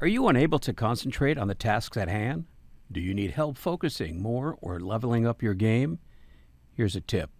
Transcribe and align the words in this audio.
Are 0.00 0.08
you 0.08 0.26
unable 0.26 0.58
to 0.58 0.74
concentrate 0.74 1.38
on 1.38 1.46
the 1.46 1.54
tasks 1.54 1.96
at 1.96 2.08
hand? 2.08 2.46
Do 2.90 3.00
you 3.00 3.14
need 3.14 3.30
help 3.30 3.56
focusing 3.56 4.20
more 4.20 4.58
or 4.60 4.80
leveling 4.80 5.24
up 5.24 5.40
your 5.40 5.54
game? 5.54 6.00
Here's 6.72 6.96
a 6.96 7.00
tip 7.00 7.30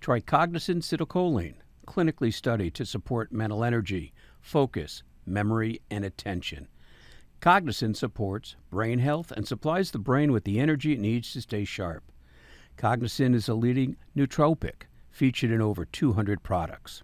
try 0.00 0.20
Cognizin 0.20 0.82
Citicoline, 0.82 1.56
clinically 1.84 2.32
studied 2.32 2.74
to 2.74 2.86
support 2.86 3.32
mental 3.32 3.64
energy, 3.64 4.12
focus, 4.40 5.02
memory, 5.26 5.80
and 5.90 6.04
attention. 6.04 6.68
Cognizin 7.40 7.96
supports 7.96 8.54
brain 8.70 9.00
health 9.00 9.32
and 9.32 9.46
supplies 9.46 9.90
the 9.90 9.98
brain 9.98 10.30
with 10.30 10.44
the 10.44 10.60
energy 10.60 10.92
it 10.92 11.00
needs 11.00 11.32
to 11.32 11.40
stay 11.40 11.64
sharp. 11.64 12.04
Cognizin 12.78 13.34
is 13.34 13.48
a 13.48 13.54
leading 13.54 13.96
nootropic 14.16 14.82
featured 15.10 15.50
in 15.50 15.60
over 15.60 15.84
200 15.84 16.44
products. 16.44 17.02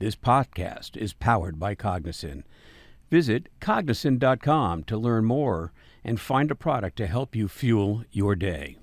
This 0.00 0.16
podcast 0.16 0.98
is 0.98 1.14
powered 1.14 1.58
by 1.58 1.74
Cognizin. 1.74 2.42
Visit 3.10 3.48
cognizin.com 3.60 4.84
to 4.84 4.96
learn 4.96 5.24
more 5.24 5.72
and 6.04 6.20
find 6.20 6.50
a 6.50 6.54
product 6.54 6.96
to 6.98 7.06
help 7.08 7.34
you 7.34 7.48
fuel 7.48 8.04
your 8.12 8.36
day. 8.36 8.76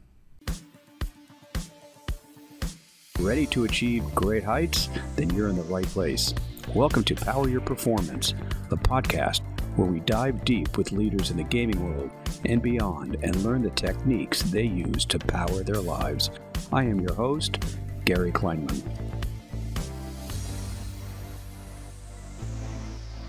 Ready 3.19 3.45
to 3.47 3.63
achieve 3.63 4.03
great 4.13 4.43
heights? 4.43 4.89
Then 5.15 5.29
you're 5.29 5.47
in 5.49 5.55
the 5.55 5.63
right 5.63 5.85
place. 5.85 6.33
Welcome 6.75 7.03
to 7.05 7.15
Power 7.15 7.47
Your 7.47 7.61
Performance, 7.61 8.33
the 8.69 8.77
podcast 8.77 9.41
where 9.77 9.87
we 9.87 10.01
dive 10.01 10.43
deep 10.43 10.77
with 10.77 10.91
leaders 10.91 11.31
in 11.31 11.37
the 11.37 11.43
gaming 11.43 11.83
world 11.83 12.09
and 12.45 12.61
beyond 12.61 13.15
and 13.21 13.35
learn 13.43 13.61
the 13.61 13.69
techniques 13.71 14.41
they 14.41 14.63
use 14.63 15.05
to 15.05 15.19
power 15.19 15.63
their 15.63 15.79
lives. 15.79 16.31
I 16.73 16.83
am 16.83 16.99
your 16.99 17.13
host, 17.13 17.63
Gary 18.05 18.31
Kleinman. 18.31 19.06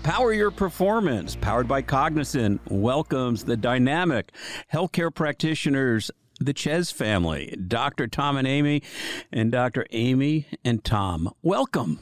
Power 0.09 0.33
Your 0.33 0.49
Performance, 0.49 1.35
powered 1.35 1.67
by 1.67 1.83
Cognizin, 1.83 2.57
welcomes 2.67 3.43
the 3.43 3.55
dynamic 3.55 4.31
healthcare 4.73 5.13
practitioners, 5.13 6.09
the 6.39 6.51
Czyz 6.51 6.91
family, 6.91 7.55
Dr. 7.67 8.07
Tom 8.07 8.35
and 8.35 8.47
Amy, 8.47 8.81
and 9.31 9.51
Dr. 9.51 9.85
Amy 9.91 10.47
and 10.65 10.83
Tom. 10.83 11.31
Welcome. 11.43 11.99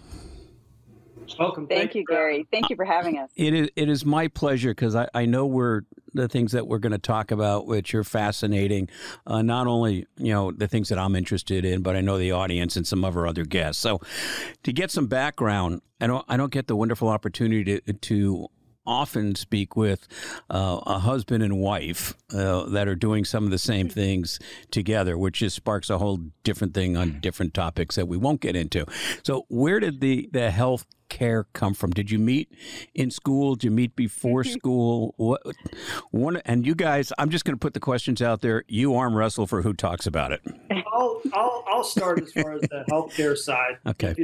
Welcome. 1.40 1.68
Thank, 1.68 1.80
Thank 1.80 1.96
you, 1.96 2.06
Gary. 2.06 2.48
Thank 2.52 2.70
you 2.70 2.76
for 2.76 2.86
having 2.86 3.18
us. 3.18 3.30
It 3.36 3.54
is 3.54 3.70
it 3.76 3.90
is 3.90 4.06
my 4.06 4.28
pleasure 4.28 4.72
because 4.72 4.96
I, 4.96 5.08
I 5.14 5.26
know 5.26 5.46
we're 5.46 5.82
the 6.14 6.28
things 6.28 6.52
that 6.54 6.68
we're 6.68 6.80
going 6.80 6.92
to 6.92 6.98
talk 6.98 7.32
about, 7.32 7.68
which 7.68 7.94
are 7.94 8.04
fascinating. 8.04 8.90
Uh, 9.26 9.42
not 9.42 9.68
only 9.68 10.06
you 10.18 10.34
know 10.34 10.52
the 10.52 10.68
things 10.68 10.90
that 10.90 10.98
I'm 10.98 11.16
interested 11.16 11.66
in, 11.66 11.82
but 11.82 11.96
I 11.96 12.02
know 12.02 12.18
the 12.18 12.32
audience 12.32 12.76
and 12.76 12.86
some 12.86 13.04
of 13.04 13.16
our 13.16 13.28
other 13.28 13.46
guests. 13.46 13.82
So, 13.82 14.02
to 14.64 14.74
get 14.74 14.92
some 14.92 15.08
background, 15.08 15.82
I 16.02 16.08
don't 16.08 16.26
I 16.28 16.38
don't 16.38 16.52
get 16.52 16.68
the 16.68 16.76
wonderful 16.76 17.10
opportunity 17.10 17.82
to 17.82 17.94
to 17.94 18.50
often 18.88 19.36
speak 19.36 19.76
with 19.76 20.08
uh, 20.50 20.80
a 20.86 21.00
husband 21.00 21.44
and 21.44 21.60
wife 21.60 22.16
uh, 22.34 22.64
that 22.64 22.88
are 22.88 22.96
doing 22.96 23.26
some 23.26 23.44
of 23.44 23.52
the 23.52 23.58
same 23.58 23.90
things 23.90 24.40
together, 24.72 25.18
which 25.18 25.40
just 25.40 25.58
sparks 25.58 25.90
a 25.90 25.98
whole 25.98 26.20
different 26.44 26.74
thing 26.74 26.96
on 26.96 27.20
different 27.20 27.54
topics 27.54 27.96
that 27.96 28.08
we 28.08 28.16
won't 28.16 28.40
get 28.40 28.56
into. 28.56 28.86
So, 29.24 29.46
where 29.50 29.80
did 29.80 30.00
the 30.00 30.30
the 30.32 30.50
health 30.50 30.86
care 31.10 31.46
come 31.54 31.74
from? 31.74 31.92
Did 31.92 32.12
you 32.12 32.20
meet 32.20 32.52
in 32.94 33.12
school? 33.12 33.56
Did 33.56 33.66
you 33.66 33.72
meet 33.72 33.96
before 33.96 34.44
school? 34.44 35.14
What 35.18 35.42
one 36.12 36.38
and 36.46 36.66
you 36.66 36.76
guys? 36.76 37.12
I'm 37.18 37.30
just 37.30 37.46
going 37.46 37.56
to 37.56 37.60
put 37.60 37.74
the 37.74 37.80
questions 37.80 38.22
out 38.22 38.42
there. 38.42 38.64
You 38.68 38.96
arm 38.96 39.16
wrestle 39.16 39.48
for 39.48 39.62
who 39.62 39.74
talks 39.74 40.08
about 40.08 40.32
it. 40.32 40.42
I'll 40.72 41.22
I'll, 41.34 41.64
I'll 41.68 41.84
start 41.84 42.22
as 42.22 42.32
far 42.32 42.54
as 42.54 42.62
the 42.62 42.86
healthcare 42.92 43.38
side. 43.38 43.78
Okay. 43.86 44.16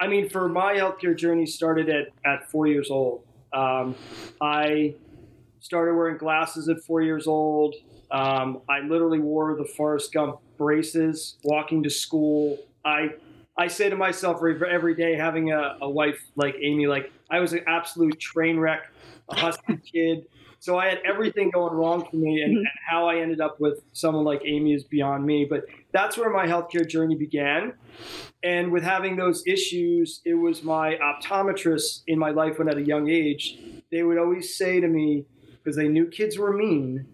I 0.00 0.08
mean, 0.08 0.28
for 0.28 0.48
my 0.48 0.74
healthcare 0.74 1.16
journey 1.16 1.46
started 1.46 1.88
at 1.88 2.08
at 2.24 2.50
four 2.50 2.66
years 2.66 2.90
old. 2.90 3.24
Um, 3.52 3.94
I 4.40 4.94
started 5.60 5.94
wearing 5.94 6.16
glasses 6.16 6.68
at 6.68 6.80
four 6.80 7.02
years 7.02 7.26
old. 7.26 7.74
Um, 8.10 8.62
I 8.68 8.80
literally 8.80 9.20
wore 9.20 9.56
the 9.56 9.64
Forrest 9.64 10.12
Gump 10.12 10.40
braces 10.58 11.36
walking 11.44 11.82
to 11.82 11.90
school. 11.90 12.58
I 12.84 13.14
I 13.56 13.68
say 13.68 13.90
to 13.90 13.96
myself 13.96 14.40
every 14.42 14.94
day, 14.94 15.14
having 15.14 15.52
a, 15.52 15.76
a 15.82 15.88
wife 15.88 16.18
like 16.36 16.56
Amy, 16.62 16.86
like 16.86 17.12
I 17.30 17.40
was 17.40 17.52
an 17.52 17.64
absolute 17.66 18.18
train 18.18 18.58
wreck, 18.58 18.90
a 19.28 19.36
husky 19.36 19.76
kid. 19.92 20.26
So 20.58 20.78
I 20.78 20.88
had 20.88 21.00
everything 21.04 21.50
going 21.50 21.74
wrong 21.74 22.06
for 22.08 22.16
me, 22.16 22.40
and, 22.40 22.52
mm-hmm. 22.52 22.58
and, 22.58 22.68
how 22.88 23.08
I 23.08 23.16
ended 23.16 23.40
up 23.40 23.58
with 23.58 23.82
someone 23.92 24.24
like 24.24 24.42
Amy 24.44 24.74
is 24.74 24.84
beyond 24.84 25.26
me. 25.26 25.44
But 25.44 25.64
that's 25.92 26.16
where 26.16 26.30
my 26.30 26.46
healthcare 26.46 26.88
journey 26.88 27.16
began. 27.16 27.74
And 28.44 28.70
with 28.70 28.84
having 28.84 29.16
those 29.16 29.42
issues, 29.46 30.20
it 30.24 30.34
was 30.34 30.62
my 30.62 30.96
optometrist 30.96 32.02
in 32.06 32.18
my 32.18 32.30
life 32.30 32.58
when 32.58 32.68
at 32.68 32.76
a 32.76 32.82
young 32.82 33.08
age, 33.08 33.58
they 33.90 34.02
would 34.02 34.18
always 34.18 34.56
say 34.56 34.80
to 34.80 34.86
me, 34.86 35.26
because 35.62 35.76
they 35.76 35.88
knew 35.88 36.06
kids 36.06 36.38
were 36.38 36.52
mean, 36.52 37.06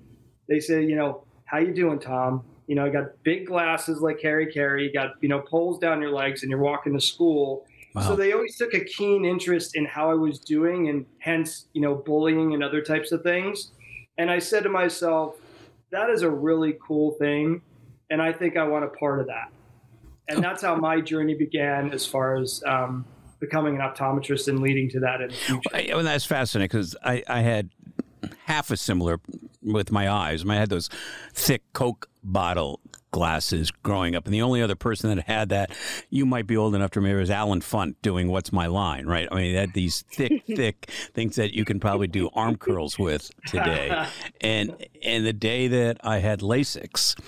they 0.48 0.60
say, 0.60 0.84
you 0.84 0.96
know, 0.96 1.24
how 1.44 1.58
you 1.58 1.72
doing, 1.72 1.98
Tom? 1.98 2.44
You 2.68 2.76
know, 2.76 2.84
you 2.84 2.92
got 2.92 3.06
big 3.24 3.46
glasses 3.46 4.00
like 4.00 4.20
Harry 4.22 4.52
Caray, 4.52 4.84
you 4.84 4.92
got, 4.92 5.14
you 5.20 5.28
know, 5.28 5.40
poles 5.40 5.80
down 5.80 6.00
your 6.00 6.12
legs 6.12 6.42
and 6.42 6.50
you're 6.50 6.60
walking 6.60 6.92
to 6.92 7.00
school. 7.00 7.66
Wow. 7.94 8.02
So 8.02 8.14
they 8.14 8.32
always 8.32 8.56
took 8.56 8.74
a 8.74 8.84
keen 8.84 9.24
interest 9.24 9.74
in 9.74 9.86
how 9.86 10.10
I 10.10 10.14
was 10.14 10.38
doing 10.38 10.88
and 10.88 11.06
hence, 11.18 11.66
you 11.72 11.80
know, 11.80 11.96
bullying 11.96 12.54
and 12.54 12.62
other 12.62 12.82
types 12.82 13.10
of 13.10 13.22
things. 13.22 13.72
And 14.18 14.30
I 14.30 14.38
said 14.38 14.62
to 14.64 14.68
myself, 14.68 15.36
that 15.90 16.10
is 16.10 16.22
a 16.22 16.30
really 16.30 16.76
cool 16.86 17.12
thing. 17.12 17.62
And 18.10 18.22
I 18.22 18.32
think 18.32 18.56
I 18.56 18.64
want 18.64 18.84
a 18.84 18.88
part 18.88 19.20
of 19.20 19.26
that. 19.26 19.50
And 20.28 20.44
that's 20.44 20.62
how 20.62 20.76
my 20.76 21.00
journey 21.00 21.34
began 21.34 21.90
as 21.90 22.04
far 22.04 22.36
as 22.36 22.62
um, 22.66 23.06
becoming 23.40 23.76
an 23.76 23.80
optometrist 23.80 24.48
and 24.48 24.60
leading 24.60 24.90
to 24.90 25.00
that 25.00 25.22
in 25.22 25.28
the 25.28 25.34
future. 25.34 25.94
Well, 25.94 26.04
that's 26.04 26.26
fascinating 26.26 26.68
because 26.68 26.94
I, 27.02 27.22
I 27.26 27.40
had 27.40 27.70
half 28.44 28.70
a 28.70 28.76
similar 28.76 29.20
with 29.72 29.92
my 29.92 30.10
eyes. 30.10 30.44
I 30.48 30.54
had 30.54 30.70
those 30.70 30.88
thick 31.32 31.62
Coke 31.72 32.08
bottle 32.22 32.80
glasses 33.10 33.70
growing 33.70 34.14
up, 34.14 34.26
and 34.26 34.34
the 34.34 34.42
only 34.42 34.62
other 34.62 34.74
person 34.74 35.14
that 35.14 35.26
had 35.26 35.48
that, 35.48 35.70
you 36.10 36.26
might 36.26 36.46
be 36.46 36.56
old 36.56 36.74
enough 36.74 36.90
to 36.92 37.00
remember, 37.00 37.20
was 37.20 37.30
Allen 37.30 37.60
Funt 37.60 37.96
doing 38.02 38.28
"What's 38.28 38.52
My 38.52 38.66
Line," 38.66 39.06
right? 39.06 39.28
I 39.30 39.34
mean, 39.34 39.54
had 39.54 39.74
these 39.74 40.02
thick, 40.02 40.44
thick 40.56 40.90
things 41.14 41.36
that 41.36 41.54
you 41.54 41.64
can 41.64 41.80
probably 41.80 42.06
do 42.06 42.30
arm 42.34 42.56
curls 42.56 42.98
with 42.98 43.30
today. 43.46 44.06
And 44.40 44.86
and 45.02 45.26
the 45.26 45.32
day 45.32 45.68
that 45.68 45.98
I 46.02 46.18
had 46.18 46.40
LASIX, 46.40 47.18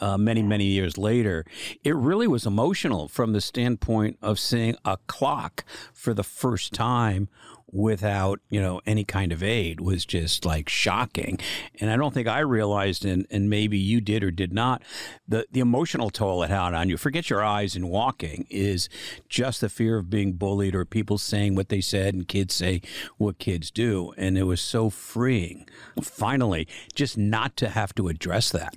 uh, 0.00 0.18
many 0.18 0.42
many 0.42 0.66
years 0.66 0.98
later, 0.98 1.44
it 1.84 1.94
really 1.94 2.26
was 2.26 2.46
emotional 2.46 3.08
from 3.08 3.32
the 3.32 3.40
standpoint 3.40 4.18
of 4.20 4.38
seeing 4.38 4.76
a 4.84 4.98
clock 5.06 5.64
for 5.92 6.14
the 6.14 6.24
first 6.24 6.72
time 6.72 7.28
without 7.72 8.40
you 8.48 8.60
know 8.60 8.80
any 8.86 9.04
kind 9.04 9.32
of 9.32 9.42
aid 9.42 9.80
was 9.80 10.04
just 10.04 10.44
like 10.44 10.68
shocking. 10.68 11.38
And 11.80 11.90
i 11.90 11.96
don't 11.96 12.12
think 12.14 12.28
i 12.28 12.40
realized 12.40 13.04
and, 13.04 13.26
and 13.30 13.48
maybe 13.48 13.78
you 13.78 14.00
did 14.00 14.22
or 14.22 14.30
did 14.30 14.52
not 14.52 14.82
the, 15.26 15.46
the 15.50 15.60
emotional 15.60 16.10
toll 16.10 16.42
it 16.42 16.50
had 16.50 16.74
on 16.74 16.88
you. 16.88 16.96
Forget 16.96 17.30
your 17.30 17.44
eyes 17.44 17.76
and 17.76 17.88
walking 17.88 18.46
is 18.50 18.88
just 19.28 19.60
the 19.60 19.68
fear 19.68 19.96
of 19.96 20.10
being 20.10 20.32
bullied 20.32 20.74
or 20.74 20.84
people 20.84 21.18
saying 21.18 21.54
what 21.54 21.68
they 21.68 21.80
said 21.80 22.14
and 22.14 22.26
kids 22.26 22.54
say 22.54 22.82
what 23.16 23.38
kids 23.38 23.70
do. 23.70 24.12
And 24.16 24.36
it 24.36 24.44
was 24.44 24.60
so 24.60 24.90
freeing 24.90 25.68
finally 26.02 26.66
just 26.94 27.16
not 27.16 27.56
to 27.56 27.68
have 27.68 27.94
to 27.94 28.08
address 28.08 28.50
that 28.50 28.76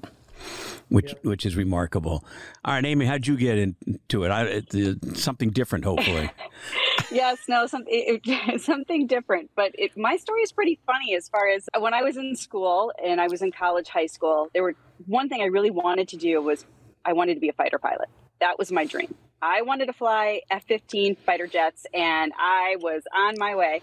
which 0.94 1.14
yeah. 1.14 1.30
which 1.30 1.44
is 1.44 1.56
remarkable. 1.56 2.24
All 2.64 2.76
right, 2.76 2.86
Amy, 2.86 3.08
how'd 3.08 3.26
you 3.26 3.36
get 3.36 3.58
into 3.58 4.24
it? 4.26 4.30
I, 4.30 4.44
it, 4.44 4.76
uh, 4.76 5.16
something 5.16 5.50
different, 5.50 5.86
hopefully. 5.86 6.30
yes, 7.12 7.40
no, 7.50 7.66
something 7.66 8.22
something 8.60 9.08
different. 9.08 9.50
But 9.56 9.72
it, 9.74 9.98
my 9.98 10.18
story 10.18 10.44
is 10.44 10.52
pretty 10.52 10.80
funny 10.86 11.16
as 11.16 11.28
far 11.30 11.50
as 11.50 11.68
when 11.80 11.96
I 11.96 12.04
was 12.04 12.16
in 12.16 12.36
school 12.36 12.92
and 13.04 13.20
I 13.20 13.28
was 13.28 13.42
in 13.42 13.52
college, 13.52 13.90
high 13.90 14.06
school. 14.06 14.50
There 14.54 14.62
were 14.62 14.76
one 15.08 15.30
thing 15.30 15.42
I 15.42 15.46
really 15.46 15.72
wanted 15.72 16.10
to 16.10 16.18
do 16.18 16.40
was 16.44 16.64
I 17.04 17.14
wanted 17.14 17.34
to 17.34 17.40
be 17.40 17.50
a 17.50 17.54
fighter 17.54 17.80
pilot. 17.80 18.10
That 18.40 18.60
was 18.60 18.72
my 18.72 18.86
dream. 18.86 19.16
I 19.42 19.64
wanted 19.64 19.88
to 19.88 19.94
fly 19.94 20.42
F-15 20.52 21.18
fighter 21.18 21.48
jets, 21.48 21.88
and 21.92 22.32
I 22.38 22.78
was 22.80 23.02
on 23.14 23.34
my 23.40 23.56
way. 23.56 23.82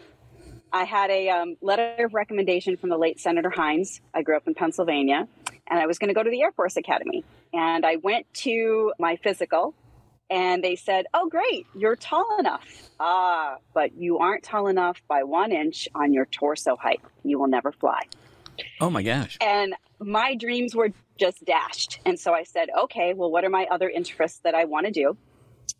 I 0.72 0.84
had 0.84 1.10
a 1.10 1.28
um, 1.30 1.56
letter 1.60 2.04
of 2.04 2.14
recommendation 2.14 2.76
from 2.76 2.88
the 2.88 2.96
late 2.96 3.18
Senator 3.18 3.50
Heinz. 3.50 4.00
I 4.14 4.22
grew 4.22 4.36
up 4.36 4.46
in 4.46 4.54
Pennsylvania 4.54 5.26
and 5.70 5.78
I 5.78 5.86
was 5.86 5.98
going 5.98 6.08
to 6.08 6.14
go 6.14 6.22
to 6.22 6.30
the 6.30 6.42
Air 6.42 6.52
Force 6.52 6.76
Academy. 6.76 7.24
And 7.52 7.86
I 7.86 7.96
went 7.96 8.26
to 8.34 8.92
my 8.98 9.16
physical 9.16 9.74
and 10.28 10.62
they 10.62 10.76
said, 10.76 11.06
Oh, 11.14 11.28
great, 11.28 11.66
you're 11.76 11.96
tall 11.96 12.38
enough. 12.38 12.90
Ah, 12.98 13.56
but 13.72 13.94
you 13.94 14.18
aren't 14.18 14.42
tall 14.42 14.66
enough 14.66 15.00
by 15.08 15.22
one 15.22 15.52
inch 15.52 15.88
on 15.94 16.12
your 16.12 16.26
torso 16.26 16.76
height. 16.76 17.00
You 17.24 17.38
will 17.38 17.48
never 17.48 17.72
fly. 17.72 18.02
Oh 18.80 18.90
my 18.90 19.02
gosh. 19.02 19.38
And 19.40 19.74
my 19.98 20.34
dreams 20.34 20.74
were 20.74 20.90
just 21.18 21.44
dashed. 21.44 22.00
And 22.04 22.18
so 22.18 22.32
I 22.32 22.42
said, 22.42 22.68
Okay, 22.84 23.14
well, 23.14 23.30
what 23.30 23.44
are 23.44 23.50
my 23.50 23.66
other 23.70 23.88
interests 23.88 24.40
that 24.44 24.54
I 24.54 24.64
want 24.64 24.86
to 24.86 24.92
do? 24.92 25.16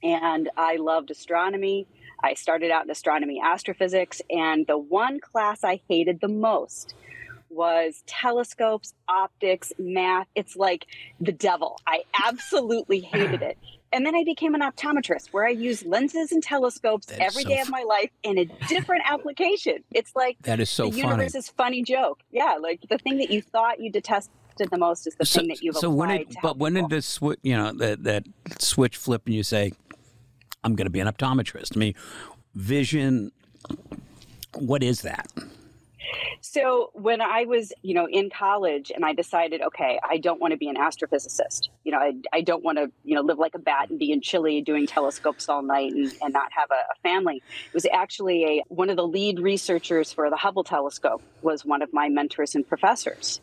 And 0.02 0.48
I 0.56 0.76
loved 0.76 1.10
astronomy. 1.10 1.87
I 2.22 2.34
started 2.34 2.70
out 2.70 2.84
in 2.84 2.90
astronomy, 2.90 3.40
astrophysics, 3.42 4.20
and 4.31 4.66
the 4.66 4.78
one 4.78 5.20
class 5.20 5.64
I 5.64 5.81
hated 5.88 6.20
the 6.20 6.28
most 6.28 6.94
was 7.50 8.02
telescopes, 8.06 8.94
optics, 9.08 9.73
math. 9.79 10.26
It's 10.35 10.56
like 10.56 10.87
the 11.20 11.32
devil. 11.32 11.79
I 11.87 12.02
absolutely 12.26 13.00
hated 13.00 13.43
it. 13.43 13.58
And 13.93 14.06
then 14.06 14.14
I 14.14 14.23
became 14.25 14.55
an 14.55 14.61
optometrist 14.61 15.29
where 15.32 15.44
I 15.44 15.50
use 15.50 15.85
lenses 15.85 16.31
and 16.31 16.43
telescopes 16.43 17.06
That 17.06 17.14
is 17.17 17.20
every 17.20 17.43
so 17.43 17.49
day 17.49 17.61
of 17.61 17.70
my 17.70 17.82
life 17.82 18.11
in 18.23 18.38
a 18.38 18.44
different 18.69 19.02
application. 19.05 19.79
It's 19.91 20.14
like 20.14 20.37
That 20.43 20.61
is 20.61 20.70
so 20.70 20.85
the 20.85 20.91
funny. 20.93 21.02
universe's 21.02 21.49
funny 21.49 21.82
joke. 21.82 22.20
Yeah, 22.31 22.56
like 22.61 22.81
the 22.88 22.99
thing 22.99 23.19
that 23.19 23.31
you 23.31 23.43
thought 23.43 23.81
you 23.81 23.91
detested 23.91 24.31
the 24.70 24.79
most 24.79 25.06
is 25.08 25.14
the 25.17 25.25
so, 25.26 25.41
thing 25.41 25.49
that 25.49 25.61
you've 25.62 25.76
so 25.76 25.91
applied 25.91 26.08
when 26.08 26.19
did 26.19 26.31
to 26.31 26.38
but 26.43 26.58
when 26.58 26.75
people. 26.75 26.88
did 26.88 26.97
this 26.99 27.06
switch 27.06 27.38
you 27.43 27.56
know 27.56 27.73
that 27.73 28.05
that 28.05 28.25
switch 28.58 28.97
flip 28.99 29.23
and 29.25 29.35
you 29.35 29.43
say 29.43 29.73
i'm 30.64 30.75
going 30.76 30.85
to 30.85 30.91
be 30.91 31.00
an 31.00 31.06
optometrist 31.08 31.75
i 31.76 31.79
mean 31.79 31.94
vision 32.55 33.32
what 34.58 34.82
is 34.82 35.00
that 35.00 35.32
So 36.40 36.90
when 36.94 37.20
I 37.20 37.44
was, 37.44 37.72
you 37.82 37.94
know, 37.94 38.06
in 38.10 38.30
college 38.30 38.90
and 38.94 39.04
I 39.04 39.12
decided, 39.14 39.62
okay, 39.62 39.98
I 40.08 40.18
don't 40.18 40.40
want 40.40 40.52
to 40.52 40.58
be 40.58 40.68
an 40.68 40.76
astrophysicist. 40.76 41.68
You 41.84 41.92
know, 41.92 41.98
I, 41.98 42.12
I 42.32 42.40
don't 42.42 42.64
want 42.64 42.78
to, 42.78 42.88
you 43.04 43.14
know, 43.14 43.22
live 43.22 43.38
like 43.38 43.54
a 43.54 43.58
bat 43.58 43.90
and 43.90 43.98
be 43.98 44.12
in 44.12 44.20
Chile 44.22 44.62
doing 44.62 44.86
telescopes 44.86 45.48
all 45.48 45.62
night 45.62 45.92
and, 45.94 46.12
and 46.20 46.32
not 46.32 46.48
have 46.56 46.68
a, 46.70 46.74
a 46.74 47.08
family. 47.08 47.36
It 47.46 47.74
was 47.74 47.86
actually 47.92 48.44
a 48.44 48.64
one 48.68 48.90
of 48.90 48.96
the 48.96 49.06
lead 49.06 49.40
researchers 49.40 50.12
for 50.12 50.30
the 50.30 50.36
Hubble 50.36 50.64
telescope 50.64 51.22
was 51.42 51.64
one 51.64 51.82
of 51.82 51.90
my 51.92 52.08
mentors 52.08 52.54
and 52.54 52.66
professors. 52.66 53.40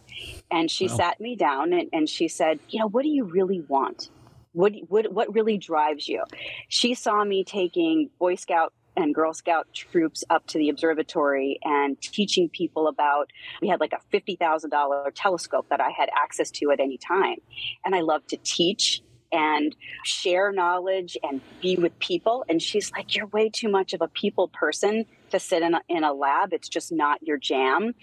And 0.51 0.71
she 0.71 0.87
Wow. 0.87 0.97
sat 0.97 1.19
me 1.19 1.35
down 1.35 1.73
and, 1.73 1.89
and 1.93 2.09
she 2.09 2.27
said, 2.27 2.59
you 2.69 2.79
know, 2.79 2.87
what 2.89 3.03
do 3.03 3.09
you 3.09 3.25
really 3.25 3.61
want? 3.67 4.09
What, 4.53 4.73
what, 4.87 5.11
what 5.13 5.33
really 5.33 5.57
drives 5.57 6.07
you? 6.07 6.23
She 6.69 6.95
saw 6.95 7.23
me 7.23 7.43
taking 7.43 8.09
Boy 8.19 8.35
Scout 8.35 8.73
and 8.97 9.13
Girl 9.13 9.33
Scout 9.33 9.67
troops 9.73 10.23
up 10.29 10.45
to 10.47 10.57
the 10.57 10.69
observatory 10.69 11.59
and 11.63 11.99
teaching 12.01 12.49
people 12.49 12.87
about. 12.87 13.31
We 13.61 13.69
had 13.69 13.79
like 13.79 13.93
a 13.93 13.99
$50,000 14.17 15.11
telescope 15.15 15.67
that 15.69 15.79
I 15.79 15.91
had 15.91 16.09
access 16.17 16.51
to 16.51 16.71
at 16.71 16.79
any 16.79 16.97
time. 16.97 17.37
And 17.85 17.95
I 17.95 18.01
love 18.01 18.25
to 18.27 18.37
teach 18.37 19.01
and 19.31 19.75
share 20.03 20.51
knowledge 20.51 21.17
and 21.21 21.41
be 21.61 21.75
with 21.75 21.97
people. 21.99 22.45
And 22.49 22.61
she's 22.61 22.91
like, 22.91 23.15
You're 23.15 23.27
way 23.27 23.49
too 23.49 23.69
much 23.69 23.93
of 23.93 24.01
a 24.01 24.07
people 24.07 24.47
person 24.47 25.05
to 25.31 25.39
sit 25.39 25.61
in 25.61 25.73
a, 25.73 25.81
in 25.89 26.03
a 26.03 26.13
lab. 26.13 26.53
It's 26.53 26.69
just 26.69 26.91
not 26.91 27.21
your 27.21 27.37
jam. 27.37 27.93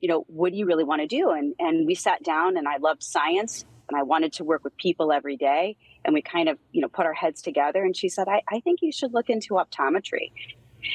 You 0.00 0.08
know, 0.08 0.24
what 0.26 0.52
do 0.52 0.58
you 0.58 0.66
really 0.66 0.84
want 0.84 1.02
to 1.02 1.06
do? 1.06 1.30
And, 1.30 1.54
and 1.58 1.86
we 1.86 1.94
sat 1.94 2.22
down 2.22 2.56
and 2.56 2.66
I 2.66 2.78
loved 2.78 3.02
science 3.02 3.64
and 3.88 3.98
I 3.98 4.02
wanted 4.02 4.32
to 4.34 4.44
work 4.44 4.64
with 4.64 4.76
people 4.76 5.12
every 5.12 5.36
day. 5.36 5.76
And 6.04 6.14
we 6.14 6.22
kind 6.22 6.48
of, 6.48 6.58
you 6.72 6.80
know, 6.80 6.88
put 6.88 7.06
our 7.06 7.14
heads 7.14 7.42
together. 7.42 7.84
And 7.84 7.96
she 7.96 8.08
said, 8.08 8.28
I, 8.28 8.42
I 8.48 8.60
think 8.60 8.80
you 8.82 8.92
should 8.92 9.12
look 9.12 9.28
into 9.28 9.54
optometry. 9.54 10.32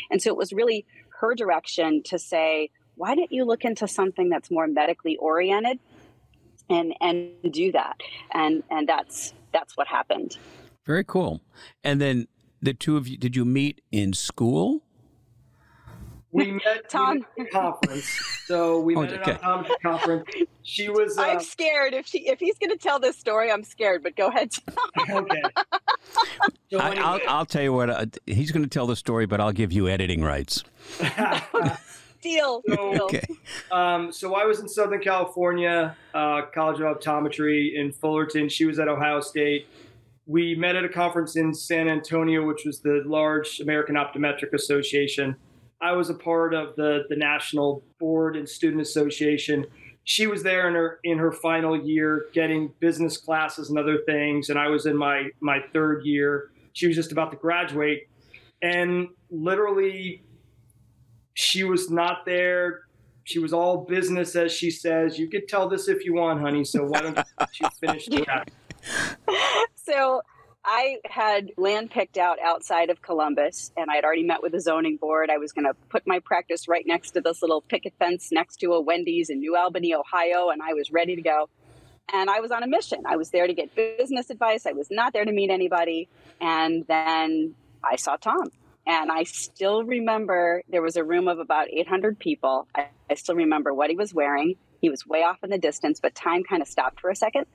And 0.10 0.22
so 0.22 0.30
it 0.30 0.38
was 0.38 0.52
really 0.52 0.86
her 1.19 1.36
direction 1.36 2.02
to 2.06 2.18
say, 2.19 2.69
why 2.96 3.16
don't 3.16 3.31
you 3.31 3.46
look 3.46 3.66
into 3.66 3.88
something 3.88 4.30
that's 4.30 4.50
more 4.50 4.68
medically 4.68 5.18
oriented 5.18 5.80
and 6.69 6.94
and 7.02 7.31
do 7.52 7.72
that? 7.74 7.98
And 8.34 8.63
and 8.72 8.88
that's 8.90 9.34
that's 9.54 9.75
what 9.78 9.88
happened. 9.88 10.38
very 10.86 11.04
cool 11.04 11.42
and 11.84 12.00
then 12.00 12.28
the 12.62 12.74
two 12.74 12.98
of 12.98 13.07
you 13.07 13.18
did 13.18 13.36
you 13.36 13.46
meet 13.46 13.81
in 13.92 14.13
school 14.13 14.81
We 16.36 16.52
met, 16.52 16.90
Tom. 16.90 17.14
we 17.16 17.20
met 17.20 17.28
at 17.40 17.48
a 17.48 17.50
conference. 17.52 18.06
So 18.46 18.80
we 18.80 18.96
Oh, 18.96 19.02
met 19.02 19.14
okay. 19.14 19.32
at 19.32 19.42
an 19.44 19.64
optometry 19.64 19.82
conference. 19.82 20.30
She 20.64 20.90
was 20.90 21.18
uh, 21.18 21.22
I'm 21.24 21.40
scared 21.42 21.94
if 21.94 22.06
she 22.08 22.28
if 22.28 22.40
he's 22.40 22.58
going 22.58 22.72
to 22.72 22.78
tell 22.78 23.00
this 23.00 23.18
story, 23.18 23.52
I'm 23.52 23.64
scared. 23.64 24.04
But 24.04 24.16
go 24.16 24.28
ahead. 24.28 24.52
okay. 25.10 25.42
So 26.72 26.80
I, 26.80 26.96
I'll, 26.96 27.20
I'll 27.28 27.46
tell 27.46 27.62
you 27.64 27.74
what 27.74 27.90
uh, 27.90 28.06
he's 28.26 28.52
going 28.52 28.64
to 28.64 28.70
tell 28.70 28.88
the 28.88 28.96
story 28.96 29.26
but 29.26 29.40
i'll 29.42 29.52
give 29.52 29.72
you 29.72 29.88
editing 29.88 30.22
rights 30.24 30.64
Deal. 32.22 32.62
So- 32.68 33.04
okay 33.06 33.24
um, 33.72 34.12
so 34.12 34.34
I 34.36 34.46
was 34.46 34.60
in 34.60 34.68
Southern 34.68 35.00
California, 35.02 35.96
uh, 36.14 36.44
College 36.54 36.80
of 36.81 36.98
Optometry 36.98 37.76
in 37.76 37.92
Fullerton. 37.92 38.50
She 38.50 38.66
was 38.66 38.80
at 38.80 38.88
Ohio 38.88 39.20
State. 39.22 39.68
We 40.26 40.56
met 40.56 40.76
at 40.76 40.84
a 40.84 40.90
conference 40.90 41.36
in 41.36 41.54
San 41.54 41.88
Antonio, 41.88 42.46
which 42.46 42.64
was 42.66 42.80
the 42.80 43.04
large 43.06 43.60
American 43.60 43.96
Optometric 43.96 44.54
Association. 44.54 45.36
I 45.86 45.92
was 45.92 46.10
a 46.10 46.16
part 46.16 46.56
of 46.56 46.76
the 46.76 47.04
the 47.10 47.16
national 47.16 47.84
board 48.00 48.36
and 48.36 48.50
student 48.50 48.82
association. 48.82 49.68
She 50.04 50.26
was 50.26 50.42
there 50.42 50.68
in 50.68 50.74
her 50.74 51.00
in 51.04 51.20
her 51.20 51.32
final 51.32 51.80
year, 51.80 52.26
getting 52.34 52.74
business 52.80 53.18
classes 53.18 53.70
and 53.70 53.78
other 53.78 54.00
things, 54.08 54.50
and 54.50 54.58
I 54.58 54.68
was 54.68 54.88
in 54.88 54.98
my 54.98 55.30
my 55.42 55.60
third 55.74 56.04
year. 56.04 56.50
She 56.74 56.88
was 56.88 56.96
just 56.96 57.12
about 57.12 57.30
to 57.32 57.38
graduate, 57.38 58.10
and 58.64 59.10
literally, 59.30 60.24
she 61.36 61.64
was 61.64 61.92
not 61.92 62.26
there. 62.26 62.81
She 63.24 63.38
was 63.38 63.54
all 63.54 63.86
business, 63.86 64.36
as 64.36 64.52
she 64.52 64.72
says. 64.72 65.20
You 65.20 65.30
could 65.30 65.48
tell 65.48 65.70
this 65.70 65.88
if 65.88 66.04
you 66.04 66.16
want, 66.16 66.42
honey. 66.42 66.64
So 66.64 66.84
why 66.84 67.02
don't 67.02 67.18
you 67.60 67.70
finish 67.80 68.08
the 68.08 68.26
that? 68.26 68.50
So 69.76 70.22
I 70.68 70.98
had 71.06 71.52
land 71.58 71.92
picked 71.92 72.18
out 72.18 72.40
outside 72.44 72.90
of 72.90 73.00
Columbus, 73.02 73.72
and 73.78 73.92
I 73.92 73.96
had 73.96 74.04
already 74.04 74.24
met 74.24 74.42
with 74.42 74.52
the 74.52 74.60
zoning 74.60 74.98
board. 74.98 75.30
I 75.30 75.38
was 75.38 75.52
going 75.52 75.66
to 75.66 75.76
put 75.90 76.08
my 76.08 76.20
practice 76.20 76.68
right 76.68 76.84
next 76.88 77.12
to 77.12 77.22
this 77.22 77.44
little 77.44 77.62
picket 77.62 77.94
fence 78.00 78.30
next 78.32 78.58
to 78.62 78.74
a 78.74 78.82
Wendy's 78.82 79.30
in 79.30 79.40
New 79.40 79.56
Albany, 79.56 79.94
Ohio, 79.94 80.50
and 80.50 80.64
I 80.64 80.74
was 80.74 80.92
ready 80.92 81.16
to 81.16 81.22
go. 81.22 81.50
And 82.12 82.32
I 82.32 82.40
was 82.40 82.50
on 82.50 82.64
a 82.64 82.68
mission. 82.68 83.04
I 83.06 83.16
was 83.16 83.30
there 83.30 83.46
to 83.46 83.54
get 83.54 83.76
business 83.76 84.32
advice. 84.32 84.66
I 84.66 84.72
was 84.72 84.88
not 84.90 85.14
there 85.14 85.24
to 85.24 85.32
meet 85.32 85.52
anybody. 85.52 86.10
And 86.42 86.86
then 86.88 87.54
I 87.84 87.96
saw 87.96 88.16
Tom. 88.16 88.52
And 88.88 89.12
I 89.12 89.24
still 89.24 89.84
remember 89.84 90.64
there 90.70 90.82
was 90.82 90.96
a 90.96 91.04
room 91.04 91.28
of 91.28 91.40
about 91.40 91.68
800 91.72 92.18
people. 92.18 92.68
I, 92.76 92.88
I 93.10 93.16
still 93.16 93.36
remember 93.36 93.74
what 93.74 93.90
he 93.92 93.96
was 93.96 94.14
wearing. 94.14 94.56
He 94.82 94.90
was 94.90 95.06
way 95.06 95.24
off 95.24 95.44
in 95.44 95.50
the 95.50 95.58
distance, 95.58 96.00
but 96.00 96.14
time 96.14 96.44
kind 96.44 96.62
of 96.62 96.68
stopped 96.68 97.02
for 97.02 97.10
a 97.10 97.16
second. 97.16 97.46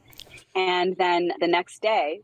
And 0.55 0.97
then 0.97 1.33
the 1.41 1.47
next 1.47 1.83
day, 1.83 2.23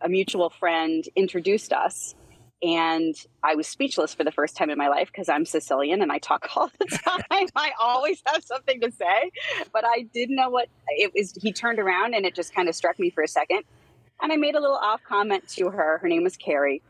a 0.00 0.08
mutual 0.08 0.50
friend 0.50 1.04
introduced 1.16 1.72
us. 1.72 2.14
And 2.62 3.14
I 3.42 3.56
was 3.56 3.66
speechless 3.66 4.14
for 4.14 4.24
the 4.24 4.32
first 4.32 4.56
time 4.56 4.70
in 4.70 4.78
my 4.78 4.88
life 4.88 5.08
because 5.08 5.28
I'm 5.28 5.44
Sicilian 5.44 6.00
and 6.00 6.10
I 6.10 6.18
talk 6.18 6.48
all 6.56 6.70
the 6.78 6.86
time. 6.86 7.48
I 7.54 7.72
always 7.78 8.22
have 8.26 8.42
something 8.42 8.80
to 8.80 8.90
say, 8.90 9.30
but 9.72 9.84
I 9.86 10.06
didn't 10.14 10.36
know 10.36 10.48
what 10.48 10.68
it 10.88 11.12
was. 11.14 11.34
He 11.40 11.52
turned 11.52 11.78
around 11.78 12.14
and 12.14 12.24
it 12.24 12.34
just 12.34 12.54
kind 12.54 12.68
of 12.68 12.74
struck 12.74 12.98
me 12.98 13.10
for 13.10 13.22
a 13.22 13.28
second. 13.28 13.64
And 14.22 14.32
I 14.32 14.36
made 14.36 14.54
a 14.54 14.60
little 14.60 14.76
off 14.76 15.02
comment 15.06 15.48
to 15.56 15.68
her. 15.70 15.98
Her 15.98 16.08
name 16.08 16.22
was 16.22 16.36
Carrie. 16.36 16.82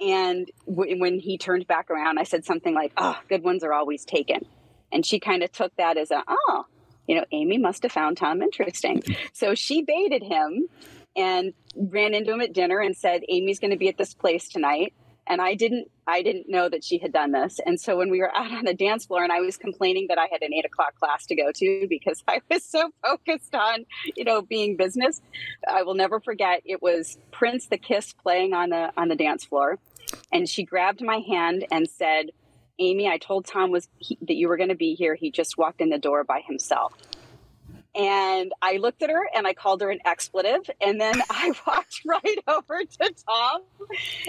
And 0.00 0.50
w- 0.66 0.98
when 0.98 1.20
he 1.20 1.38
turned 1.38 1.66
back 1.68 1.90
around, 1.90 2.18
I 2.18 2.24
said 2.24 2.44
something 2.44 2.74
like, 2.74 2.92
Oh, 2.96 3.16
good 3.28 3.44
ones 3.44 3.62
are 3.62 3.72
always 3.72 4.04
taken. 4.04 4.44
And 4.90 5.06
she 5.06 5.20
kind 5.20 5.44
of 5.44 5.52
took 5.52 5.76
that 5.76 5.96
as 5.96 6.10
a, 6.10 6.24
Oh, 6.26 6.64
you 7.06 7.14
know, 7.14 7.24
Amy 7.30 7.58
must 7.58 7.82
have 7.84 7.92
found 7.92 8.16
Tom 8.16 8.42
interesting. 8.42 9.02
So 9.32 9.54
she 9.54 9.82
baited 9.82 10.22
him 10.24 10.68
and 11.16 11.52
ran 11.76 12.14
into 12.14 12.32
him 12.32 12.40
at 12.40 12.52
dinner 12.52 12.80
and 12.80 12.96
said, 12.96 13.22
Amy's 13.28 13.58
going 13.58 13.72
to 13.72 13.76
be 13.76 13.88
at 13.88 13.98
this 13.98 14.14
place 14.14 14.48
tonight. 14.48 14.94
And 15.26 15.40
I 15.40 15.54
didn't, 15.54 15.88
I 16.08 16.22
didn't 16.22 16.48
know 16.48 16.68
that 16.68 16.82
she 16.82 16.98
had 16.98 17.12
done 17.12 17.30
this. 17.30 17.60
And 17.64 17.80
so 17.80 17.96
when 17.96 18.10
we 18.10 18.18
were 18.18 18.34
out 18.36 18.50
on 18.50 18.64
the 18.64 18.74
dance 18.74 19.06
floor 19.06 19.22
and 19.22 19.32
I 19.32 19.40
was 19.40 19.56
complaining 19.56 20.06
that 20.08 20.18
I 20.18 20.26
had 20.30 20.42
an 20.42 20.52
eight 20.52 20.64
o'clock 20.64 20.96
class 20.98 21.26
to 21.26 21.36
go 21.36 21.52
to 21.54 21.86
because 21.88 22.22
I 22.28 22.40
was 22.50 22.64
so 22.64 22.90
focused 23.02 23.54
on, 23.54 23.86
you 24.16 24.24
know, 24.24 24.42
being 24.42 24.76
business, 24.76 25.20
I 25.68 25.82
will 25.82 25.94
never 25.94 26.20
forget. 26.20 26.62
It 26.64 26.82
was 26.82 27.18
Prince 27.30 27.66
the 27.66 27.78
Kiss 27.78 28.12
playing 28.12 28.54
on 28.54 28.70
the, 28.70 28.92
on 28.96 29.08
the 29.08 29.16
dance 29.16 29.44
floor. 29.44 29.78
And 30.32 30.48
she 30.48 30.64
grabbed 30.64 31.02
my 31.02 31.18
hand 31.18 31.66
and 31.70 31.88
said, 31.88 32.30
Amy, 32.80 33.06
I 33.06 33.18
told 33.18 33.46
Tom 33.46 33.70
was 33.70 33.88
he, 33.98 34.18
that 34.22 34.34
you 34.34 34.48
were 34.48 34.56
going 34.56 34.70
to 34.70 34.74
be 34.74 34.94
here. 34.94 35.14
He 35.14 35.30
just 35.30 35.58
walked 35.58 35.80
in 35.80 35.90
the 35.90 35.98
door 35.98 36.24
by 36.24 36.40
himself. 36.46 36.94
And 37.94 38.52
I 38.62 38.76
looked 38.76 39.02
at 39.02 39.10
her 39.10 39.28
and 39.34 39.46
I 39.46 39.52
called 39.54 39.80
her 39.80 39.90
an 39.90 39.98
expletive. 40.04 40.68
And 40.80 41.00
then 41.00 41.14
I 41.30 41.52
walked 41.66 42.02
right 42.06 42.38
over 42.46 42.80
to 42.84 43.14
Tom. 43.26 43.62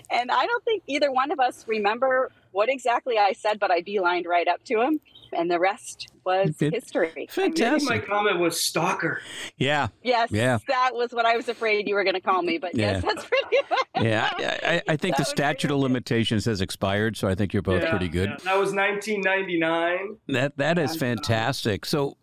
And 0.09 0.31
I 0.31 0.45
don't 0.45 0.63
think 0.65 0.83
either 0.87 1.11
one 1.11 1.31
of 1.31 1.39
us 1.39 1.65
remember 1.67 2.31
what 2.51 2.69
exactly 2.69 3.17
I 3.17 3.33
said, 3.33 3.59
but 3.59 3.71
I 3.71 3.81
beelined 3.81 4.25
right 4.25 4.47
up 4.47 4.63
to 4.65 4.81
him. 4.81 4.99
And 5.33 5.49
the 5.49 5.59
rest 5.61 6.09
was 6.25 6.57
Did- 6.57 6.73
history. 6.73 7.09
I 7.11 7.15
mean, 7.15 7.27
Fantastic. 7.29 7.89
My 7.89 7.99
comment 7.99 8.39
was 8.39 8.61
stalker. 8.61 9.21
yeah 9.57 9.87
yes, 10.03 10.29
Yeah. 10.29 10.57
that 10.67 10.91
was 10.93 11.13
what 11.13 11.25
I 11.25 11.37
was 11.37 11.47
afraid 11.47 11.87
you 11.87 11.95
were 11.95 12.03
going 12.03 12.15
to 12.15 12.21
call 12.21 12.41
me. 12.41 12.57
But 12.57 12.75
yes, 12.75 13.01
Yeah. 13.01 13.13
that's 13.13 13.25
pretty 13.25 13.57
much. 13.69 14.03
yeah 14.05 14.29
I, 14.37 14.75
I, 14.75 14.81
I 14.89 14.97
think 14.97 15.15
That 15.15 15.23
the 15.23 15.29
statute 15.29 15.71
of 15.71 15.77
limitations 15.77 16.43
has 16.45 16.59
expired 16.61 17.15
so 17.15 17.27
i 17.27 17.35
think 17.35 17.53
you're 17.53 17.61
both 17.61 17.81
Yeah, 17.83 17.89
pretty 17.91 18.09
good 18.09 18.29
yeah. 18.29 18.35
That 18.43 18.57
was 18.59 18.73
1999. 18.73 20.17
That 20.29 20.57
that 20.57 20.77
is 20.77 20.95
fantastic. 20.95 21.85
So, 21.85 22.17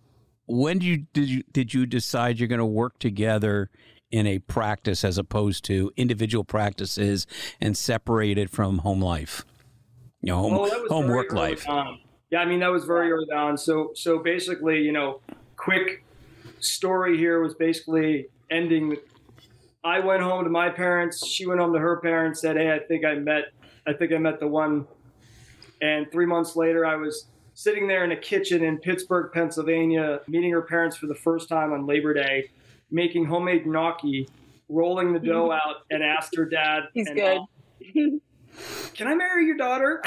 when 0.48 0.78
did 0.78 0.86
you 0.86 1.06
did 1.12 1.28
you 1.28 1.42
did 1.52 1.74
you 1.74 1.86
decide 1.86 2.38
you're 2.38 2.48
going 2.48 2.58
to 2.58 2.64
work 2.66 2.98
together 2.98 3.70
in 4.10 4.26
a 4.26 4.38
practice 4.38 5.04
as 5.04 5.18
opposed 5.18 5.64
to 5.66 5.92
individual 5.96 6.44
practices 6.44 7.26
and 7.60 7.76
separated 7.76 8.50
from 8.50 8.78
home 8.78 9.00
life? 9.00 9.44
You 10.22 10.32
know, 10.32 10.38
home 10.38 10.54
Oh, 10.54 10.60
was 10.60 10.88
home 10.90 11.08
work 11.08 11.32
life. 11.32 11.68
on. 11.68 12.00
Yeah, 12.30 12.40
I 12.40 12.44
mean 12.44 12.60
that 12.60 12.72
was 12.72 12.84
very 12.84 13.10
early 13.12 13.30
on. 13.32 13.56
So 13.56 13.92
so 13.94 14.18
basically, 14.18 14.78
you 14.80 14.92
know, 14.92 15.20
quick 15.56 16.04
story 16.60 17.16
here 17.16 17.40
was 17.40 17.54
basically 17.54 18.28
ending. 18.50 18.88
with 18.88 19.00
I 19.84 20.00
went 20.00 20.22
home 20.22 20.44
to 20.44 20.50
my 20.50 20.70
parents. 20.70 21.24
She 21.26 21.46
went 21.46 21.60
home 21.60 21.72
to 21.72 21.78
her 21.78 21.98
parents. 22.00 22.40
Said, 22.40 22.56
"Hey, 22.56 22.72
I 22.72 22.80
think 22.80 23.04
I 23.04 23.14
met, 23.14 23.44
I 23.86 23.92
think 23.92 24.12
I 24.12 24.18
met 24.18 24.40
the 24.40 24.48
one." 24.48 24.86
And 25.80 26.10
three 26.10 26.26
months 26.26 26.56
later, 26.56 26.84
I 26.84 26.96
was 26.96 27.26
sitting 27.58 27.88
there 27.88 28.04
in 28.04 28.12
a 28.12 28.16
kitchen 28.16 28.62
in 28.62 28.78
Pittsburgh, 28.78 29.32
Pennsylvania, 29.32 30.20
meeting 30.28 30.52
her 30.52 30.62
parents 30.62 30.96
for 30.96 31.08
the 31.08 31.14
first 31.16 31.48
time 31.48 31.72
on 31.72 31.86
Labor 31.86 32.14
Day, 32.14 32.50
making 32.88 33.24
homemade 33.24 33.66
gnocchi 33.66 34.28
rolling 34.68 35.12
the 35.12 35.18
dough 35.18 35.50
out 35.50 35.78
and 35.90 36.04
asked 36.04 36.36
her 36.36 36.44
dad. 36.44 36.84
He's 36.94 37.08
and 37.08 37.16
good. 37.16 37.38
mom, 37.96 38.20
Can 38.94 39.08
I 39.08 39.14
marry 39.16 39.44
your 39.44 39.56
daughter? 39.56 40.00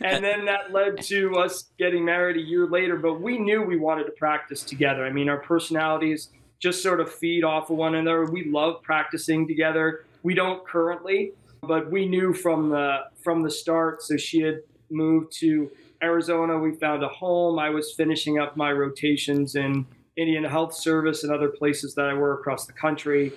and 0.00 0.24
then 0.24 0.46
that 0.46 0.72
led 0.72 1.02
to 1.02 1.34
us 1.34 1.66
getting 1.78 2.06
married 2.06 2.38
a 2.38 2.42
year 2.42 2.66
later. 2.66 2.96
But 2.96 3.20
we 3.20 3.36
knew 3.36 3.60
we 3.60 3.76
wanted 3.76 4.04
to 4.04 4.12
practice 4.12 4.62
together. 4.62 5.04
I 5.04 5.12
mean, 5.12 5.28
our 5.28 5.40
personalities 5.40 6.30
just 6.60 6.82
sort 6.82 7.00
of 7.00 7.12
feed 7.12 7.44
off 7.44 7.68
of 7.68 7.76
one 7.76 7.94
another. 7.94 8.24
We 8.24 8.50
love 8.50 8.80
practicing 8.82 9.46
together. 9.46 10.06
We 10.22 10.32
don't 10.32 10.66
currently, 10.66 11.32
but 11.62 11.90
we 11.90 12.06
knew 12.06 12.32
from 12.32 12.70
the 12.70 13.04
from 13.22 13.42
the 13.42 13.50
start. 13.50 14.02
So 14.02 14.16
she 14.16 14.40
had 14.40 14.60
moved 14.90 15.32
to 15.40 15.70
Arizona. 16.02 16.58
We 16.58 16.72
found 16.76 17.02
a 17.02 17.08
home. 17.08 17.58
I 17.58 17.70
was 17.70 17.92
finishing 17.92 18.38
up 18.38 18.56
my 18.56 18.72
rotations 18.72 19.54
in 19.54 19.86
Indian 20.16 20.44
Health 20.44 20.74
Service 20.74 21.24
and 21.24 21.32
other 21.32 21.48
places 21.48 21.94
that 21.94 22.06
I 22.06 22.14
were 22.14 22.34
across 22.34 22.66
the 22.66 22.72
country. 22.72 23.32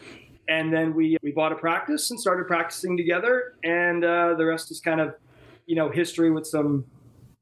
And 0.47 0.73
then 0.73 0.93
we 0.93 1.17
we 1.21 1.31
bought 1.31 1.51
a 1.51 1.55
practice 1.55 2.09
and 2.11 2.19
started 2.19 2.47
practicing 2.47 2.97
together. 2.97 3.53
And 3.63 4.03
uh, 4.03 4.33
the 4.35 4.45
rest 4.45 4.71
is 4.71 4.79
kind 4.79 4.99
of, 4.99 5.15
you 5.65 5.75
know, 5.75 5.89
history 5.89 6.31
with 6.31 6.47
some 6.47 6.85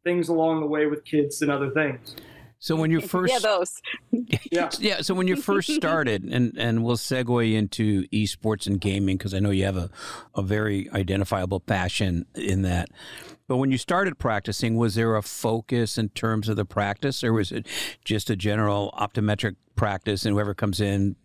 things 0.03 0.29
along 0.29 0.61
the 0.61 0.67
way 0.67 0.85
with 0.85 1.03
kids 1.05 1.41
and 1.41 1.51
other 1.51 1.69
things. 1.71 2.15
So 2.59 2.75
when 2.75 2.91
you 2.91 3.01
first 3.15 3.33
yeah, 3.33 3.39
those. 3.39 3.81
Yeah. 4.51 4.69
yeah, 4.79 5.01
so 5.01 5.13
when 5.13 5.27
you 5.27 5.35
first 5.35 5.71
started, 5.71 6.23
and 6.23 6.57
and 6.57 6.83
we'll 6.83 6.97
segue 6.97 7.53
into 7.53 8.03
esports 8.07 8.67
and 8.67 8.79
gaming 8.79 9.17
because 9.17 9.33
I 9.33 9.39
know 9.39 9.51
you 9.51 9.65
have 9.65 9.77
a, 9.77 9.89
a 10.35 10.41
very 10.41 10.89
identifiable 10.91 11.59
passion 11.59 12.25
in 12.35 12.61
that. 12.63 12.89
But 13.47 13.57
when 13.57 13.71
you 13.71 13.77
started 13.77 14.19
practicing, 14.19 14.75
was 14.75 14.95
there 14.95 15.15
a 15.15 15.21
focus 15.21 15.97
in 15.97 16.09
terms 16.09 16.49
of 16.49 16.55
the 16.55 16.65
practice, 16.65 17.23
or 17.23 17.33
was 17.33 17.51
it 17.51 17.65
just 18.03 18.29
a 18.29 18.35
general 18.35 18.93
optometric 18.97 19.55
practice, 19.75 20.25
and 20.25 20.33
whoever 20.33 20.53
comes 20.53 20.81
in 20.81 21.15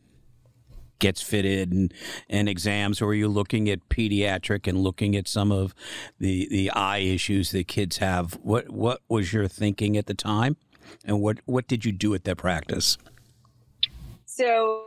gets 1.02 1.20
fitted 1.20 1.72
and, 1.72 1.92
and 2.30 2.48
exams, 2.48 3.02
or 3.02 3.06
are 3.06 3.14
you 3.14 3.26
looking 3.26 3.68
at 3.68 3.88
pediatric 3.88 4.68
and 4.68 4.78
looking 4.78 5.16
at 5.16 5.26
some 5.26 5.50
of 5.50 5.74
the 6.20 6.46
the 6.48 6.70
eye 6.70 6.98
issues 6.98 7.50
that 7.50 7.66
kids 7.66 7.98
have? 7.98 8.34
What 8.42 8.70
what 8.70 9.00
was 9.08 9.32
your 9.32 9.48
thinking 9.48 9.96
at 9.96 10.06
the 10.06 10.14
time? 10.14 10.56
And 11.04 11.20
what, 11.20 11.38
what 11.46 11.66
did 11.66 11.84
you 11.84 11.92
do 11.92 12.14
at 12.14 12.24
that 12.24 12.36
practice? 12.36 12.98
So, 14.26 14.86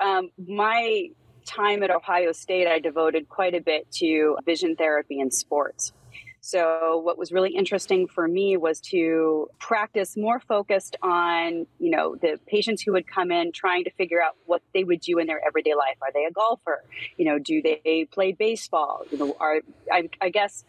um, 0.00 0.30
my 0.38 1.10
time 1.44 1.82
at 1.82 1.90
Ohio 1.90 2.32
State, 2.32 2.66
I 2.66 2.78
devoted 2.78 3.28
quite 3.28 3.54
a 3.54 3.60
bit 3.60 3.90
to 3.92 4.38
vision 4.44 4.74
therapy 4.76 5.20
and 5.20 5.32
sports. 5.32 5.92
So, 6.40 7.02
what 7.04 7.18
was 7.18 7.32
really 7.32 7.56
interesting 7.56 8.06
for 8.06 8.28
me 8.28 8.56
was 8.56 8.80
to 8.92 9.48
practice 9.58 10.16
more 10.16 10.38
focused 10.38 10.96
on, 11.02 11.66
you 11.80 11.90
know, 11.90 12.14
the 12.14 12.38
patients 12.46 12.82
who 12.82 12.92
would 12.92 13.06
come 13.06 13.32
in 13.32 13.50
trying 13.50 13.84
to 13.84 13.90
figure 13.90 14.22
out 14.22 14.36
what 14.44 14.62
they 14.72 14.84
would 14.84 15.00
do 15.00 15.18
in 15.18 15.26
their 15.26 15.44
everyday 15.44 15.74
life. 15.74 15.96
Are 16.00 16.12
they 16.14 16.24
a 16.24 16.30
golfer? 16.30 16.84
You 17.16 17.24
know, 17.24 17.38
do 17.40 17.62
they 17.62 18.06
play 18.12 18.30
baseball? 18.30 19.02
You 19.10 19.18
know, 19.18 19.36
are 19.40 19.60
I, 19.90 20.08
I 20.20 20.28
guess, 20.28 20.64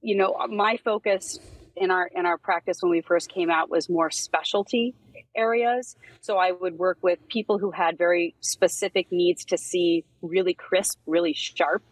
you 0.00 0.16
know, 0.16 0.34
my 0.48 0.78
focus 0.78 1.38
in 1.76 1.90
our 1.90 2.08
in 2.14 2.26
our 2.26 2.38
practice 2.38 2.78
when 2.80 2.90
we 2.90 3.00
first 3.00 3.30
came 3.30 3.50
out 3.50 3.70
was 3.70 3.88
more 3.88 4.10
specialty 4.10 4.94
areas. 5.36 5.96
So 6.20 6.38
I 6.38 6.52
would 6.52 6.78
work 6.78 6.98
with 7.02 7.18
people 7.28 7.58
who 7.58 7.70
had 7.70 7.98
very 7.98 8.34
specific 8.40 9.12
needs 9.12 9.44
to 9.46 9.58
see 9.58 10.04
really 10.22 10.54
crisp, 10.54 10.98
really 11.06 11.34
sharp, 11.34 11.82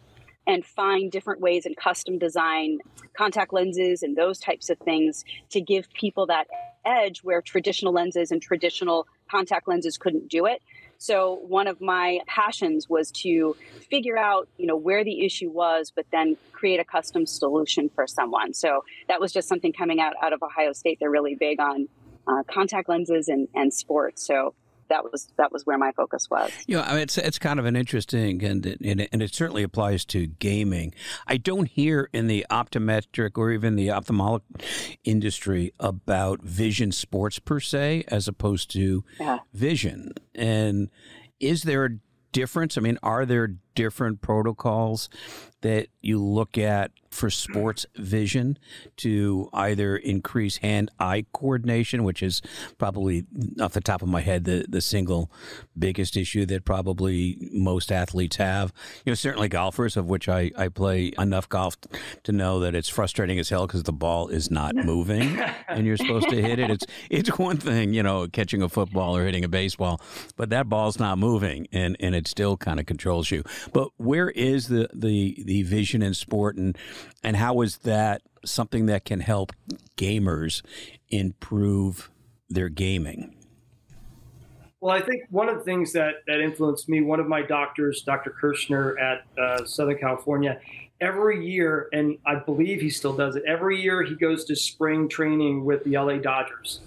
and 0.47 0.65
find 0.65 1.11
different 1.11 1.41
ways 1.41 1.65
and 1.65 1.75
custom 1.77 2.17
design 2.17 2.79
contact 3.17 3.53
lenses 3.53 4.03
and 4.03 4.15
those 4.15 4.39
types 4.39 4.69
of 4.69 4.77
things 4.79 5.23
to 5.51 5.61
give 5.61 5.91
people 5.93 6.27
that 6.27 6.47
edge 6.85 7.19
where 7.19 7.41
traditional 7.41 7.93
lenses 7.93 8.31
and 8.31 8.41
traditional 8.41 9.07
contact 9.29 9.67
lenses 9.67 9.97
couldn't 9.97 10.29
do 10.29 10.45
it. 10.45 10.61
So 10.97 11.35
one 11.47 11.67
of 11.67 11.81
my 11.81 12.19
passions 12.27 12.89
was 12.89 13.11
to 13.23 13.55
figure 13.89 14.17
out, 14.17 14.47
you 14.57 14.67
know, 14.67 14.77
where 14.77 15.03
the 15.03 15.25
issue 15.25 15.49
was, 15.49 15.91
but 15.95 16.05
then 16.11 16.37
create 16.51 16.79
a 16.79 16.85
custom 16.85 17.25
solution 17.25 17.89
for 17.89 18.07
someone. 18.07 18.53
So 18.53 18.83
that 19.07 19.19
was 19.19 19.31
just 19.31 19.47
something 19.47 19.73
coming 19.73 19.99
out 19.99 20.13
out 20.21 20.33
of 20.33 20.41
Ohio 20.41 20.73
State. 20.73 20.97
They're 20.99 21.11
really 21.11 21.35
big 21.35 21.59
on 21.59 21.87
uh, 22.27 22.43
contact 22.51 22.89
lenses 22.89 23.27
and, 23.27 23.47
and 23.53 23.73
sports. 23.73 24.25
So 24.25 24.55
that 24.89 25.03
was 25.03 25.27
that 25.37 25.51
was 25.51 25.65
where 25.65 25.77
my 25.77 25.91
focus 25.93 26.29
was. 26.29 26.51
Yeah, 26.67 26.81
I 26.81 26.93
mean, 26.93 27.01
it's 27.01 27.17
it's 27.17 27.39
kind 27.39 27.59
of 27.59 27.65
an 27.65 27.75
interesting 27.75 28.43
and 28.43 28.65
it, 28.65 28.79
and 29.11 29.21
it 29.21 29.33
certainly 29.33 29.63
applies 29.63 30.05
to 30.05 30.27
gaming. 30.27 30.93
I 31.27 31.37
don't 31.37 31.67
hear 31.67 32.09
in 32.13 32.27
the 32.27 32.45
optometric 32.51 33.37
or 33.37 33.51
even 33.51 33.75
the 33.75 33.91
ophthalmic 33.91 34.43
industry 35.03 35.73
about 35.79 36.41
vision 36.41 36.91
sports 36.91 37.39
per 37.39 37.59
se, 37.59 38.03
as 38.07 38.27
opposed 38.27 38.71
to 38.71 39.03
Yeah. 39.19 39.39
vision. 39.53 40.13
And 40.33 40.89
is 41.39 41.63
there 41.63 41.85
a 41.85 41.89
difference? 42.31 42.77
I 42.77 42.81
mean, 42.81 42.97
are 43.03 43.25
there 43.25 43.55
different 43.75 44.21
protocols 44.21 45.09
that 45.61 45.87
you 46.01 46.21
look 46.21 46.57
at 46.57 46.91
for 47.09 47.29
sports 47.29 47.85
vision 47.95 48.57
to 48.97 49.49
either 49.53 49.95
increase 49.95 50.57
hand-eye 50.57 51.25
coordination, 51.33 52.03
which 52.03 52.21
is 52.21 52.41
probably 52.77 53.25
off 53.59 53.71
the 53.71 53.81
top 53.81 54.01
of 54.01 54.07
my 54.09 54.19
head 54.21 54.43
the, 54.43 54.65
the 54.67 54.81
single 54.81 55.31
biggest 55.79 56.17
issue 56.17 56.45
that 56.45 56.65
probably 56.65 57.37
most 57.53 57.91
athletes 57.91 58.35
have. 58.35 58.73
You 59.05 59.11
know, 59.11 59.15
certainly 59.15 59.47
golfers, 59.47 59.95
of 59.95 60.07
which 60.07 60.27
I, 60.27 60.51
I 60.57 60.67
play 60.67 61.13
enough 61.17 61.47
golf 61.47 61.77
to 62.23 62.31
know 62.31 62.59
that 62.59 62.75
it's 62.75 62.89
frustrating 62.89 63.39
as 63.39 63.49
hell 63.49 63.65
because 63.65 63.83
the 63.83 63.93
ball 63.93 64.27
is 64.27 64.51
not 64.51 64.75
moving 64.85 65.39
and 65.69 65.87
you're 65.87 65.97
supposed 65.97 66.29
to 66.29 66.41
hit 66.41 66.59
it. 66.59 66.69
It's 66.69 66.85
it's 67.09 67.39
one 67.39 67.57
thing, 67.57 67.93
you 67.93 68.03
know, 68.03 68.27
catching 68.27 68.61
a 68.61 68.69
football 68.69 69.15
or 69.15 69.25
hitting 69.25 69.45
a 69.45 69.49
baseball, 69.49 70.01
but 70.35 70.49
that 70.49 70.67
ball's 70.67 70.99
not 70.99 71.17
moving 71.17 71.67
and, 71.71 71.95
and 72.01 72.13
it 72.13 72.27
still 72.27 72.57
kind 72.57 72.79
of 72.79 72.85
controls 72.85 73.31
you. 73.31 73.43
But 73.73 73.89
where 73.97 74.29
is 74.29 74.67
the, 74.67 74.89
the, 74.93 75.43
the 75.43 75.63
vision 75.63 76.01
in 76.01 76.13
sport 76.13 76.57
and 76.57 76.77
and 77.23 77.37
how 77.37 77.61
is 77.61 77.77
that 77.79 78.21
something 78.45 78.85
that 78.85 79.05
can 79.05 79.21
help 79.21 79.51
gamers 79.97 80.61
improve 81.09 82.09
their 82.49 82.69
gaming? 82.69 83.35
Well, 84.81 84.95
I 84.95 85.01
think 85.01 85.23
one 85.31 85.49
of 85.49 85.57
the 85.57 85.63
things 85.63 85.93
that, 85.93 86.17
that 86.27 86.39
influenced 86.39 86.87
me, 86.87 87.01
one 87.01 87.19
of 87.19 87.27
my 87.27 87.41
doctors, 87.41 88.03
Dr. 88.03 88.35
Kirshner 88.39 89.01
at 89.01 89.23
uh, 89.35 89.65
Southern 89.65 89.97
California, 89.97 90.59
every 91.01 91.43
year, 91.43 91.89
and 91.91 92.17
I 92.25 92.35
believe 92.35 92.81
he 92.81 92.89
still 92.89 93.15
does 93.15 93.35
it, 93.35 93.43
every 93.47 93.81
year 93.81 94.03
he 94.03 94.15
goes 94.15 94.45
to 94.45 94.55
spring 94.55 95.09
training 95.09 95.65
with 95.65 95.83
the 95.85 95.97
LA 95.97 96.17
Dodgers. 96.17 96.81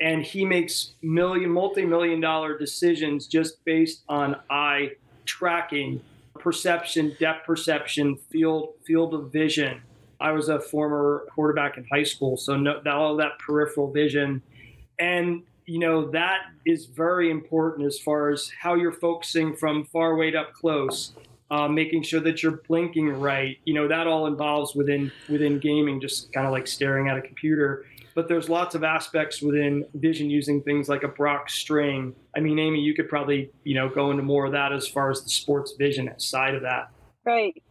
And 0.00 0.24
he 0.24 0.44
makes 0.44 0.92
million, 1.02 1.50
multi 1.50 1.84
million 1.84 2.20
dollar 2.20 2.56
decisions 2.56 3.26
just 3.26 3.64
based 3.64 4.02
on 4.08 4.36
eye 4.50 4.92
tracking, 5.24 6.00
perception, 6.38 7.16
depth 7.18 7.46
perception, 7.46 8.16
field, 8.16 8.74
field 8.84 9.14
of 9.14 9.32
vision. 9.32 9.80
I 10.20 10.32
was 10.32 10.48
a 10.48 10.60
former 10.60 11.26
quarterback 11.34 11.76
in 11.76 11.86
high 11.90 12.02
school, 12.02 12.36
so 12.36 12.56
no, 12.56 12.80
all 12.86 13.16
that 13.16 13.38
peripheral 13.38 13.90
vision. 13.90 14.42
And 14.98 15.42
you 15.66 15.78
know 15.78 16.10
that 16.10 16.42
is 16.66 16.86
very 16.86 17.30
important 17.30 17.86
as 17.86 17.98
far 17.98 18.30
as 18.30 18.50
how 18.60 18.74
you're 18.74 18.92
focusing 18.92 19.56
from 19.56 19.84
far 19.86 20.12
away 20.12 20.30
to 20.30 20.40
up 20.40 20.52
close 20.52 21.12
uh, 21.50 21.68
making 21.68 22.02
sure 22.02 22.20
that 22.20 22.42
you're 22.42 22.60
blinking 22.68 23.08
right. 23.08 23.58
You 23.64 23.74
know 23.74 23.88
that 23.88 24.06
all 24.06 24.26
involves 24.26 24.74
within 24.74 25.12
within 25.28 25.58
gaming 25.58 26.00
just 26.00 26.32
kind 26.32 26.46
of 26.46 26.52
like 26.52 26.66
staring 26.66 27.08
at 27.08 27.16
a 27.16 27.22
computer. 27.22 27.84
But 28.14 28.28
there's 28.28 28.48
lots 28.48 28.76
of 28.76 28.84
aspects 28.84 29.42
within 29.42 29.84
vision 29.94 30.30
using 30.30 30.62
things 30.62 30.88
like 30.88 31.02
a 31.02 31.08
brock 31.08 31.50
string. 31.50 32.14
I 32.36 32.40
mean 32.40 32.58
amy 32.58 32.80
you 32.80 32.94
could 32.94 33.08
probably 33.08 33.50
you 33.64 33.74
know 33.74 33.88
go 33.88 34.10
into 34.10 34.22
more 34.22 34.46
of 34.46 34.52
that 34.52 34.72
as 34.72 34.86
far 34.86 35.10
as 35.10 35.22
the 35.22 35.30
sports 35.30 35.74
vision 35.78 36.12
side 36.18 36.54
of 36.54 36.62
that. 36.62 36.90
Right. 37.24 37.62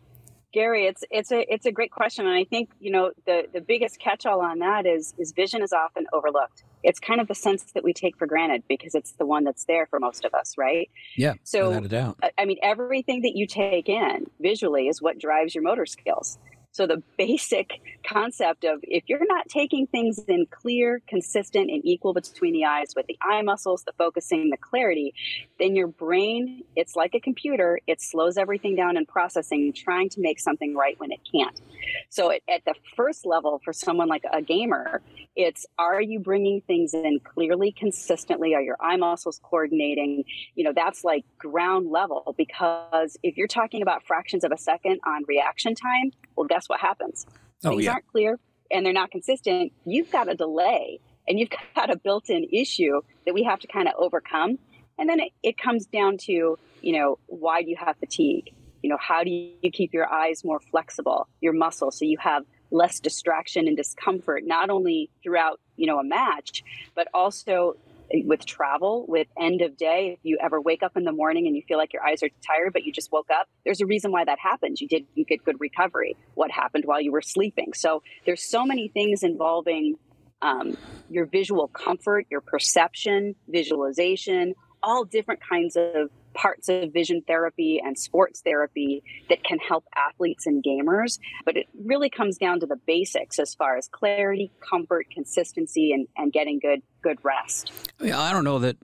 Gary, 0.54 0.86
it's 0.86 1.04
it's 1.10 1.32
a 1.32 1.52
it's 1.52 1.66
a 1.66 1.72
great 1.72 1.92
question, 1.92 2.28
and 2.28 2.36
I 2.36 2.44
think 2.44 2.70
you 2.80 2.92
know 2.92 3.12
the 3.26 3.48
the 3.52 3.60
biggest 3.60 4.00
catch-all 4.00 4.40
on 4.42 4.60
that 4.60 4.86
is 4.86 5.14
is 5.18 5.32
vision 5.32 5.64
is 5.64 5.74
often 5.74 6.06
overlooked. 6.14 6.64
It's 6.84 7.00
kind 7.00 7.20
of 7.20 7.28
the 7.28 7.36
sense 7.36 7.64
that 7.74 7.84
we 7.84 7.94
take 7.94 8.18
for 8.18 8.28
granted 8.28 8.64
because 8.68 8.94
it's 8.94 9.14
the 9.14 9.26
one 9.26 9.46
that's 9.46 9.66
there 9.66 9.88
for 9.88 10.00
most 10.00 10.26
of 10.26 10.34
us, 10.34 10.56
right? 10.58 10.90
Yeah, 11.18 11.34
So 11.44 11.70
without 11.70 11.86
a 11.86 11.88
doubt. 11.88 12.24
I 12.38 12.46
mean, 12.46 12.58
everything 12.62 13.22
that 13.24 13.36
you 13.36 13.48
take 13.48 13.90
in 13.90 14.28
visually 14.40 14.88
is 14.90 15.02
what 15.02 15.18
drives 15.18 15.56
your 15.56 15.64
motor 15.64 15.86
skills. 15.86 16.38
So 16.74 16.88
the 16.88 17.04
basic 17.20 17.82
concept 18.04 18.64
of 18.64 18.80
if 18.82 19.04
you're 19.06 19.26
not 19.28 19.48
taking 19.48 19.86
things 19.86 20.18
in 20.28 20.48
clear, 20.50 21.04
consistent, 21.08 21.70
and 21.70 21.86
equal 21.86 22.14
between 22.14 22.54
the 22.54 22.66
eyes 22.66 22.94
with 22.96 23.06
the 23.06 23.16
eye 23.22 23.44
muscles, 23.44 23.84
the 23.84 23.92
focusing, 23.92 24.50
the 24.50 24.58
clarity, 24.58 25.14
then 25.60 25.76
your 25.76 25.86
brain, 25.86 26.64
it's 26.76 26.96
like 26.96 27.14
a 27.14 27.20
computer, 27.20 27.80
it 27.86 28.02
slows 28.02 28.38
everything 28.38 28.76
down 28.76 28.98
in 28.98 29.06
processing, 29.06 29.72
trying 29.72 30.10
to 30.10 30.20
make 30.20 30.40
something 30.40 30.76
right 30.76 31.00
when 31.00 31.12
it 31.12 31.20
can't. 31.32 31.62
So 32.10 32.32
at, 32.32 32.42
at 32.50 32.66
the 32.66 32.74
first 32.96 33.24
level 33.24 33.62
for 33.64 33.72
someone 33.72 34.08
like 34.08 34.24
a 34.34 34.42
gamer, 34.42 35.04
it's 35.36 35.68
are 35.78 36.02
you 36.02 36.20
bringing 36.20 36.62
things 36.62 36.96
in 36.96 37.20
clearly, 37.24 37.72
consistently? 37.72 38.56
Are 38.56 38.62
your 38.62 38.78
eye 38.80 38.98
muscles 38.98 39.40
coordinating? 39.44 40.26
You 40.56 40.64
know, 40.64 40.74
that's 40.74 41.04
like 41.04 41.24
ground 41.38 41.92
level 41.92 42.34
because 42.36 43.16
if 43.22 43.38
you're 43.38 43.48
talking 43.48 43.84
about 43.84 44.04
fractions 44.04 44.44
of 44.44 44.52
a 44.52 44.58
second 44.58 45.02
on 45.06 45.24
reaction 45.28 45.76
time, 45.76 46.12
well, 46.36 46.48
guess 46.48 46.63
what 46.70 46.80
happens? 46.80 47.26
Oh, 47.64 47.72
Things 47.72 47.86
yeah. 47.86 47.92
aren't 47.92 48.08
clear 48.08 48.40
and 48.72 48.86
they're 48.86 48.94
not 48.94 49.12
consistent. 49.12 49.72
You've 49.86 50.12
got 50.12 50.30
a 50.30 50.36
delay 50.36 51.00
and 51.28 51.40
you've 51.40 51.50
got 51.76 51.90
a 51.90 51.96
built 51.96 52.30
in 52.30 52.46
issue 52.52 53.02
that 53.26 53.34
we 53.34 53.44
have 53.44 53.60
to 53.60 53.68
kind 53.68 53.88
of 53.88 53.94
overcome. 53.98 54.60
And 54.98 55.10
then 55.10 55.20
it, 55.20 55.32
it 55.42 55.58
comes 55.58 55.86
down 55.86 56.18
to, 56.20 56.58
you 56.82 57.00
know, 57.00 57.18
why 57.28 57.64
do 57.64 57.70
you 57.70 57.78
have 57.78 57.98
fatigue? 57.98 58.54
You 58.82 58.90
know, 58.90 58.98
how 59.00 59.24
do 59.24 59.30
you 59.30 59.72
keep 59.72 59.94
your 59.94 60.12
eyes 60.12 60.44
more 60.44 60.60
flexible, 60.60 61.28
your 61.40 61.54
muscles, 61.54 61.98
so 61.98 62.06
you 62.06 62.18
have 62.20 62.44
less 62.70 63.00
distraction 63.00 63.68
and 63.68 63.78
discomfort, 63.78 64.44
not 64.46 64.70
only 64.70 65.10
throughout, 65.24 65.62
you 65.78 65.88
know, 65.88 66.00
a 66.00 66.04
match, 66.04 66.64
but 66.94 67.08
also 67.14 67.78
with 68.26 68.46
travel, 68.46 69.06
with 69.08 69.28
end 69.40 69.62
of 69.62 69.76
day, 69.78 70.16
if 70.18 70.20
you 70.24 70.38
ever 70.42 70.62
wake 70.62 70.84
up 70.84 70.96
in 70.96 71.04
the 71.04 71.12
morning 71.12 71.48
and 71.48 71.56
you 71.56 71.64
feel 71.68 71.78
like 71.78 71.94
your 71.94 72.06
eyes 72.06 72.22
are 72.22 72.30
tired, 72.46 72.74
but 72.74 72.84
you 72.84 72.92
just 72.92 73.12
woke 73.12 73.30
up, 73.32 73.48
there's 73.66 73.82
a 73.82 73.86
reason 73.86 74.12
why 74.12 74.24
that 74.24 74.38
happens. 74.40 74.82
You 74.82 74.88
did 74.88 75.06
you 75.16 75.26
get 75.26 75.44
good 75.44 75.60
recovery. 75.60 76.16
What 76.36 76.52
happened 76.52 76.86
while 76.86 77.02
you 77.02 77.12
were 77.12 77.22
sleeping? 77.22 77.74
So 77.74 78.04
there's 78.26 78.44
so 78.44 78.66
many 78.66 78.90
things 78.90 79.24
involving 79.24 79.96
um, 80.42 80.78
your 81.10 81.26
visual 81.26 81.68
comfort, 81.70 82.28
your 82.30 82.42
perception, 82.42 83.36
visualization, 83.48 84.54
all 84.84 85.06
different 85.06 85.40
kinds 85.42 85.76
of 85.76 86.10
parts 86.34 86.70
of 86.70 86.92
vision 86.92 87.22
therapy 87.26 87.82
and 87.84 87.98
sports 87.98 88.42
therapy 88.42 89.04
that 89.30 89.44
can 89.44 89.60
help 89.60 89.86
athletes 89.96 90.46
and 90.46 90.64
gamers. 90.64 91.20
But 91.46 91.58
it 91.58 91.68
really 91.84 92.10
comes 92.10 92.38
down 92.38 92.60
to 92.62 92.66
the 92.66 92.76
basics 92.76 93.40
as 93.40 93.56
far 93.56 93.78
as 93.78 93.88
clarity, 93.88 94.52
comfort, 94.60 95.08
consistency, 95.12 95.92
and, 95.92 96.08
and 96.18 96.32
getting 96.32 96.60
good 96.60 96.82
good 97.02 97.20
rest. 97.24 97.72
Yeah, 98.00 98.20
I 98.20 98.32
don't 98.32 98.46
know 98.46 98.60
that 98.60 98.78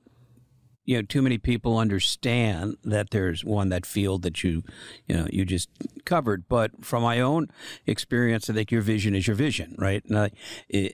you 0.90 0.96
know 0.96 1.04
too 1.04 1.22
many 1.22 1.38
people 1.38 1.78
understand 1.78 2.76
that 2.84 3.12
there's 3.12 3.46
one 3.46 3.70
that 3.70 3.86
field 3.86 4.24
that 4.24 4.44
you 4.44 4.64
you 5.06 5.16
know 5.16 5.28
you 5.30 5.46
just 5.46 5.70
covered. 6.04 6.50
But 6.50 6.84
from 6.84 7.04
my 7.04 7.20
own 7.20 7.50
experience 7.86 8.50
i 8.50 8.54
think 8.54 8.72
your 8.72 8.82
vision 8.82 9.14
is 9.14 9.28
your 9.28 9.36
vision 9.36 9.76
right? 9.78 10.04
And 10.04 10.32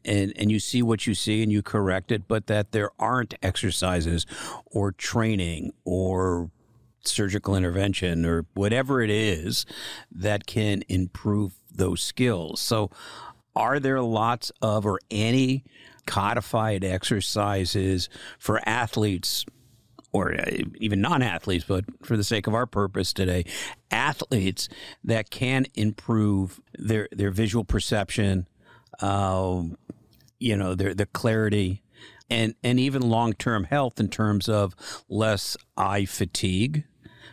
and 0.03 0.33
and 0.35 0.51
you 0.51 0.59
see 0.59 0.81
what 0.81 1.07
you 1.07 1.15
see 1.15 1.41
and 1.41 1.49
you 1.49 1.61
correct 1.61 2.11
it 2.11 2.27
but 2.27 2.47
that 2.47 2.73
there 2.73 2.91
aren't 2.99 3.35
exercises 3.41 4.25
or 4.65 4.91
training 4.91 5.71
or 5.85 6.51
surgical 7.05 7.55
intervention 7.55 8.25
or 8.25 8.45
whatever 8.53 9.01
it 9.01 9.09
is 9.09 9.65
that 10.11 10.45
can 10.45 10.83
improve 10.89 11.53
those 11.73 12.01
skills. 12.01 12.59
So 12.59 12.89
are 13.55 13.79
there 13.79 14.01
lots 14.01 14.51
of 14.61 14.85
or 14.85 14.99
any 15.09 15.63
codified 16.05 16.83
exercises 16.83 18.09
for 18.37 18.59
athletes 18.67 19.45
or 20.15 20.33
uh, 20.33 20.45
even 20.77 21.01
non 21.01 21.21
athletes, 21.21 21.65
but 21.67 21.83
for 22.01 22.15
the 22.15 22.23
sake 22.23 22.47
of 22.47 22.53
our 22.53 22.65
purpose 22.65 23.11
today, 23.11 23.43
athletes 23.91 24.69
that 25.03 25.29
can 25.29 25.65
improve 25.75 26.61
their, 26.79 27.09
their 27.11 27.31
visual 27.31 27.65
perception, 27.65 28.47
uh, 29.01 29.61
you 30.39 30.55
know, 30.55 30.73
their, 30.73 30.93
their 30.93 31.05
clarity, 31.07 31.83
and, 32.29 32.55
and 32.63 32.79
even 32.79 33.01
long 33.01 33.33
term 33.33 33.65
health 33.65 33.99
in 33.99 34.07
terms 34.07 34.47
of 34.47 34.73
less 35.09 35.57
eye 35.75 36.05
fatigue 36.05 36.85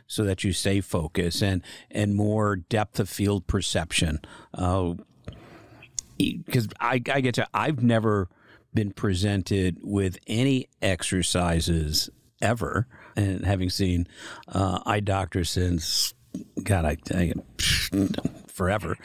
so 0.09 0.25
that 0.25 0.43
you 0.43 0.53
stay 0.53 0.81
focused 0.81 1.41
and, 1.41 1.63
and 1.89 2.17
more 2.17 2.57
depth 2.57 2.99
of 2.99 3.09
field 3.09 3.47
perception. 3.47 4.19
Because 4.51 4.97
uh, 6.67 6.81
I, 6.81 7.01
I 7.13 7.21
get 7.21 7.37
to, 7.37 7.47
I've 7.55 7.81
never 7.81 8.29
been 8.75 8.91
presented 8.91 9.79
with 9.83 10.19
any 10.27 10.67
exercises 10.81 12.11
ever, 12.43 12.87
and 13.17 13.47
having 13.47 13.71
seen 13.71 14.07
uh, 14.49 14.81
eye 14.85 15.01
doctors 15.01 15.51
since 15.51 16.13
God, 16.63 16.85
I, 16.85 16.97
I 17.15 17.33
forever, 18.49 18.97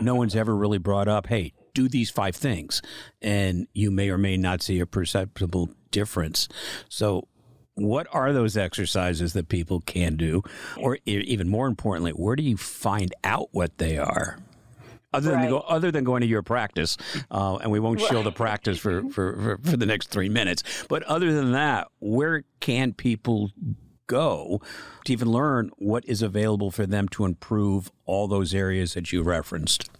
no 0.00 0.14
one's 0.14 0.36
ever 0.36 0.56
really 0.56 0.78
brought 0.78 1.08
up, 1.08 1.26
hey, 1.26 1.52
do 1.74 1.88
these 1.88 2.10
five 2.10 2.36
things, 2.36 2.80
and 3.20 3.66
you 3.74 3.90
may 3.90 4.10
or 4.10 4.18
may 4.18 4.36
not 4.36 4.62
see 4.62 4.80
a 4.80 4.86
perceptible 4.86 5.70
difference. 5.90 6.48
So 6.88 7.28
what 7.74 8.06
are 8.12 8.32
those 8.32 8.56
exercises 8.56 9.32
that 9.34 9.48
people 9.48 9.80
can 9.80 10.16
do 10.16 10.42
or 10.76 10.98
even 11.04 11.48
more 11.48 11.68
importantly 11.68 12.10
where 12.10 12.34
do 12.34 12.42
you 12.42 12.56
find 12.56 13.14
out 13.22 13.48
what 13.52 13.78
they 13.78 13.96
are 13.96 14.38
other 15.12 15.32
right. 15.32 15.42
than 15.42 15.50
go, 15.50 15.58
other 15.60 15.90
than 15.90 16.04
going 16.04 16.20
to 16.20 16.26
your 16.26 16.42
practice, 16.42 16.96
uh, 17.30 17.56
and 17.56 17.70
we 17.70 17.80
won't 17.80 18.00
show 18.00 18.22
the 18.22 18.32
practice 18.32 18.78
for, 18.78 19.02
for, 19.10 19.36
for, 19.36 19.58
for 19.70 19.76
the 19.76 19.86
next 19.86 20.08
three 20.10 20.28
minutes. 20.28 20.62
But 20.88 21.02
other 21.04 21.32
than 21.32 21.52
that, 21.52 21.88
where 22.00 22.44
can 22.60 22.92
people 22.92 23.50
go 24.06 24.60
to 25.04 25.12
even 25.12 25.28
learn 25.28 25.70
what 25.76 26.04
is 26.06 26.22
available 26.22 26.70
for 26.70 26.86
them 26.86 27.08
to 27.08 27.24
improve 27.24 27.90
all 28.06 28.26
those 28.26 28.54
areas 28.54 28.94
that 28.94 29.12
you 29.12 29.22
referenced? 29.22 29.90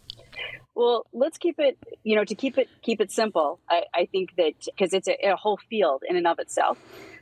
Well, 0.74 1.06
let's 1.12 1.38
keep 1.38 1.58
it, 1.58 1.76
you 2.04 2.14
know, 2.14 2.24
to 2.24 2.34
keep 2.36 2.56
it 2.56 2.68
keep 2.82 3.00
it 3.00 3.10
simple. 3.10 3.58
I, 3.68 3.82
I 3.94 4.06
think 4.06 4.36
that 4.36 4.52
because 4.64 4.92
it's 4.92 5.08
a, 5.08 5.16
a 5.30 5.36
whole 5.36 5.58
field 5.68 6.02
in 6.08 6.16
and 6.16 6.26
of 6.26 6.38
itself. 6.38 6.78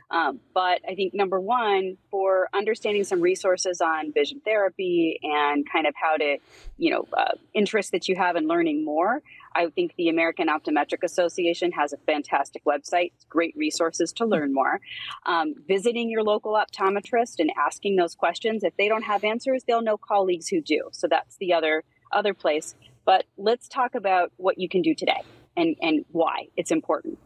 Um, 0.09 0.39
but 0.53 0.79
I 0.89 0.95
think 0.95 1.13
number 1.13 1.39
one, 1.39 1.97
for 2.09 2.47
understanding 2.53 3.03
some 3.03 3.19
resources 3.19 3.81
on 3.81 4.13
vision 4.13 4.41
therapy 4.45 5.19
and 5.21 5.69
kind 5.69 5.85
of 5.85 5.93
how 6.01 6.15
to, 6.15 6.37
you 6.77 6.91
know, 6.91 7.05
uh, 7.11 7.33
interest 7.53 7.91
that 7.91 8.07
you 8.07 8.15
have 8.15 8.35
in 8.35 8.47
learning 8.47 8.85
more, 8.85 9.21
I 9.53 9.67
think 9.67 9.95
the 9.97 10.07
American 10.09 10.47
Optometric 10.47 11.03
Association 11.03 11.71
has 11.73 11.91
a 11.91 11.97
fantastic 11.97 12.63
website, 12.63 13.11
great 13.27 13.53
resources 13.57 14.13
to 14.13 14.25
learn 14.25 14.53
more. 14.53 14.79
Um, 15.25 15.55
visiting 15.67 16.09
your 16.09 16.23
local 16.23 16.53
optometrist 16.53 17.39
and 17.39 17.51
asking 17.57 17.97
those 17.97 18.15
questions. 18.15 18.63
If 18.63 18.77
they 18.77 18.87
don't 18.87 19.03
have 19.03 19.23
answers, 19.23 19.63
they'll 19.67 19.81
know 19.81 19.97
colleagues 19.97 20.47
who 20.47 20.61
do. 20.61 20.89
So 20.91 21.07
that's 21.07 21.37
the 21.37 21.53
other 21.53 21.83
other 22.13 22.33
place. 22.33 22.75
But 23.05 23.25
let's 23.37 23.67
talk 23.67 23.95
about 23.95 24.31
what 24.37 24.57
you 24.57 24.69
can 24.69 24.81
do 24.81 24.93
today 24.93 25.21
and, 25.57 25.75
and 25.81 26.05
why 26.11 26.47
it's 26.55 26.71
important. 26.71 27.17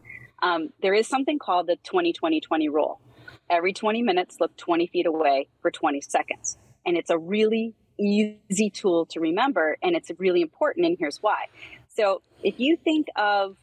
Um, 0.42 0.70
there 0.82 0.92
is 0.92 1.06
something 1.06 1.38
called 1.38 1.68
the 1.68 1.76
20 1.84 2.12
20 2.12 2.40
20 2.40 2.68
rule. 2.68 3.00
Every 3.48 3.72
20 3.72 4.02
minutes, 4.02 4.38
look 4.40 4.56
20 4.56 4.88
feet 4.88 5.06
away 5.06 5.48
for 5.60 5.70
20 5.70 6.00
seconds. 6.00 6.58
And 6.84 6.96
it's 6.96 7.10
a 7.10 7.18
really 7.18 7.74
easy 7.98 8.70
tool 8.70 9.06
to 9.06 9.20
remember, 9.20 9.76
and 9.82 9.94
it's 9.94 10.10
really 10.18 10.42
important, 10.42 10.86
and 10.86 10.96
here's 10.98 11.18
why. 11.18 11.46
So, 11.94 12.22
if 12.42 12.58
you 12.58 12.76
think 12.76 13.06
of 13.14 13.56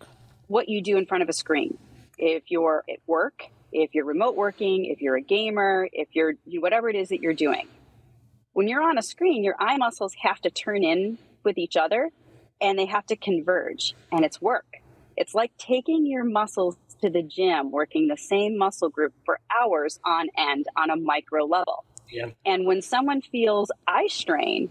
what 0.47 0.69
you 0.69 0.81
do 0.81 0.97
in 0.97 1.05
front 1.05 1.23
of 1.23 1.29
a 1.29 1.33
screen, 1.33 1.77
if 2.17 2.43
you're 2.47 2.83
at 2.89 2.99
work, 3.07 3.43
if 3.71 3.93
you're 3.93 4.05
remote 4.05 4.35
working, 4.35 4.85
if 4.85 5.01
you're 5.01 5.15
a 5.15 5.21
gamer, 5.21 5.89
if 5.91 6.09
you're 6.13 6.33
whatever 6.45 6.89
it 6.89 6.95
is 6.95 7.09
that 7.09 7.19
you're 7.19 7.33
doing, 7.33 7.67
when 8.53 8.67
you're 8.67 8.83
on 8.83 8.97
a 8.97 9.01
screen, 9.01 9.43
your 9.43 9.55
eye 9.59 9.77
muscles 9.77 10.15
have 10.21 10.39
to 10.41 10.49
turn 10.49 10.83
in 10.83 11.17
with 11.43 11.57
each 11.57 11.77
other 11.77 12.09
and 12.61 12.77
they 12.77 12.85
have 12.85 13.05
to 13.07 13.15
converge, 13.15 13.95
and 14.11 14.25
it's 14.25 14.41
work. 14.41 14.81
It's 15.19 15.35
like 15.35 15.51
taking 15.57 16.05
your 16.05 16.23
muscles 16.23 16.77
to 17.01 17.09
the 17.09 17.21
gym, 17.21 17.71
working 17.71 18.07
the 18.07 18.17
same 18.17 18.57
muscle 18.57 18.89
group 18.89 19.13
for 19.25 19.39
hours 19.61 19.99
on 20.05 20.27
end 20.37 20.65
on 20.77 20.89
a 20.89 20.95
micro 20.95 21.43
level. 21.43 21.83
Yeah. 22.09 22.27
And 22.45 22.65
when 22.65 22.81
someone 22.81 23.21
feels 23.21 23.69
eye 23.85 24.07
strain, 24.07 24.69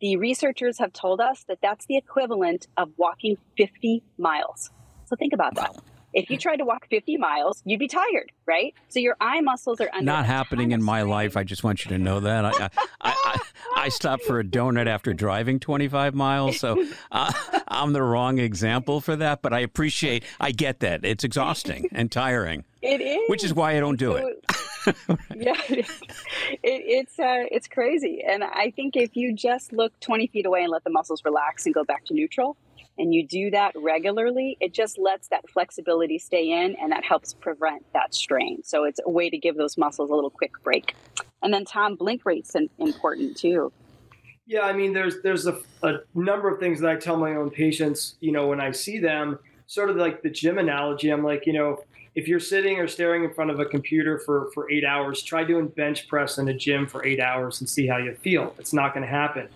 the 0.00 0.18
researchers 0.18 0.78
have 0.78 0.92
told 0.92 1.20
us 1.20 1.44
that 1.48 1.58
that's 1.62 1.86
the 1.86 1.96
equivalent 1.96 2.68
of 2.76 2.90
walking 2.98 3.38
50 3.56 4.02
miles. 4.18 4.70
So 5.06 5.16
think 5.16 5.32
about 5.32 5.54
that. 5.54 5.74
If 6.16 6.30
you 6.30 6.38
tried 6.38 6.56
to 6.56 6.64
walk 6.64 6.86
50 6.88 7.18
miles, 7.18 7.60
you'd 7.66 7.78
be 7.78 7.88
tired, 7.88 8.32
right? 8.46 8.74
So 8.88 9.00
your 9.00 9.18
eye 9.20 9.42
muscles 9.42 9.82
are 9.82 9.90
under 9.92 10.06
not 10.06 10.24
happening 10.24 10.72
in 10.72 10.82
my 10.82 11.02
life. 11.02 11.36
I 11.36 11.44
just 11.44 11.62
want 11.62 11.84
you 11.84 11.90
to 11.90 11.98
know 11.98 12.20
that. 12.20 12.46
I, 12.46 12.50
I, 12.58 12.70
I, 13.02 13.40
I, 13.76 13.88
stopped 13.90 14.22
for 14.22 14.40
a 14.40 14.44
donut 14.44 14.86
after 14.86 15.12
driving 15.12 15.60
25 15.60 16.14
miles, 16.14 16.58
so 16.58 16.82
uh, 17.12 17.30
I'm 17.68 17.92
the 17.92 18.02
wrong 18.02 18.38
example 18.38 19.02
for 19.02 19.14
that. 19.16 19.42
But 19.42 19.52
I 19.52 19.58
appreciate, 19.58 20.24
I 20.40 20.52
get 20.52 20.80
that. 20.80 21.04
It's 21.04 21.22
exhausting 21.22 21.90
and 21.92 22.10
tiring. 22.10 22.64
It 22.80 23.02
is, 23.02 23.28
which 23.28 23.44
is 23.44 23.52
why 23.52 23.76
I 23.76 23.80
don't 23.80 23.98
do 23.98 24.12
it. 24.12 24.42
yeah, 25.36 25.60
it, 25.68 25.86
it's 26.62 27.18
uh, 27.18 27.44
it's 27.50 27.68
crazy, 27.68 28.22
and 28.26 28.42
I 28.42 28.70
think 28.70 28.96
if 28.96 29.16
you 29.16 29.34
just 29.34 29.70
look 29.70 29.92
20 30.00 30.28
feet 30.28 30.46
away 30.46 30.62
and 30.62 30.72
let 30.72 30.84
the 30.84 30.90
muscles 30.90 31.22
relax 31.26 31.66
and 31.66 31.74
go 31.74 31.84
back 31.84 32.06
to 32.06 32.14
neutral, 32.14 32.56
and 32.98 33.14
you 33.14 33.26
do 33.26 33.50
that 33.50 33.72
regularly, 33.76 34.56
it 34.60 34.72
just 34.72 34.98
lets 34.98 35.28
that 35.28 35.48
flexibility 35.50 36.18
stay 36.18 36.50
in 36.50 36.76
and 36.76 36.92
that 36.92 37.04
helps 37.04 37.34
prevent 37.34 37.84
that 37.92 38.14
strain. 38.14 38.62
So 38.64 38.84
it's 38.84 39.00
a 39.04 39.10
way 39.10 39.30
to 39.30 39.38
give 39.38 39.56
those 39.56 39.76
muscles 39.76 40.10
a 40.10 40.14
little 40.14 40.30
quick 40.30 40.52
break. 40.62 40.94
And 41.42 41.52
then 41.52 41.64
Tom, 41.64 41.96
blink 41.96 42.22
rate's 42.24 42.54
important 42.78 43.36
too. 43.36 43.72
Yeah, 44.46 44.62
I 44.62 44.72
mean, 44.72 44.92
there's 44.92 45.22
there's 45.22 45.46
a, 45.46 45.58
a 45.82 45.98
number 46.14 46.48
of 46.48 46.60
things 46.60 46.80
that 46.80 46.90
I 46.90 46.96
tell 46.96 47.16
my 47.16 47.34
own 47.34 47.50
patients, 47.50 48.14
you 48.20 48.30
know, 48.30 48.46
when 48.46 48.60
I 48.60 48.70
see 48.70 48.98
them, 48.98 49.38
sort 49.66 49.90
of 49.90 49.96
like 49.96 50.22
the 50.22 50.30
gym 50.30 50.58
analogy. 50.58 51.10
I'm 51.10 51.24
like, 51.24 51.46
you 51.46 51.52
know, 51.52 51.82
if 52.14 52.26
you're 52.28 52.40
sitting 52.40 52.78
or 52.78 52.88
staring 52.88 53.24
in 53.24 53.34
front 53.34 53.50
of 53.50 53.60
a 53.60 53.64
computer 53.66 54.18
for, 54.20 54.50
for 54.54 54.70
eight 54.70 54.84
hours, 54.84 55.22
try 55.22 55.44
doing 55.44 55.68
bench 55.68 56.08
press 56.08 56.38
in 56.38 56.48
a 56.48 56.54
gym 56.54 56.86
for 56.86 57.04
eight 57.04 57.20
hours 57.20 57.60
and 57.60 57.68
see 57.68 57.86
how 57.86 57.98
you 57.98 58.14
feel. 58.22 58.54
It's 58.58 58.72
not 58.72 58.94
going 58.94 59.04
to 59.04 59.10
happen. 59.10 59.48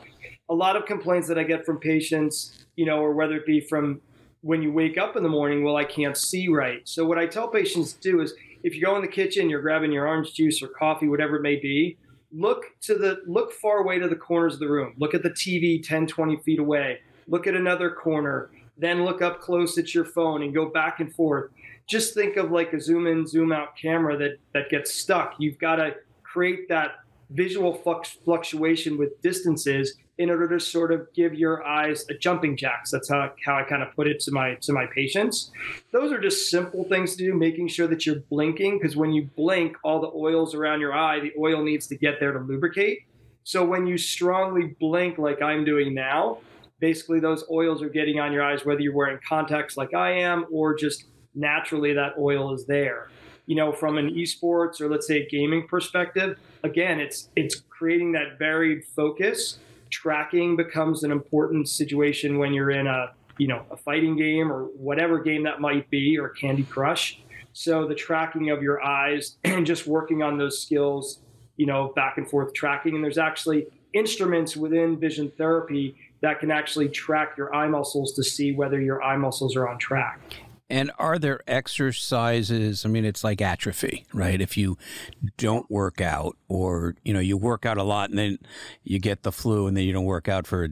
A 0.50 0.55
lot 0.55 0.76
of 0.76 0.85
complaints 0.85 1.26
that 1.29 1.38
I 1.38 1.44
get 1.44 1.64
from 1.64 1.79
patients 1.79 2.60
you 2.76 2.87
know, 2.87 3.00
or 3.00 3.12
whether 3.12 3.37
it 3.37 3.46
be 3.46 3.61
from 3.61 4.00
when 4.42 4.62
you 4.62 4.72
wake 4.72 4.96
up 4.96 5.16
in 5.16 5.22
the 5.22 5.28
morning, 5.28 5.62
well, 5.62 5.76
I 5.76 5.85
can't 5.85 6.16
see 6.16 6.48
right. 6.48 6.80
So 6.88 7.04
what 7.04 7.18
I 7.18 7.26
tell 7.26 7.48
patients 7.48 7.92
to 7.92 8.00
do 8.00 8.20
is 8.20 8.35
if 8.62 8.74
you 8.74 8.83
go 8.83 8.96
in 8.96 9.02
the 9.02 9.09
kitchen, 9.09 9.50
you're 9.50 9.61
grabbing 9.61 9.92
your 9.92 10.09
orange 10.09 10.35
juice 10.35 10.62
or 10.62 10.68
coffee, 10.68 11.09
whatever 11.09 11.37
it 11.37 11.42
may 11.42 11.56
be, 11.56 11.98
look 12.33 12.64
to 12.83 12.94
the 12.94 13.22
look 13.26 13.52
far 13.52 13.78
away 13.78 13.98
to 13.98 14.09
the 14.09 14.16
corners 14.16 14.54
of 14.54 14.61
the 14.61 14.68
room. 14.68 14.94
Look 14.98 15.14
at 15.14 15.22
the 15.22 15.30
TV 15.30 15.83
10, 15.83 16.06
20 16.06 16.37
feet 16.38 16.59
away. 16.59 17.00
Look 17.26 17.46
at 17.46 17.54
another 17.54 17.90
corner. 17.90 18.50
then 18.76 19.04
look 19.04 19.20
up 19.20 19.42
close 19.42 19.76
at 19.76 19.94
your 19.94 20.06
phone 20.06 20.42
and 20.42 20.54
go 20.54 20.66
back 20.66 21.00
and 21.00 21.14
forth. 21.14 21.50
Just 21.87 22.14
think 22.14 22.38
of 22.38 22.50
like 22.50 22.72
a 22.72 22.80
zoom 22.80 23.06
in, 23.06 23.26
zoom 23.26 23.52
out 23.52 23.76
camera 23.76 24.16
that 24.16 24.38
that 24.54 24.70
gets 24.70 24.94
stuck. 24.94 25.35
You've 25.38 25.59
got 25.59 25.76
to 25.76 25.96
create 26.22 26.68
that 26.68 27.00
visual 27.30 27.74
flux, 27.74 28.09
fluctuation 28.24 28.96
with 28.96 29.20
distances 29.22 29.94
in 30.20 30.28
order 30.28 30.46
to 30.46 30.61
sort 30.61 30.92
of 30.92 31.11
give 31.14 31.33
your 31.33 31.64
eyes 31.64 32.04
a 32.11 32.14
jumping 32.14 32.54
jacks. 32.54 32.90
That's 32.90 33.09
how, 33.09 33.33
how 33.42 33.56
I 33.56 33.62
kind 33.62 33.83
of 33.83 33.96
put 33.96 34.06
it 34.06 34.20
to 34.20 34.30
my 34.30 34.56
to 34.56 34.72
my 34.74 34.85
patients. 34.94 35.50
Those 35.92 36.12
are 36.12 36.20
just 36.20 36.50
simple 36.50 36.85
things 36.85 37.16
to 37.16 37.24
do, 37.24 37.33
making 37.33 37.68
sure 37.68 37.87
that 37.87 38.04
you're 38.04 38.20
blinking 38.28 38.78
because 38.78 38.96
when 38.96 39.12
you 39.12 39.30
blink, 39.35 39.78
all 39.83 39.98
the 39.98 40.11
oils 40.14 40.54
around 40.54 40.80
your 40.80 40.92
eye, 40.92 41.20
the 41.20 41.33
oil 41.38 41.64
needs 41.64 41.87
to 41.87 41.96
get 41.96 42.20
there 42.20 42.33
to 42.33 42.38
lubricate. 42.38 42.98
So 43.44 43.64
when 43.64 43.87
you 43.87 43.96
strongly 43.96 44.76
blink 44.78 45.16
like 45.16 45.40
I'm 45.40 45.64
doing 45.64 45.94
now, 45.94 46.40
basically 46.80 47.18
those 47.18 47.42
oils 47.50 47.80
are 47.80 47.88
getting 47.88 48.20
on 48.20 48.30
your 48.30 48.42
eyes 48.42 48.66
whether 48.66 48.80
you're 48.80 48.94
wearing 48.94 49.20
contacts 49.26 49.78
like 49.78 49.94
I 49.94 50.11
am 50.11 50.44
or 50.52 50.74
just 50.74 51.04
naturally 51.35 51.94
that 51.94 52.18
oil 52.18 52.52
is 52.52 52.66
there. 52.66 53.09
You 53.46 53.56
know, 53.56 53.72
from 53.72 53.96
an 53.96 54.11
esports 54.11 54.83
or 54.83 54.90
let's 54.90 55.06
say 55.06 55.22
a 55.22 55.26
gaming 55.26 55.66
perspective, 55.66 56.38
again, 56.62 57.00
it's 57.00 57.30
it's 57.37 57.62
creating 57.70 58.12
that 58.12 58.38
varied 58.38 58.85
focus. 58.85 59.59
Tracking 59.90 60.57
becomes 60.57 61.05
an 61.05 61.12
important 61.12 61.68
situation 61.68 62.38
when 62.38 62.53
you're 62.53 62.70
in 62.70 62.87
a 62.87 63.12
you 63.38 63.48
know 63.48 63.64
a 63.70 63.76
fighting 63.76 64.16
game 64.16 64.53
or 64.53 64.64
whatever 64.64 65.18
game 65.18 65.44
that 65.44 65.61
might 65.61 65.88
be 65.90 66.18
or 66.18 66.29
Candy 66.29 66.62
Crush. 66.64 67.20
So 67.53 67.87
the 67.87 67.94
tracking 67.94 68.50
of 68.50 68.62
your 68.62 68.83
eyes 68.83 69.37
and 69.44 69.66
just 69.66 69.87
working 69.87 70.22
on 70.22 70.38
those 70.38 70.62
skills, 70.62 71.20
you 71.57 71.66
know, 71.66 71.92
back 71.96 72.18
and 72.18 72.29
forth 72.29 72.55
tracking. 72.55 72.94
And 72.94 73.03
there's 73.03 73.18
actually 73.18 73.66
instruments 73.92 74.57
within 74.57 74.98
vision 74.98 75.33
therapy 75.37 75.96
that 76.20 76.38
can 76.38 76.50
actually 76.50 76.88
track 76.88 77.37
your 77.37 77.55
eye 77.55 77.66
muscles 77.66 78.12
to 78.12 78.22
see 78.22 78.53
whether 78.53 78.81
your 78.81 79.03
eye 79.03 79.16
muscles 79.16 79.57
are 79.57 79.68
on 79.68 79.79
track. 79.79 80.20
And 80.70 80.92
are 80.98 81.18
there 81.18 81.40
exercises? 81.46 82.87
I 82.87 82.88
mean, 82.88 83.04
it's 83.04 83.24
like 83.24 83.42
atrophy, 83.42 84.06
right? 84.14 84.40
If 84.40 84.56
you 84.56 84.78
don't 85.37 85.68
work 85.70 86.00
out, 86.00 86.37
or 86.48 86.94
you 87.04 87.12
know, 87.12 87.20
you 87.20 87.37
work 87.37 87.66
out 87.66 87.76
a 87.76 87.83
lot 87.83 88.11
and 88.11 88.18
then 88.18 88.38
you 88.85 89.00
get 89.00 89.24
the 89.24 89.33
flu, 89.33 89.66
and 89.66 89.76
then 89.76 89.85
you 89.85 89.92
don't 89.92 90.04
work 90.04 90.28
out 90.28 90.46
for 90.46 90.68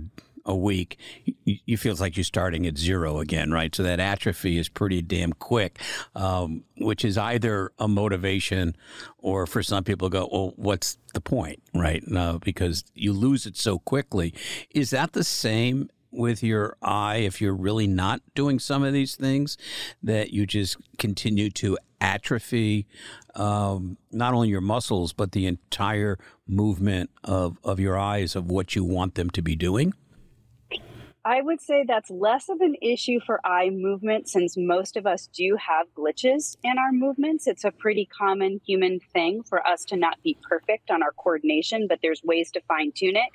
a 0.48 0.56
week, 0.56 0.98
you, 1.44 1.58
you 1.66 1.76
feel 1.76 1.94
like 1.96 2.16
you're 2.16 2.24
starting 2.24 2.66
at 2.66 2.78
zero 2.78 3.18
again, 3.18 3.52
right? 3.52 3.74
So 3.74 3.82
that 3.82 4.00
atrophy 4.00 4.58
is 4.58 4.68
pretty 4.68 5.02
damn 5.02 5.34
quick, 5.34 5.78
um, 6.14 6.64
which 6.78 7.04
is 7.04 7.18
either 7.18 7.72
a 7.78 7.86
motivation, 7.86 8.74
or 9.18 9.46
for 9.46 9.62
some 9.62 9.84
people 9.84 10.08
go, 10.08 10.28
well, 10.32 10.54
what's 10.56 10.96
the 11.12 11.20
point, 11.20 11.62
right? 11.74 12.02
No, 12.06 12.38
because 12.42 12.84
you 12.94 13.12
lose 13.12 13.44
it 13.44 13.56
so 13.56 13.78
quickly. 13.78 14.32
Is 14.70 14.90
that 14.90 15.12
the 15.12 15.24
same 15.24 15.90
with 16.10 16.42
your 16.42 16.76
eye 16.82 17.16
if 17.16 17.40
you're 17.40 17.54
really 17.54 17.86
not 17.86 18.20
doing 18.34 18.58
some 18.58 18.82
of 18.82 18.92
these 18.92 19.14
things 19.14 19.56
that 20.02 20.32
you 20.32 20.46
just 20.46 20.76
continue 20.98 21.50
to 21.50 21.78
atrophy 22.00 22.86
um, 23.34 23.96
not 24.12 24.34
only 24.34 24.48
your 24.48 24.60
muscles 24.60 25.12
but 25.12 25.32
the 25.32 25.46
entire 25.46 26.18
movement 26.46 27.10
of, 27.24 27.58
of 27.64 27.80
your 27.80 27.98
eyes 27.98 28.36
of 28.36 28.50
what 28.50 28.74
you 28.74 28.84
want 28.84 29.14
them 29.14 29.28
to 29.30 29.42
be 29.42 29.56
doing 29.56 29.92
I 31.28 31.42
would 31.42 31.60
say 31.60 31.84
that's 31.86 32.10
less 32.10 32.48
of 32.48 32.62
an 32.62 32.74
issue 32.80 33.20
for 33.20 33.38
eye 33.44 33.68
movement 33.68 34.30
since 34.30 34.56
most 34.56 34.96
of 34.96 35.06
us 35.06 35.26
do 35.26 35.56
have 35.56 35.86
glitches 35.94 36.56
in 36.62 36.78
our 36.78 36.90
movements. 36.90 37.46
It's 37.46 37.64
a 37.64 37.70
pretty 37.70 38.06
common 38.06 38.62
human 38.66 38.98
thing 39.12 39.42
for 39.42 39.66
us 39.66 39.84
to 39.86 39.96
not 39.96 40.22
be 40.22 40.38
perfect 40.48 40.90
on 40.90 41.02
our 41.02 41.12
coordination, 41.12 41.86
but 41.86 41.98
there's 42.00 42.24
ways 42.24 42.50
to 42.52 42.62
fine 42.62 42.92
tune 42.92 43.16
it. 43.16 43.28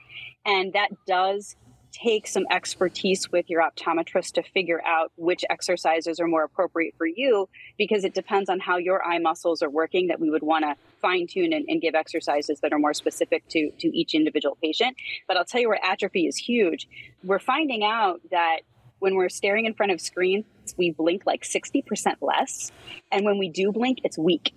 And 0.43 0.73
that 0.73 0.89
does 1.05 1.55
take 1.93 2.27
some 2.27 2.45
expertise 2.51 3.31
with 3.31 3.49
your 3.49 3.61
optometrist 3.61 4.33
to 4.33 4.43
figure 4.43 4.81
out 4.85 5.11
which 5.15 5.45
exercises 5.49 6.19
are 6.19 6.27
more 6.27 6.43
appropriate 6.43 6.95
for 6.97 7.05
you 7.05 7.47
because 7.77 8.03
it 8.03 8.13
depends 8.13 8.49
on 8.49 8.59
how 8.59 8.77
your 8.77 9.05
eye 9.05 9.19
muscles 9.19 9.61
are 9.61 9.69
working 9.69 10.07
that 10.07 10.19
we 10.19 10.29
would 10.29 10.41
want 10.41 10.63
to 10.65 10.75
fine 11.01 11.27
tune 11.27 11.53
and, 11.53 11.65
and, 11.67 11.81
give 11.81 11.95
exercises 11.95 12.61
that 12.61 12.71
are 12.71 12.79
more 12.79 12.93
specific 12.93 13.47
to, 13.49 13.69
to 13.77 13.87
each 13.89 14.15
individual 14.15 14.57
patient. 14.61 14.95
But 15.27 15.37
I'll 15.37 15.45
tell 15.45 15.61
you 15.61 15.67
where 15.67 15.83
atrophy 15.83 16.27
is 16.27 16.37
huge. 16.37 16.87
We're 17.23 17.39
finding 17.39 17.83
out 17.83 18.21
that 18.31 18.61
when 18.99 19.15
we're 19.15 19.29
staring 19.29 19.65
in 19.65 19.73
front 19.73 19.91
of 19.91 19.99
screens, 19.99 20.45
we 20.77 20.91
blink 20.91 21.23
like 21.25 21.43
60% 21.43 22.15
less. 22.21 22.71
And 23.11 23.25
when 23.25 23.37
we 23.37 23.49
do 23.49 23.71
blink, 23.73 23.99
it's 24.05 24.17
weak. 24.17 24.53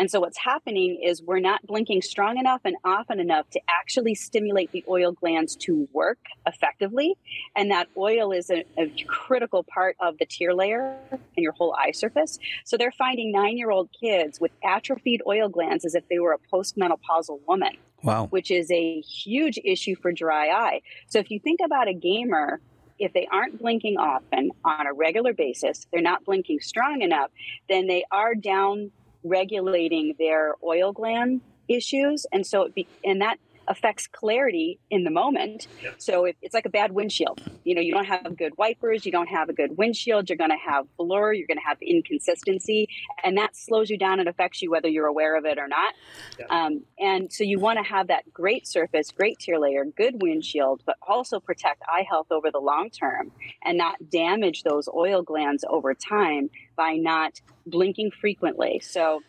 And 0.00 0.10
so 0.10 0.18
what's 0.18 0.38
happening 0.38 0.98
is 1.04 1.22
we're 1.22 1.40
not 1.40 1.66
blinking 1.66 2.00
strong 2.00 2.38
enough 2.38 2.62
and 2.64 2.74
often 2.84 3.20
enough 3.20 3.50
to 3.50 3.60
actually 3.68 4.14
stimulate 4.14 4.72
the 4.72 4.82
oil 4.88 5.12
glands 5.12 5.54
to 5.56 5.86
work 5.92 6.18
effectively. 6.46 7.18
And 7.54 7.70
that 7.70 7.88
oil 7.98 8.32
is 8.32 8.48
a, 8.48 8.64
a 8.78 8.90
critical 9.06 9.62
part 9.62 9.96
of 10.00 10.16
the 10.16 10.24
tear 10.24 10.54
layer 10.54 10.96
and 11.10 11.20
your 11.36 11.52
whole 11.52 11.74
eye 11.74 11.90
surface. 11.90 12.38
So 12.64 12.78
they're 12.78 12.92
finding 12.92 13.30
nine 13.30 13.58
year 13.58 13.70
old 13.70 13.90
kids 13.92 14.40
with 14.40 14.52
atrophied 14.64 15.20
oil 15.26 15.50
glands 15.50 15.84
as 15.84 15.94
if 15.94 16.08
they 16.08 16.18
were 16.18 16.32
a 16.32 16.38
postmenopausal 16.50 17.40
woman. 17.46 17.72
Wow. 18.02 18.28
Which 18.30 18.50
is 18.50 18.70
a 18.70 19.02
huge 19.02 19.58
issue 19.62 19.96
for 19.96 20.12
dry 20.12 20.48
eye. 20.48 20.80
So 21.08 21.18
if 21.18 21.30
you 21.30 21.38
think 21.38 21.60
about 21.62 21.88
a 21.88 21.92
gamer 21.92 22.62
if 23.00 23.14
they 23.14 23.26
aren't 23.32 23.58
blinking 23.58 23.96
often 23.96 24.50
on 24.62 24.86
a 24.86 24.92
regular 24.92 25.32
basis, 25.32 25.86
they're 25.90 26.02
not 26.02 26.24
blinking 26.24 26.60
strong 26.60 27.00
enough, 27.00 27.30
then 27.68 27.86
they 27.86 28.04
are 28.10 28.34
down 28.34 28.92
regulating 29.24 30.14
their 30.18 30.54
oil 30.62 30.92
gland 30.92 31.40
issues. 31.68 32.26
And 32.32 32.46
so 32.46 32.62
it 32.62 32.74
be, 32.74 32.86
and 33.04 33.20
that 33.20 33.38
affects 33.68 34.06
clarity 34.06 34.78
in 34.90 35.04
the 35.04 35.10
moment. 35.10 35.68
So 35.98 36.24
if, 36.24 36.36
it's 36.42 36.54
like 36.54 36.66
a 36.66 36.70
bad 36.70 36.92
windshield. 36.92 37.40
You 37.64 37.74
know, 37.74 37.80
you 37.80 37.92
don't 37.92 38.06
have 38.06 38.36
good 38.36 38.56
wipers, 38.56 39.06
you 39.06 39.12
don't 39.12 39.28
have 39.28 39.48
a 39.48 39.52
good 39.52 39.76
windshield, 39.76 40.28
you're 40.28 40.36
going 40.36 40.50
to 40.50 40.56
have 40.56 40.86
blur, 40.96 41.32
you're 41.32 41.46
going 41.46 41.58
to 41.58 41.64
have 41.64 41.78
inconsistency, 41.80 42.88
and 43.22 43.36
that 43.38 43.56
slows 43.56 43.90
you 43.90 43.98
down 43.98 44.18
and 44.18 44.28
affects 44.28 44.60
you 44.62 44.70
whether 44.70 44.88
you're 44.88 45.06
aware 45.06 45.36
of 45.36 45.44
it 45.44 45.58
or 45.58 45.68
not. 45.68 45.94
Yeah. 46.38 46.46
Um, 46.50 46.82
and 46.98 47.32
so 47.32 47.44
you 47.44 47.58
want 47.58 47.78
to 47.78 47.84
have 47.84 48.08
that 48.08 48.32
great 48.32 48.66
surface, 48.66 49.10
great 49.10 49.38
tear 49.38 49.58
layer, 49.58 49.84
good 49.84 50.22
windshield, 50.22 50.82
but 50.84 50.96
also 51.06 51.38
protect 51.38 51.82
eye 51.86 52.04
health 52.08 52.26
over 52.30 52.50
the 52.50 52.58
long 52.58 52.90
term 52.90 53.30
and 53.64 53.78
not 53.78 53.96
damage 54.10 54.62
those 54.62 54.88
oil 54.88 55.22
glands 55.22 55.64
over 55.68 55.94
time 55.94 56.50
by 56.76 56.94
not 56.94 57.40
blinking 57.66 58.10
frequently. 58.10 58.80
So 58.80 59.20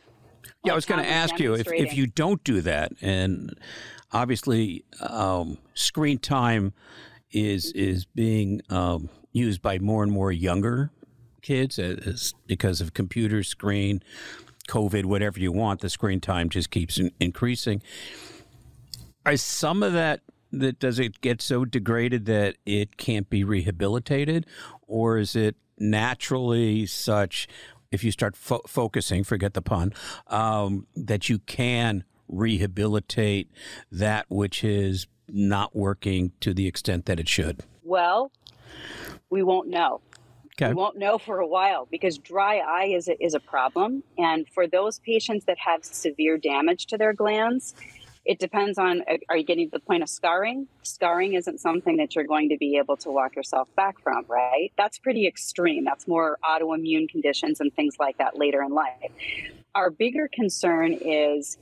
yeah, 0.63 0.73
I 0.73 0.75
was 0.75 0.85
going 0.85 1.03
to 1.03 1.09
ask 1.09 1.39
you 1.39 1.53
if, 1.53 1.71
if 1.71 1.95
you 1.95 2.07
don't 2.07 2.43
do 2.43 2.61
that, 2.61 2.91
and 3.01 3.57
obviously 4.13 4.83
um, 4.99 5.57
screen 5.73 6.17
time 6.17 6.73
is 7.31 7.71
is 7.71 8.05
being 8.05 8.61
um, 8.69 9.09
used 9.31 9.61
by 9.61 9.79
more 9.79 10.03
and 10.03 10.11
more 10.11 10.31
younger 10.31 10.91
kids 11.41 11.79
as, 11.79 12.33
because 12.45 12.81
of 12.81 12.93
computer 12.93 13.43
screen, 13.43 14.03
COVID, 14.67 15.05
whatever 15.05 15.39
you 15.39 15.51
want. 15.51 15.81
The 15.81 15.89
screen 15.89 16.19
time 16.19 16.49
just 16.49 16.69
keeps 16.69 16.99
in, 16.99 17.11
increasing. 17.19 17.81
Is 19.29 19.41
some 19.41 19.83
of 19.83 19.93
that 19.93 20.21
that 20.51 20.79
does 20.79 20.99
it 20.99 21.21
get 21.21 21.41
so 21.41 21.63
degraded 21.63 22.25
that 22.25 22.57
it 22.65 22.97
can't 22.97 23.29
be 23.29 23.43
rehabilitated, 23.43 24.45
or 24.87 25.17
is 25.17 25.35
it 25.35 25.55
naturally 25.77 26.85
such? 26.85 27.47
If 27.91 28.05
you 28.05 28.11
start 28.11 28.37
fo- 28.37 28.61
focusing, 28.67 29.25
forget 29.25 29.53
the 29.53 29.61
pun, 29.61 29.93
um, 30.27 30.87
that 30.95 31.27
you 31.27 31.39
can 31.39 32.05
rehabilitate 32.31 33.51
that 33.91 34.25
which 34.29 34.63
is 34.63 35.07
not 35.27 35.75
working 35.75 36.31
to 36.41 36.53
the 36.53 36.67
extent 36.67 37.05
that 37.05 37.19
it 37.19 37.29
should? 37.29 37.63
Well, 37.83 38.31
we 39.29 39.43
won't 39.43 39.67
know. 39.67 40.01
Okay. 40.55 40.69
We 40.69 40.75
won't 40.75 40.97
know 40.97 41.17
for 41.17 41.39
a 41.39 41.47
while 41.47 41.87
because 41.89 42.17
dry 42.17 42.57
eye 42.57 42.91
is 42.93 43.07
a, 43.07 43.23
is 43.23 43.33
a 43.33 43.39
problem. 43.39 44.03
And 44.17 44.47
for 44.49 44.67
those 44.67 44.99
patients 44.99 45.45
that 45.45 45.57
have 45.57 45.83
severe 45.83 46.37
damage 46.37 46.87
to 46.87 46.97
their 46.97 47.13
glands, 47.13 47.73
it 48.25 48.37
depends 48.37 48.77
on 48.77 49.01
uh, 49.09 49.17
are 49.29 49.37
you 49.37 49.43
getting 49.43 49.69
to 49.69 49.71
the 49.71 49.79
point 49.79 50.03
of 50.03 50.09
scarring? 50.09 50.67
Scarring 50.83 51.33
isn't 51.33 51.59
something 51.59 51.97
that 51.97 52.15
you're 52.15 52.25
going 52.25 52.49
to 52.49 52.57
be 52.57 52.77
able 52.77 52.97
to 52.97 53.09
walk 53.09 53.35
yourself 53.35 53.73
back 53.75 53.99
from, 54.01 54.25
right? 54.27 54.71
That's 54.77 54.99
pretty 54.99 55.25
extreme. 55.25 55.83
That's 55.83 56.07
more 56.07 56.37
autoimmune 56.43 57.09
conditions 57.09 57.59
and 57.59 57.73
things 57.73 57.95
like 57.99 58.17
that 58.19 58.37
later 58.37 58.61
in 58.61 58.71
life. 58.73 59.11
Our 59.73 59.89
bigger 59.89 60.29
concern 60.31 60.93
is 60.93 61.57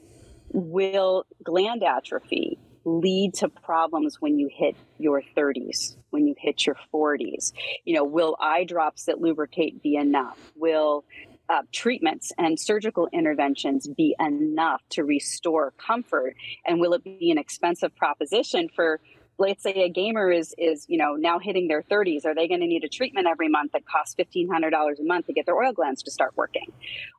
will 0.52 1.26
gland 1.44 1.84
atrophy 1.84 2.60
lead 2.86 3.34
to 3.36 3.50
problems 3.50 4.18
when 4.20 4.40
you 4.40 4.50
hit 4.52 4.76
your 4.98 5.22
30s, 5.38 5.96
when 6.10 6.28
you 6.28 6.36
hit 6.38 6.66
your 6.66 6.76
40s? 6.94 7.54
You 7.86 7.96
know, 7.96 8.04
will 8.04 8.36
eye 8.40 8.64
drops 8.64 9.06
that 9.06 9.20
lubricate 9.20 9.82
be 9.82 9.96
enough? 9.96 10.38
Will 10.56 11.06
uh, 11.50 11.64
treatments 11.72 12.32
and 12.38 12.60
surgical 12.60 13.08
interventions 13.12 13.88
be 13.88 14.16
enough 14.20 14.82
to 14.90 15.04
restore 15.04 15.74
comfort? 15.78 16.36
And 16.66 16.80
will 16.80 16.94
it 16.94 17.04
be 17.04 17.32
an 17.32 17.38
expensive 17.38 17.96
proposition 17.96 18.70
for 18.74 19.00
let's 19.40 19.64
say 19.64 19.72
a 19.72 19.90
gamer 19.90 20.30
is 20.30 20.54
is 20.58 20.86
you 20.90 20.98
know 20.98 21.16
now 21.16 21.40
hitting 21.40 21.70
their 21.70 21.82
30s 21.82 22.26
are 22.26 22.36
they 22.36 22.48
going 22.48 22.60
to 22.60 22.68
need 22.68 22.84
a 22.84 22.90
treatment 22.90 23.26
every 23.26 23.48
month 23.48 23.72
that 23.72 23.86
costs 23.86 24.14
$1500 24.16 25.00
a 25.00 25.04
month 25.04 25.28
to 25.28 25.34
get 25.34 25.46
their 25.46 25.56
oil 25.56 25.72
glands 25.72 26.04
to 26.04 26.12
start 26.12 26.34
working? 26.36 26.72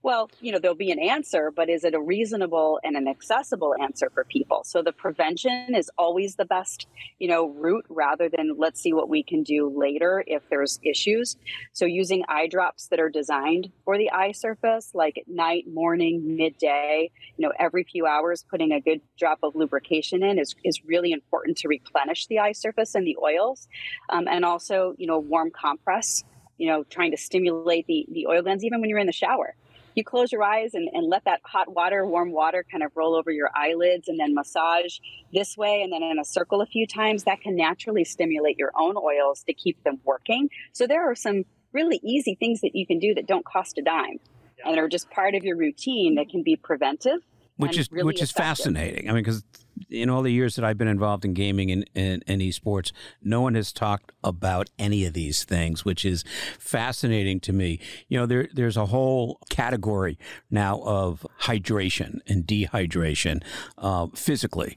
Well 0.03 0.31
you 0.41 0.53
know 0.53 0.59
there'll 0.59 0.77
be 0.77 0.91
an 0.91 0.99
answer 0.99 1.51
but 1.51 1.71
is 1.71 1.83
it 1.83 1.95
a 1.95 2.01
reasonable 2.01 2.79
and 2.85 2.95
an 2.95 3.09
accessible 3.09 3.75
answer 3.81 4.11
for 4.13 4.25
people? 4.25 4.63
So 4.65 4.83
the 4.83 4.93
prevention 4.93 5.75
is 5.75 5.91
always 5.97 6.37
the 6.37 6.45
best 6.45 6.87
you 7.19 7.27
know 7.27 7.49
route 7.49 7.87
rather 7.89 8.29
than 8.29 8.57
let's 8.59 8.81
see 8.81 8.93
what 8.93 9.09
we 9.09 9.23
can 9.23 9.43
do 9.43 9.73
later 9.75 10.23
if 10.27 10.43
there's 10.51 10.79
issues. 10.85 11.37
So 11.73 11.87
using 11.87 12.23
eye 12.29 12.49
drops 12.49 12.89
that 12.89 13.01
are 13.01 13.09
designed 13.09 13.73
for 13.85 13.97
the 13.97 14.11
eye 14.11 14.33
surface 14.33 14.91
like 14.93 15.17
at 15.17 15.27
night 15.27 15.65
morning 15.73 16.37
midday 16.37 17.11
you 17.39 17.47
know 17.47 17.53
every 17.59 17.85
few 17.85 18.05
hours 18.05 18.45
putting 18.51 18.73
a 18.73 18.81
good 18.81 19.01
drop 19.19 19.39
of 19.43 19.55
lubrication 19.55 20.23
in 20.23 20.39
is, 20.39 20.55
is 20.65 20.85
really 20.85 21.13
important 21.13 21.57
to 21.57 21.69
replenish 21.69 22.10
replenish 22.11 22.27
the 22.27 22.39
eye 22.39 22.53
surface 22.53 22.95
and 22.95 23.07
the 23.07 23.17
oils, 23.23 23.69
um, 24.09 24.27
and 24.29 24.45
also 24.45 24.95
you 24.99 25.07
know 25.07 25.19
warm 25.19 25.51
compress. 25.51 26.25
You 26.59 26.67
know, 26.67 26.85
trying 26.85 27.11
to 27.13 27.17
stimulate 27.17 27.87
the 27.87 28.07
the 28.13 28.27
oil 28.27 28.43
glands 28.43 28.65
even 28.65 28.81
when 28.81 28.91
you're 28.91 28.99
in 28.99 29.07
the 29.07 29.13
shower. 29.13 29.55
You 29.97 30.05
close 30.05 30.31
your 30.31 30.45
eyes 30.45 30.75
and, 30.75 30.89
and 30.93 31.09
let 31.09 31.25
that 31.25 31.41
hot 31.45 31.75
water, 31.75 32.07
warm 32.07 32.31
water, 32.31 32.65
kind 32.71 32.85
of 32.85 32.93
roll 32.95 33.17
over 33.17 33.33
your 33.33 33.51
eyelids, 33.57 34.09
and 34.09 34.21
then 34.21 34.35
massage 34.35 34.99
this 35.33 35.57
way 35.57 35.83
and 35.83 35.93
then 35.93 36.03
in 36.03 36.19
a 36.19 36.25
circle 36.25 36.61
a 36.61 36.67
few 36.67 36.87
times. 36.87 37.25
That 37.25 37.41
can 37.41 37.57
naturally 37.57 38.05
stimulate 38.05 38.57
your 38.57 38.71
own 38.79 38.97
oils 38.97 39.43
to 39.45 39.55
keep 39.55 39.83
them 39.83 39.99
working. 40.05 40.49
So 40.73 40.87
there 40.87 41.11
are 41.11 41.15
some 41.15 41.45
really 41.73 41.99
easy 42.05 42.37
things 42.39 42.61
that 42.61 42.75
you 42.75 42.87
can 42.87 42.99
do 42.99 43.15
that 43.15 43.27
don't 43.27 43.45
cost 43.45 43.79
a 43.79 43.83
dime 43.83 44.21
and 44.65 44.79
are 44.79 44.89
just 44.89 45.11
part 45.11 45.35
of 45.35 45.43
your 45.45 45.57
routine 45.57 46.17
that 46.17 46.29
can 46.29 46.43
be 46.43 46.57
preventive 46.57 47.21
which 47.61 47.79
is 47.79 47.93
really 47.93 48.07
which 48.07 48.23
is 48.23 48.31
effective. 48.31 48.45
fascinating. 48.45 49.11
I 49.11 49.13
mean, 49.13 49.23
because 49.23 49.45
in 49.89 50.11
all 50.11 50.23
the 50.23 50.33
years 50.33 50.57
that 50.57 50.65
I've 50.65 50.79
been 50.79 50.89
involved 50.89 51.25
in 51.25 51.35
gaming 51.35 51.71
and, 51.71 51.89
and, 51.95 52.23
and 52.27 52.41
esports, 52.41 52.93
no 53.23 53.41
one 53.41 53.55
has 53.55 53.73
talked 53.73 54.13
about 54.23 54.69
any 54.79 55.05
of 55.05 55.15
these 55.15 55.45
things, 55.45 55.85
which 55.85 56.05
is 56.05 56.25
fascinating 56.59 57.41
to 57.41 57.53
me. 57.53 57.81
You 58.09 58.19
know, 58.19 58.27
there 58.27 58.49
there's 58.53 58.77
a 58.77 58.87
whole 58.87 59.39
category 59.49 60.19
now 60.51 60.81
of 60.83 61.27
hydration 61.43 62.19
and 62.27 62.45
dehydration 62.45 63.43
uh, 63.79 64.09
physically. 64.15 64.77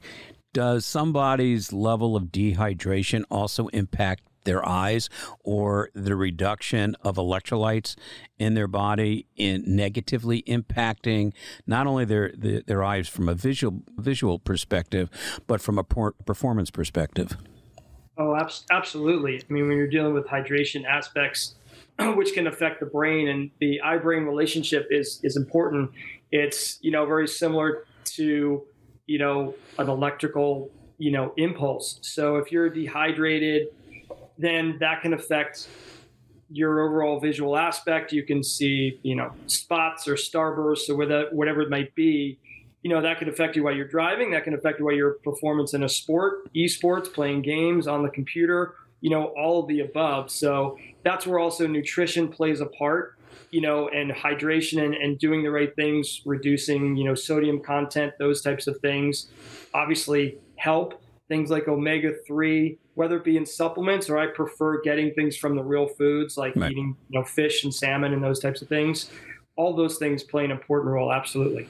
Does 0.52 0.86
somebody's 0.86 1.72
level 1.72 2.14
of 2.14 2.24
dehydration 2.24 3.24
also 3.28 3.66
impact 3.68 4.22
their 4.44 4.66
eyes 4.66 5.08
or 5.42 5.90
the 5.94 6.16
reduction 6.16 6.94
of 7.02 7.16
electrolytes 7.16 7.96
in 8.38 8.54
their 8.54 8.68
body 8.68 9.26
in 9.36 9.62
negatively 9.66 10.42
impacting 10.42 11.32
not 11.66 11.86
only 11.86 12.04
their 12.04 12.32
their, 12.36 12.60
their 12.62 12.84
eyes 12.84 13.08
from 13.08 13.28
a 13.28 13.34
visual 13.34 13.82
visual 13.98 14.38
perspective 14.38 15.08
but 15.46 15.60
from 15.60 15.78
a 15.78 15.84
performance 15.84 16.70
perspective 16.70 17.36
Oh, 18.16 18.36
abs- 18.36 18.64
absolutely. 18.70 19.38
I 19.38 19.52
mean, 19.52 19.66
when 19.68 19.76
you're 19.76 19.88
dealing 19.88 20.14
with 20.14 20.26
hydration 20.26 20.84
aspects, 20.84 21.54
which 21.98 22.32
can 22.32 22.46
affect 22.46 22.80
the 22.80 22.86
brain 22.86 23.28
and 23.28 23.50
the 23.60 23.80
eye 23.80 23.98
brain 23.98 24.24
relationship 24.24 24.88
is 24.90 25.20
is 25.22 25.36
important. 25.36 25.90
It's 26.30 26.78
you 26.80 26.90
know 26.90 27.06
very 27.06 27.28
similar 27.28 27.86
to 28.04 28.62
you 29.06 29.18
know 29.18 29.54
an 29.78 29.88
electrical 29.88 30.70
you 30.98 31.10
know 31.10 31.32
impulse. 31.36 31.98
So 32.02 32.36
if 32.36 32.52
you're 32.52 32.70
dehydrated, 32.70 33.68
then 34.38 34.76
that 34.80 35.02
can 35.02 35.14
affect 35.14 35.68
your 36.50 36.80
overall 36.80 37.20
visual 37.20 37.56
aspect. 37.56 38.12
You 38.12 38.22
can 38.22 38.42
see 38.42 38.98
you 39.02 39.16
know 39.16 39.32
spots 39.46 40.06
or 40.06 40.14
starbursts 40.14 40.88
or 40.88 40.96
whether, 40.96 41.28
whatever 41.32 41.62
it 41.62 41.70
might 41.70 41.94
be. 41.94 42.38
You 42.82 42.90
know 42.90 43.00
that 43.00 43.18
can 43.18 43.28
affect 43.28 43.56
you 43.56 43.64
while 43.64 43.74
you're 43.74 43.88
driving. 43.88 44.30
That 44.32 44.44
can 44.44 44.54
affect 44.54 44.78
you 44.78 44.84
while 44.84 44.94
your 44.94 45.12
performance 45.24 45.74
in 45.74 45.82
a 45.84 45.88
sport, 45.88 46.52
esports, 46.54 47.12
playing 47.12 47.42
games 47.42 47.86
on 47.86 48.02
the 48.02 48.10
computer. 48.10 48.74
You 49.00 49.10
know 49.10 49.26
all 49.36 49.62
of 49.62 49.68
the 49.68 49.80
above. 49.80 50.30
So 50.30 50.78
that's 51.02 51.26
where 51.26 51.38
also 51.38 51.66
nutrition 51.66 52.28
plays 52.28 52.60
a 52.60 52.66
part 52.66 53.18
you 53.54 53.60
know, 53.60 53.88
and 53.88 54.10
hydration 54.10 54.84
and, 54.84 54.94
and 54.94 55.16
doing 55.16 55.44
the 55.44 55.50
right 55.50 55.74
things, 55.76 56.22
reducing, 56.24 56.96
you 56.96 57.04
know, 57.04 57.14
sodium 57.14 57.60
content, 57.60 58.12
those 58.18 58.42
types 58.42 58.66
of 58.66 58.76
things, 58.80 59.28
obviously 59.72 60.36
help. 60.56 61.00
Things 61.28 61.50
like 61.50 61.68
omega 61.68 62.14
3, 62.26 62.76
whether 62.94 63.16
it 63.16 63.24
be 63.24 63.36
in 63.36 63.46
supplements 63.46 64.08
or 64.08 64.18
I 64.18 64.26
prefer 64.26 64.80
getting 64.82 65.12
things 65.14 65.36
from 65.36 65.56
the 65.56 65.62
real 65.62 65.86
foods 65.86 66.36
like 66.36 66.54
Right. 66.56 66.72
eating, 66.72 66.96
you 67.08 67.18
know, 67.18 67.24
fish 67.24 67.64
and 67.64 67.74
salmon 67.74 68.12
and 68.12 68.22
those 68.22 68.40
types 68.40 68.62
of 68.62 68.68
things. 68.68 69.10
All 69.56 69.74
those 69.74 69.98
things 69.98 70.22
play 70.22 70.44
an 70.44 70.50
important 70.50 70.92
role, 70.92 71.12
absolutely. 71.12 71.68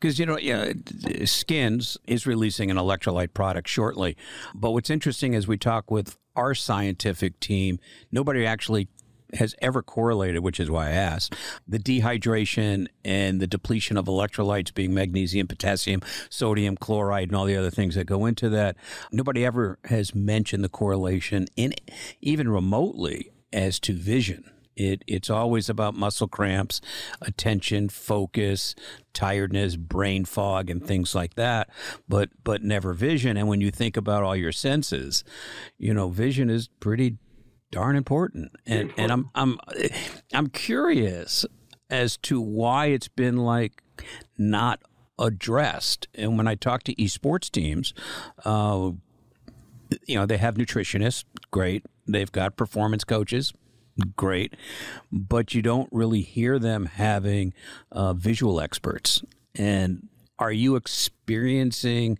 Because, 0.00 0.18
you 0.18 0.26
know, 0.26 0.38
yeah, 0.38 0.72
Skins 1.24 1.96
is 2.06 2.26
releasing 2.26 2.70
an 2.70 2.76
electrolyte 2.76 3.32
product 3.32 3.68
shortly. 3.68 4.16
But 4.54 4.72
what's 4.72 4.90
interesting 4.90 5.34
as 5.34 5.48
we 5.48 5.56
talk 5.56 5.90
with 5.90 6.18
our 6.34 6.54
scientific 6.54 7.40
team, 7.40 7.78
nobody 8.12 8.44
actually 8.44 8.88
has 9.34 9.54
ever 9.60 9.82
correlated, 9.82 10.42
which 10.42 10.60
is 10.60 10.70
why 10.70 10.88
I 10.88 10.92
asked, 10.92 11.34
the 11.66 11.78
dehydration 11.78 12.86
and 13.04 13.40
the 13.40 13.46
depletion 13.46 13.96
of 13.96 14.06
electrolytes 14.06 14.72
being 14.72 14.94
magnesium, 14.94 15.46
potassium, 15.46 16.02
sodium, 16.30 16.76
chloride, 16.76 17.28
and 17.28 17.36
all 17.36 17.44
the 17.44 17.56
other 17.56 17.70
things 17.70 17.94
that 17.94 18.04
go 18.04 18.26
into 18.26 18.48
that. 18.50 18.76
Nobody 19.12 19.44
ever 19.44 19.78
has 19.84 20.14
mentioned 20.14 20.64
the 20.64 20.68
correlation 20.68 21.46
in 21.56 21.74
even 22.20 22.48
remotely 22.48 23.30
as 23.52 23.78
to 23.80 23.92
vision. 23.92 24.50
It, 24.76 25.02
it's 25.06 25.30
always 25.30 25.70
about 25.70 25.94
muscle 25.94 26.28
cramps, 26.28 26.82
attention, 27.22 27.88
focus, 27.88 28.74
tiredness, 29.14 29.76
brain 29.76 30.26
fog, 30.26 30.68
and 30.68 30.86
things 30.86 31.14
like 31.14 31.34
that. 31.34 31.70
But 32.06 32.28
but 32.44 32.62
never 32.62 32.92
vision. 32.92 33.38
And 33.38 33.48
when 33.48 33.62
you 33.62 33.70
think 33.70 33.96
about 33.96 34.22
all 34.22 34.36
your 34.36 34.52
senses, 34.52 35.24
you 35.78 35.94
know, 35.94 36.10
vision 36.10 36.50
is 36.50 36.68
pretty 36.78 37.16
darn 37.76 37.94
important. 37.94 38.56
And 38.64 38.90
and 38.96 39.12
I'm 39.12 39.30
I'm 39.34 39.58
I'm 40.32 40.46
curious 40.48 41.44
as 41.90 42.16
to 42.18 42.40
why 42.40 42.86
it's 42.86 43.08
been 43.08 43.36
like 43.36 43.82
not 44.38 44.80
addressed. 45.18 46.08
And 46.14 46.38
when 46.38 46.48
I 46.48 46.54
talk 46.54 46.84
to 46.84 46.94
esports 46.94 47.50
teams, 47.50 47.92
uh, 48.46 48.92
you 50.06 50.16
know, 50.16 50.24
they 50.24 50.38
have 50.38 50.54
nutritionists, 50.54 51.24
great. 51.50 51.84
They've 52.08 52.32
got 52.32 52.56
performance 52.56 53.04
coaches, 53.04 53.52
great. 54.16 54.54
But 55.12 55.52
you 55.52 55.60
don't 55.60 55.90
really 55.92 56.22
hear 56.22 56.58
them 56.58 56.86
having 56.86 57.52
uh, 57.92 58.14
visual 58.14 58.58
experts. 58.58 59.22
And 59.54 60.08
are 60.38 60.52
you 60.52 60.76
experiencing 60.76 62.18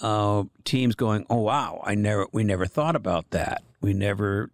uh, 0.00 0.44
teams 0.64 0.94
going, 0.94 1.26
"Oh 1.28 1.40
wow, 1.40 1.82
I 1.84 1.96
never, 1.96 2.28
we 2.30 2.44
never 2.44 2.66
thought 2.66 2.94
about 2.94 3.30
that. 3.30 3.62
We 3.80 3.92
never 3.92 4.50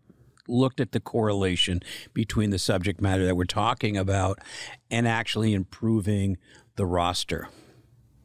looked 0.48 0.80
at 0.80 0.92
the 0.92 1.00
correlation 1.00 1.80
between 2.12 2.50
the 2.50 2.58
subject 2.58 3.00
matter 3.00 3.24
that 3.26 3.36
we're 3.36 3.44
talking 3.44 3.96
about 3.96 4.38
and 4.90 5.06
actually 5.06 5.54
improving 5.54 6.36
the 6.76 6.86
roster." 6.86 7.48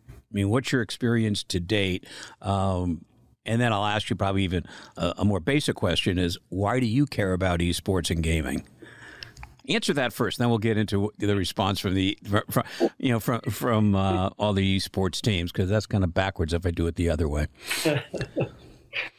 I 0.08 0.34
mean, 0.34 0.50
what's 0.50 0.72
your 0.72 0.82
experience 0.82 1.44
to 1.46 1.60
date? 1.60 2.06
Um, 2.42 3.06
and 3.46 3.62
then 3.62 3.72
I'll 3.72 3.86
ask 3.86 4.10
you 4.10 4.16
probably 4.16 4.44
even 4.44 4.66
a, 4.98 5.14
a 5.20 5.26
more 5.26 5.40
basic 5.40 5.76
question: 5.76 6.20
Is 6.20 6.38
why 6.50 6.80
do 6.80 6.86
you 6.86 7.06
care 7.06 7.34
about 7.34 7.62
esports 7.62 8.12
and 8.12 8.22
gaming? 8.22 8.68
Answer 9.70 9.94
that 9.94 10.14
first, 10.14 10.38
then 10.38 10.50
we'll 10.50 10.60
get 10.60 10.78
into 10.78 11.12
the 11.18 11.36
response 11.36 11.80
from 11.80 11.94
the 11.94 12.18
from, 12.50 12.64
you 12.98 13.12
know 13.12 13.20
from 13.20 13.42
from 13.42 13.96
uh, 13.96 14.30
all 14.38 14.54
the 14.54 14.78
esports 14.78 15.22
teams 15.22 15.52
because 15.52 15.70
that's 15.70 15.86
kind 15.86 16.04
of 16.04 16.14
backwards 16.14 16.54
if 16.54 16.66
I 16.66 16.72
do 16.72 16.88
it 16.88 16.96
the 16.96 17.10
other 17.10 17.28
way. 17.28 17.48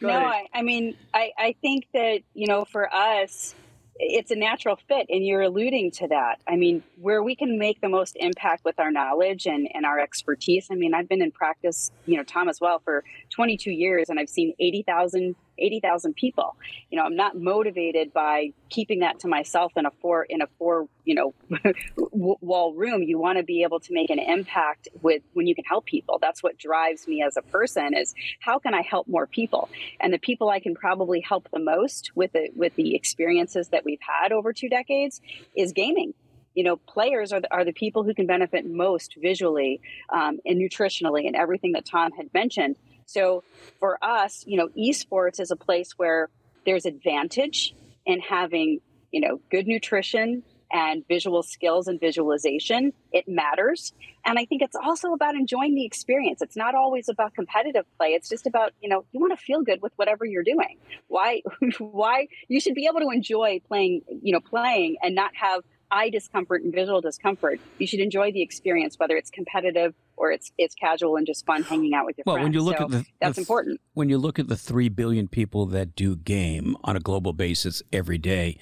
No. 0.01 0.11
I, 0.11 0.47
I 0.55 0.63
mean, 0.63 0.97
I, 1.13 1.33
I 1.39 1.55
think 1.61 1.89
that, 1.93 2.21
you 2.35 2.47
know, 2.47 2.65
for 2.65 2.93
us, 2.93 3.55
it's 4.01 4.31
a 4.31 4.37
natural 4.37 4.77
fit, 4.77 5.07
and 5.09 5.27
you're 5.27 5.43
alluding 5.43 5.91
to 5.91 6.09
that. 6.09 6.41
I 6.47 6.55
mean, 6.55 6.85
where 7.01 7.23
we 7.23 7.35
can 7.35 7.59
make 7.59 7.81
the 7.81 7.89
most 7.89 8.17
impact 8.19 8.65
with 8.65 8.79
our 8.79 8.93
knowledge 8.93 9.47
and, 9.47 9.69
and 9.75 9.85
our 9.85 9.99
expertise. 9.99 10.69
I 10.71 10.77
mean, 10.77 10.95
I've 10.95 11.09
been 11.09 11.21
in 11.21 11.33
practice, 11.33 11.91
you 12.07 12.17
know, 12.17 12.23
Tom 12.23 12.49
as 12.49 12.61
well, 12.61 12.81
for 12.85 13.03
22 13.31 13.73
years, 13.73 14.09
and 14.09 14.21
I've 14.21 14.29
seen 14.29 14.55
80,000 14.61 15.35
80,000 15.59 16.15
people. 16.15 16.57
You 16.91 16.99
know, 16.99 17.05
I'm 17.05 17.17
not 17.17 17.37
motivated 17.37 18.13
by 18.13 18.53
keeping 18.69 19.01
that 19.01 19.19
to 19.21 19.29
myself 19.29 19.73
in 19.77 19.87
a 19.87 19.91
four 20.01 20.25
in 20.25 20.43
a 20.43 20.47
four, 20.59 20.89
you 21.05 21.15
know, 21.15 21.35
wall 22.13 22.75
room. 22.75 23.03
You 23.03 23.19
want 23.19 23.39
to 23.39 23.45
be 23.45 23.63
able 23.63 23.81
to 23.81 23.93
make 23.93 24.11
an 24.11 24.19
impact 24.19 24.89
with 25.03 25.23
when 25.35 25.47
you 25.47 25.55
can 25.55 25.65
help 25.65 25.87
people. 25.87 26.19
That's 26.21 26.43
what 26.43 26.59
drives 26.59 27.07
me 27.07 27.23
as 27.23 27.37
a 27.37 27.43
person 27.43 27.95
is 27.95 28.15
how 28.41 28.59
can 28.59 28.75
I 28.75 28.83
help 28.83 29.09
more 29.09 29.27
people? 29.27 29.69
And 30.01 30.13
the 30.13 30.19
people 30.19 30.49
I 30.49 30.61
can 30.61 30.75
probably 30.75 31.21
help 31.21 31.49
the 31.53 31.61
most 31.61 32.13
with 32.15 32.33
the 32.33 32.51
with 32.55 32.75
the 32.77 32.95
experiences 32.95 33.69
that 33.69 33.85
we've 33.85 34.01
had 34.01 34.33
over 34.33 34.53
two 34.53 34.69
decades 34.69 35.21
is 35.57 35.73
gaming 35.73 36.15
you 36.55 36.65
know 36.65 36.77
players 36.77 37.33
are 37.33 37.41
the, 37.41 37.53
are 37.55 37.65
the 37.65 37.73
people 37.73 38.03
who 38.03 38.13
can 38.13 38.27
benefit 38.27 38.67
most 38.67 39.15
visually 39.17 39.81
um, 40.13 40.39
and 40.45 40.61
nutritionally 40.61 41.27
and 41.27 41.37
everything 41.37 41.73
that 41.73 41.85
tom 41.85 42.11
had 42.13 42.29
mentioned 42.35 42.77
so 43.09 43.43
for 43.81 43.99
us 44.03 44.45
you 44.47 44.57
know 44.57 44.69
esports 44.77 45.41
is 45.41 45.51
a 45.51 45.57
place 45.57 45.93
where 45.97 46.29
there's 46.65 46.87
advantage 46.87 47.75
in 48.07 48.21
having 48.21 48.81
you 49.11 49.21
know 49.21 49.41
good 49.51 49.67
nutrition 49.67 50.43
and 50.71 51.07
visual 51.09 51.43
skills 51.43 51.89
and 51.89 51.99
visualization. 51.99 52.93
It 53.13 53.27
matters. 53.27 53.93
And 54.25 54.39
I 54.39 54.45
think 54.45 54.63
it's 54.63 54.77
also 54.77 55.13
about 55.13 55.35
enjoying 55.35 55.75
the 55.75 55.85
experience. 55.85 56.43
It's 56.43 56.57
not 56.57 56.75
always 56.75 57.09
about 57.09 57.35
competitive 57.35 57.87
play. 57.97 58.09
It's 58.09 58.29
just 58.29 58.47
about, 58.47 58.73
you 58.81 58.89
know, 58.89 59.05
you 59.13 59.21
want 59.21 59.37
to 59.39 59.43
feel 59.43 59.63
good 59.63 59.81
with 59.81 59.93
whatever 59.97 60.25
you're 60.25 60.45
doing. 60.45 60.77
Why 61.07 61.43
why 61.79 62.29
you 62.49 62.61
should 62.61 62.75
be 62.75 62.87
able 62.87 63.01
to 63.01 63.11
enjoy 63.11 63.61
playing, 63.67 64.03
you 64.23 64.33
know, 64.33 64.41
playing 64.41 64.97
and 65.03 65.15
not 65.15 65.31
have 65.35 65.63
eye 65.91 66.11
discomfort 66.11 66.63
and 66.63 66.73
visual 66.73 67.01
discomfort. 67.01 67.61
You 67.79 67.87
should 67.87 68.01
enjoy 68.01 68.33
the 68.33 68.43
experience, 68.43 68.99
whether 68.99 69.17
it's 69.17 69.31
competitive 69.31 69.95
or 70.19 70.33
it's 70.33 70.53
it's 70.59 70.75
casual 70.75 71.17
and 71.17 71.27
just 71.27 71.47
fun 71.47 71.63
hanging 71.63 71.95
out 71.95 72.07
with 72.07 72.19
your 72.19 72.25
well, 72.27 72.37
friends. 72.37 72.47
when 72.47 72.53
you 72.53 72.63
look 72.63 72.79
so 72.79 72.85
at 72.85 72.91
the 72.91 73.05
that's 73.21 73.37
the, 73.37 73.43
important. 73.43 73.81
When 73.95 74.09
you 74.09 74.19
look 74.19 74.39
at 74.39 74.49
the 74.49 74.57
three 74.57 74.89
billion 74.89 75.29
people 75.29 75.67
that 75.67 75.95
do 75.95 76.17
game 76.17 76.77
on 76.85 76.97
a 76.97 77.01
global 77.01 77.33
basis 77.33 77.83
every 77.93 78.19
day, 78.19 78.59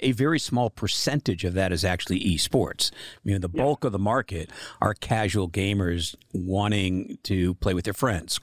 a 0.00 0.12
very 0.12 0.38
small 0.38 0.70
percentage 0.70 1.44
of 1.44 1.54
that 1.54 1.72
is 1.72 1.84
actually 1.84 2.20
esports. 2.20 2.90
I 2.92 3.20
mean, 3.24 3.40
the 3.40 3.48
bulk 3.48 3.80
yeah. 3.82 3.88
of 3.88 3.92
the 3.92 3.98
market 3.98 4.50
are 4.80 4.94
casual 4.94 5.48
gamers 5.48 6.14
wanting 6.32 7.18
to 7.24 7.54
play 7.54 7.74
with 7.74 7.84
their 7.84 7.94
friends 7.94 8.40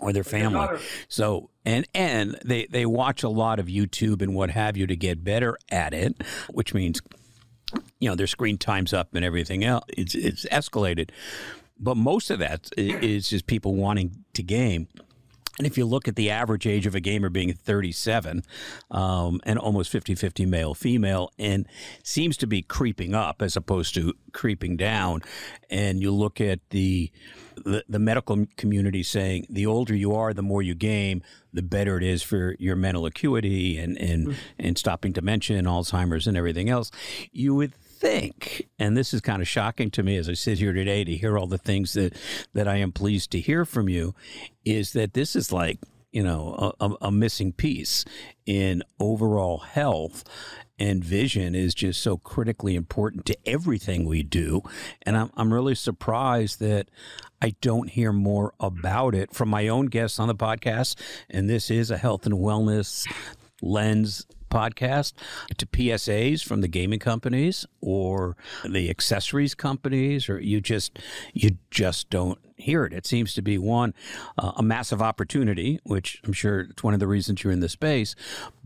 or 0.00 0.12
their 0.12 0.24
family. 0.24 0.78
So 1.08 1.50
and 1.64 1.86
and 1.94 2.38
they 2.44 2.66
they 2.66 2.86
watch 2.86 3.22
a 3.22 3.28
lot 3.28 3.58
of 3.58 3.66
YouTube 3.66 4.22
and 4.22 4.34
what 4.34 4.50
have 4.50 4.76
you 4.76 4.86
to 4.86 4.96
get 4.96 5.24
better 5.24 5.58
at 5.70 5.94
it, 5.94 6.22
which 6.50 6.74
means 6.74 7.00
you 7.98 8.08
know 8.08 8.14
their 8.14 8.26
screen 8.26 8.58
time's 8.58 8.92
up 8.92 9.14
and 9.14 9.24
everything 9.24 9.64
else. 9.64 9.84
It's 9.88 10.14
it's 10.14 10.46
escalated, 10.46 11.10
but 11.78 11.96
most 11.96 12.30
of 12.30 12.38
that 12.38 12.70
is 12.76 13.30
just 13.30 13.46
people 13.46 13.74
wanting 13.74 14.24
to 14.34 14.42
game. 14.42 14.88
And 15.58 15.66
if 15.66 15.78
you 15.78 15.86
look 15.86 16.06
at 16.06 16.16
the 16.16 16.30
average 16.30 16.66
age 16.66 16.86
of 16.86 16.94
a 16.94 17.00
gamer 17.00 17.30
being 17.30 17.52
37 17.54 18.42
um, 18.90 19.40
and 19.44 19.58
almost 19.58 19.90
50 19.90 20.14
50 20.14 20.44
male 20.44 20.74
female, 20.74 21.32
and 21.38 21.66
seems 22.02 22.36
to 22.38 22.46
be 22.46 22.60
creeping 22.60 23.14
up 23.14 23.40
as 23.40 23.56
opposed 23.56 23.94
to 23.94 24.12
creeping 24.32 24.76
down, 24.76 25.22
and 25.70 26.02
you 26.02 26.10
look 26.10 26.40
at 26.40 26.60
the, 26.70 27.10
the, 27.64 27.82
the 27.88 27.98
medical 27.98 28.46
community 28.56 29.02
saying 29.02 29.46
the 29.48 29.64
older 29.64 29.94
you 29.94 30.14
are, 30.14 30.34
the 30.34 30.42
more 30.42 30.60
you 30.60 30.74
game, 30.74 31.22
the 31.54 31.62
better 31.62 31.96
it 31.96 32.02
is 32.02 32.22
for 32.22 32.54
your 32.58 32.76
mental 32.76 33.06
acuity 33.06 33.78
and, 33.78 33.96
and, 33.96 34.28
mm-hmm. 34.28 34.38
and 34.58 34.76
stopping 34.76 35.12
dementia 35.12 35.56
and 35.56 35.66
Alzheimer's 35.66 36.26
and 36.26 36.36
everything 36.36 36.68
else, 36.68 36.90
you 37.32 37.54
would 37.54 37.72
think, 37.98 38.68
and 38.78 38.96
this 38.96 39.14
is 39.14 39.20
kind 39.20 39.42
of 39.42 39.48
shocking 39.48 39.90
to 39.92 40.02
me 40.02 40.16
as 40.16 40.28
I 40.28 40.34
sit 40.34 40.58
here 40.58 40.72
today 40.72 41.04
to 41.04 41.16
hear 41.16 41.38
all 41.38 41.46
the 41.46 41.58
things 41.58 41.94
that, 41.94 42.14
that 42.52 42.68
I 42.68 42.76
am 42.76 42.92
pleased 42.92 43.30
to 43.32 43.40
hear 43.40 43.64
from 43.64 43.88
you, 43.88 44.14
is 44.64 44.92
that 44.92 45.14
this 45.14 45.34
is 45.34 45.52
like, 45.52 45.78
you 46.12 46.22
know, 46.22 46.72
a, 46.80 46.90
a 47.02 47.12
missing 47.12 47.52
piece 47.52 48.04
in 48.46 48.82
overall 48.98 49.58
health 49.58 50.24
and 50.78 51.02
vision 51.02 51.54
is 51.54 51.74
just 51.74 52.02
so 52.02 52.16
critically 52.18 52.74
important 52.74 53.24
to 53.26 53.36
everything 53.46 54.06
we 54.06 54.22
do. 54.22 54.62
And 55.02 55.16
I'm, 55.16 55.30
I'm 55.36 55.52
really 55.52 55.74
surprised 55.74 56.60
that 56.60 56.90
I 57.40 57.54
don't 57.60 57.90
hear 57.90 58.12
more 58.12 58.52
about 58.60 59.14
it 59.14 59.32
from 59.32 59.48
my 59.48 59.68
own 59.68 59.86
guests 59.86 60.18
on 60.18 60.28
the 60.28 60.34
podcast. 60.34 60.96
And 61.30 61.48
this 61.48 61.70
is 61.70 61.90
a 61.90 61.96
health 61.96 62.26
and 62.26 62.34
wellness 62.34 63.06
lens 63.62 64.26
podcast 64.48 65.12
to 65.56 65.66
PSAs 65.66 66.44
from 66.44 66.60
the 66.60 66.68
gaming 66.68 66.98
companies 66.98 67.66
or 67.80 68.36
the 68.64 68.90
accessories 68.90 69.54
companies 69.54 70.28
or 70.28 70.40
you 70.40 70.60
just 70.60 70.98
you 71.32 71.58
just 71.70 72.10
don't 72.10 72.38
hear 72.56 72.84
it 72.84 72.92
it 72.92 73.06
seems 73.06 73.34
to 73.34 73.42
be 73.42 73.58
one 73.58 73.92
uh, 74.38 74.52
a 74.56 74.62
massive 74.62 75.02
opportunity 75.02 75.78
which 75.84 76.20
I'm 76.24 76.32
sure 76.32 76.60
it's 76.60 76.82
one 76.82 76.94
of 76.94 77.00
the 77.00 77.06
reasons 77.06 77.44
you're 77.44 77.52
in 77.52 77.60
the 77.60 77.68
space 77.68 78.14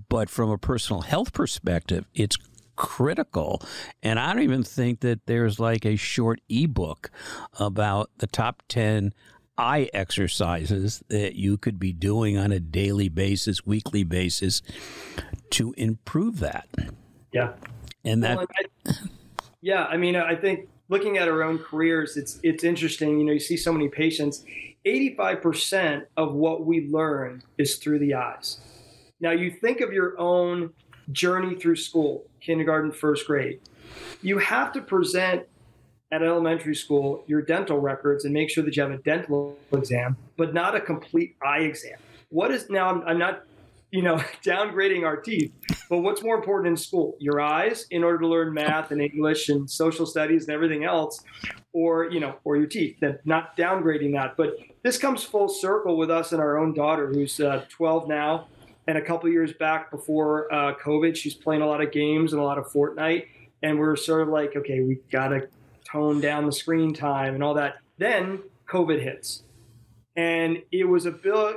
but 0.08 0.30
from 0.30 0.50
a 0.50 0.58
personal 0.58 1.02
health 1.02 1.32
perspective 1.32 2.04
it's 2.14 2.36
critical. 2.80 3.60
And 4.02 4.18
I 4.18 4.32
don't 4.32 4.42
even 4.42 4.62
think 4.62 5.00
that 5.00 5.26
there's 5.26 5.60
like 5.60 5.84
a 5.84 5.96
short 5.96 6.40
ebook 6.48 7.10
about 7.58 8.08
the 8.16 8.26
top 8.26 8.62
10 8.68 9.12
eye 9.58 9.90
exercises 9.92 11.04
that 11.08 11.36
you 11.36 11.58
could 11.58 11.78
be 11.78 11.92
doing 11.92 12.38
on 12.38 12.52
a 12.52 12.58
daily 12.58 13.10
basis, 13.10 13.66
weekly 13.66 14.02
basis 14.02 14.62
to 15.50 15.74
improve 15.76 16.40
that. 16.40 16.68
Yeah. 17.32 17.52
And 18.04 18.22
that. 18.24 18.38
Well, 18.38 18.46
I, 18.86 18.92
yeah. 19.60 19.84
I 19.84 19.96
mean, 19.96 20.16
I 20.16 20.34
think 20.34 20.68
looking 20.88 21.18
at 21.18 21.28
our 21.28 21.42
own 21.42 21.58
careers, 21.58 22.16
it's, 22.16 22.40
it's 22.42 22.64
interesting. 22.64 23.18
You 23.18 23.26
know, 23.26 23.32
you 23.32 23.40
see 23.40 23.56
so 23.56 23.72
many 23.72 23.88
patients. 23.88 24.44
85% 24.86 26.06
of 26.16 26.32
what 26.32 26.64
we 26.64 26.88
learn 26.88 27.42
is 27.58 27.76
through 27.76 27.98
the 27.98 28.14
eyes. 28.14 28.58
Now, 29.20 29.32
you 29.32 29.50
think 29.50 29.80
of 29.80 29.92
your 29.92 30.18
own 30.18 30.72
journey 31.12 31.54
through 31.54 31.76
school, 31.76 32.24
kindergarten, 32.40 32.92
first 32.92 33.26
grade. 33.26 33.60
You 34.22 34.38
have 34.38 34.72
to 34.72 34.80
present 34.80 35.46
at 36.12 36.22
elementary 36.22 36.74
school 36.74 37.22
your 37.26 37.42
dental 37.42 37.78
records 37.78 38.24
and 38.24 38.34
make 38.34 38.50
sure 38.50 38.64
that 38.64 38.76
you 38.76 38.82
have 38.82 38.90
a 38.90 38.98
dental 38.98 39.56
exam, 39.72 40.16
but 40.36 40.54
not 40.54 40.74
a 40.74 40.80
complete 40.80 41.36
eye 41.42 41.60
exam. 41.60 41.98
What 42.30 42.50
is 42.50 42.70
now? 42.70 42.88
I'm, 42.88 43.02
I'm 43.06 43.18
not, 43.18 43.44
you 43.90 44.02
know, 44.02 44.16
downgrading 44.44 45.04
our 45.04 45.16
teeth, 45.16 45.52
but 45.88 45.98
what's 45.98 46.22
more 46.22 46.36
important 46.36 46.68
in 46.68 46.76
school? 46.76 47.16
Your 47.18 47.40
eyes, 47.40 47.86
in 47.90 48.04
order 48.04 48.18
to 48.18 48.26
learn 48.26 48.52
math 48.52 48.90
and 48.90 49.00
English 49.00 49.48
and 49.48 49.70
social 49.70 50.06
studies 50.06 50.46
and 50.46 50.54
everything 50.54 50.84
else, 50.84 51.22
or 51.72 52.10
you 52.10 52.20
know, 52.20 52.36
or 52.44 52.56
your 52.56 52.66
teeth. 52.66 52.96
Then 53.00 53.18
not 53.24 53.56
downgrading 53.56 54.12
that, 54.12 54.36
but 54.36 54.56
this 54.82 54.98
comes 54.98 55.22
full 55.22 55.48
circle 55.48 55.96
with 55.96 56.10
us 56.10 56.32
and 56.32 56.40
our 56.40 56.58
own 56.58 56.74
daughter, 56.74 57.08
who's 57.08 57.40
uh, 57.40 57.64
12 57.68 58.08
now, 58.08 58.46
and 58.86 58.96
a 58.96 59.02
couple 59.02 59.28
years 59.28 59.52
back 59.52 59.90
before 59.90 60.52
uh, 60.52 60.74
COVID, 60.74 61.16
she's 61.16 61.34
playing 61.34 61.62
a 61.62 61.66
lot 61.66 61.80
of 61.80 61.92
games 61.92 62.32
and 62.32 62.40
a 62.40 62.44
lot 62.44 62.58
of 62.58 62.66
Fortnite, 62.66 63.26
and 63.62 63.78
we're 63.78 63.96
sort 63.96 64.22
of 64.22 64.28
like, 64.28 64.56
okay, 64.56 64.80
we 64.80 64.98
gotta 65.10 65.48
tone 65.84 66.20
down 66.20 66.46
the 66.46 66.52
screen 66.52 66.94
time 66.94 67.34
and 67.34 67.42
all 67.42 67.54
that. 67.54 67.78
Then 67.98 68.40
COVID 68.68 69.02
hits. 69.02 69.42
And 70.16 70.62
it 70.72 70.84
was 70.84 71.06
a, 71.06 71.12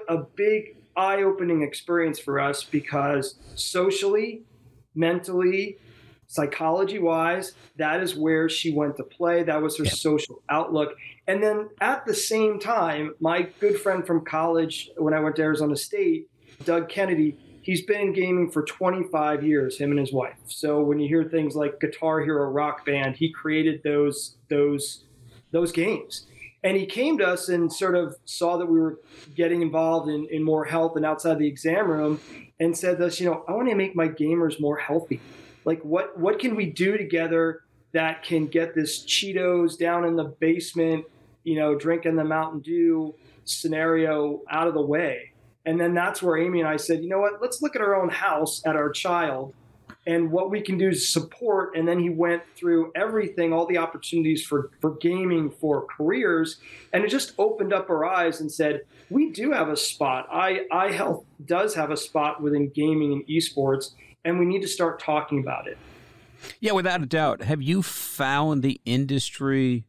a 0.07 0.17
big 0.17 0.75
eye 0.95 1.23
opening 1.23 1.61
experience 1.61 2.19
for 2.19 2.39
us 2.39 2.63
because 2.63 3.35
socially, 3.55 4.43
mentally, 4.95 5.77
psychology 6.27 6.99
wise, 6.99 7.53
that 7.77 8.01
is 8.01 8.15
where 8.15 8.49
she 8.49 8.73
went 8.73 8.97
to 8.97 9.03
play. 9.03 9.43
That 9.43 9.61
was 9.61 9.77
her 9.77 9.83
yep. 9.83 9.93
social 9.93 10.41
outlook. 10.49 10.95
And 11.27 11.43
then 11.43 11.69
at 11.79 12.05
the 12.05 12.13
same 12.13 12.59
time, 12.59 13.13
my 13.19 13.43
good 13.59 13.79
friend 13.79 14.05
from 14.05 14.25
college, 14.25 14.89
when 14.97 15.13
I 15.13 15.19
went 15.19 15.35
to 15.37 15.43
Arizona 15.43 15.75
State, 15.75 16.29
Doug 16.65 16.89
Kennedy, 16.89 17.37
he's 17.61 17.85
been 17.85 18.01
in 18.01 18.13
gaming 18.13 18.51
for 18.51 18.63
25 18.63 19.43
years, 19.43 19.77
him 19.77 19.91
and 19.91 19.99
his 19.99 20.11
wife. 20.11 20.37
So 20.47 20.81
when 20.81 20.99
you 20.99 21.07
hear 21.07 21.23
things 21.23 21.55
like 21.55 21.79
Guitar 21.79 22.21
Hero 22.21 22.49
Rock 22.49 22.85
Band, 22.85 23.15
he 23.15 23.31
created 23.31 23.81
those 23.83 24.35
those 24.49 25.05
those 25.51 25.71
games. 25.71 26.27
And 26.63 26.77
he 26.77 26.85
came 26.85 27.17
to 27.17 27.27
us 27.27 27.49
and 27.49 27.71
sort 27.71 27.95
of 27.95 28.15
saw 28.25 28.57
that 28.57 28.65
we 28.65 28.79
were 28.79 28.99
getting 29.35 29.61
involved 29.61 30.09
in, 30.09 30.27
in 30.31 30.43
more 30.43 30.63
health 30.63 30.95
and 30.95 31.05
outside 31.05 31.39
the 31.39 31.47
exam 31.47 31.89
room 31.89 32.21
and 32.59 32.77
said 32.77 32.99
to 32.99 33.07
us, 33.07 33.19
you 33.19 33.29
know, 33.29 33.43
I 33.47 33.51
want 33.51 33.69
to 33.69 33.75
make 33.75 33.95
my 33.95 34.07
gamers 34.07 34.61
more 34.61 34.77
healthy. 34.77 35.19
Like 35.65 35.81
what 35.83 36.17
what 36.17 36.39
can 36.39 36.55
we 36.55 36.65
do 36.67 36.97
together 36.97 37.61
that 37.91 38.23
can 38.23 38.47
get 38.47 38.73
this 38.73 39.05
Cheetos 39.05 39.77
down 39.77 40.05
in 40.05 40.15
the 40.15 40.23
basement, 40.23 41.05
you 41.43 41.55
know, 41.55 41.75
drinking 41.75 42.15
the 42.15 42.23
Mountain 42.23 42.61
Dew 42.61 43.13
scenario 43.45 44.41
out 44.49 44.67
of 44.67 44.73
the 44.73 44.81
way? 44.81 45.31
And 45.65 45.79
then 45.79 45.93
that's 45.93 46.21
where 46.21 46.37
Amy 46.37 46.59
and 46.59 46.67
I 46.67 46.77
said, 46.77 47.01
you 47.01 47.09
know 47.09 47.19
what, 47.19 47.41
let's 47.41 47.61
look 47.61 47.75
at 47.75 47.81
our 47.81 47.95
own 48.01 48.09
house, 48.09 48.61
at 48.65 48.75
our 48.75 48.89
child, 48.89 49.53
and 50.05 50.31
what 50.31 50.51
we 50.51 50.61
can 50.61 50.77
do 50.77 50.91
to 50.91 50.97
support. 50.97 51.75
And 51.75 51.87
then 51.87 51.99
he 51.99 52.09
went 52.09 52.43
through 52.55 52.91
everything, 52.95 53.53
all 53.53 53.65
the 53.65 53.77
opportunities 53.77 54.45
for, 54.45 54.71
for 54.81 54.95
gaming, 54.97 55.49
for 55.49 55.85
careers. 55.85 56.57
And 56.91 57.03
it 57.03 57.09
just 57.09 57.33
opened 57.37 57.73
up 57.73 57.89
our 57.89 58.05
eyes 58.05 58.41
and 58.41 58.51
said, 58.51 58.81
we 59.09 59.31
do 59.31 59.51
have 59.51 59.69
a 59.69 59.77
spot. 59.77 60.27
I, 60.31 60.65
eye 60.71 60.91
health 60.91 61.23
does 61.45 61.75
have 61.75 61.91
a 61.91 61.97
spot 61.97 62.41
within 62.41 62.69
gaming 62.69 63.13
and 63.13 63.27
esports, 63.27 63.91
and 64.25 64.39
we 64.39 64.45
need 64.45 64.61
to 64.61 64.67
start 64.67 64.99
talking 64.99 65.39
about 65.39 65.67
it. 65.67 65.77
Yeah, 66.59 66.73
without 66.73 67.01
a 67.01 67.05
doubt. 67.05 67.41
Have 67.43 67.61
you 67.61 67.81
found 67.81 68.63
the 68.63 68.81
industry 68.85 69.85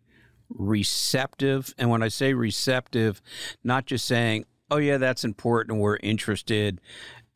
receptive? 0.48 1.74
And 1.78 1.90
when 1.90 2.02
I 2.02 2.08
say 2.08 2.34
receptive, 2.34 3.20
not 3.64 3.86
just 3.86 4.04
saying, 4.04 4.44
oh 4.70 4.76
yeah, 4.76 4.98
that's 4.98 5.24
important. 5.24 5.80
We're 5.80 5.96
interested. 5.96 6.80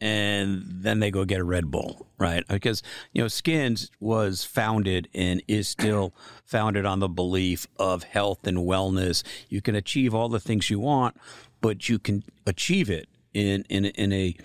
And 0.01 0.65
then 0.65 1.01
they 1.01 1.11
go 1.11 1.25
get 1.25 1.41
a 1.41 1.45
Red 1.45 1.71
Bull, 1.71 2.07
right? 2.19 2.47
Because, 2.47 2.83
you 3.13 3.21
know, 3.21 3.29
Skins 3.29 3.91
was 3.99 4.45
founded 4.45 5.09
and 5.13 5.43
is 5.49 5.69
still 5.69 6.15
founded 6.45 6.87
on 6.87 7.01
the 7.01 7.09
belief 7.09 7.67
of 7.79 8.05
health 8.05 8.47
and 8.47 8.59
wellness. 8.59 9.25
You 9.49 9.61
can 9.61 9.75
achieve 9.75 10.15
all 10.15 10.29
the 10.29 10.39
things 10.39 10.71
you 10.71 10.79
want, 10.79 11.17
but 11.61 11.89
you 11.89 11.99
can 11.99 12.23
achieve 12.47 12.89
it 12.89 13.09
in, 13.35 13.65
in, 13.69 13.87
in 13.87 14.13
a 14.13 14.37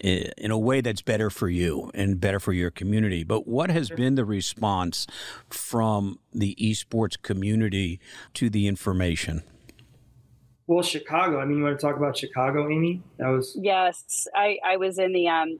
in 0.00 0.50
a 0.50 0.58
way 0.58 0.80
that's 0.80 1.02
better 1.02 1.28
for 1.28 1.48
you 1.48 1.90
and 1.92 2.20
better 2.20 2.38
for 2.38 2.52
your 2.52 2.70
community. 2.70 3.24
But 3.24 3.48
what 3.48 3.70
has 3.70 3.90
been 3.90 4.14
the 4.14 4.24
response 4.24 5.06
from 5.50 6.20
the 6.32 6.56
esports 6.60 7.20
community 7.20 7.98
to 8.34 8.48
the 8.48 8.68
information? 8.68 9.42
Well, 10.68 10.82
Chicago. 10.82 11.40
I 11.40 11.46
mean, 11.46 11.56
you 11.56 11.64
want 11.64 11.80
to 11.80 11.84
talk 11.84 11.96
about 11.96 12.16
Chicago, 12.16 12.68
Amy? 12.70 13.02
That 13.16 13.28
was 13.28 13.56
yes. 13.58 14.28
I 14.34 14.58
I 14.64 14.76
was 14.76 14.98
in 14.98 15.14
the 15.14 15.26
um, 15.26 15.58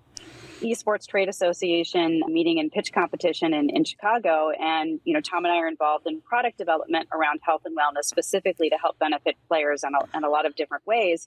Esports 0.61 1.07
Trade 1.07 1.31
Association 1.31 2.21
meeting 2.29 2.59
and 2.59 2.71
pitch 2.71 2.93
competition 2.93 3.55
in, 3.55 3.71
in 3.71 3.85
Chicago. 3.85 4.51
And, 4.51 5.01
you 5.05 5.15
know, 5.15 5.21
Tom 5.21 5.45
and 5.45 5.53
I 5.53 5.59
are 5.59 5.69
involved 5.69 6.07
in 6.07 6.21
product 6.21 6.59
development 6.59 7.09
around 7.13 7.41
health 7.43 7.63
and 7.65 7.77
wellness, 7.77 8.05
specifically 8.05 8.69
to 8.69 8.77
help 8.77 8.99
benefit 8.99 9.37
players 9.49 9.83
in 9.83 9.95
a, 9.95 10.17
in 10.17 10.25
a 10.25 10.29
lot 10.29 10.47
of 10.47 10.55
different 10.57 10.87
ways. 10.87 11.27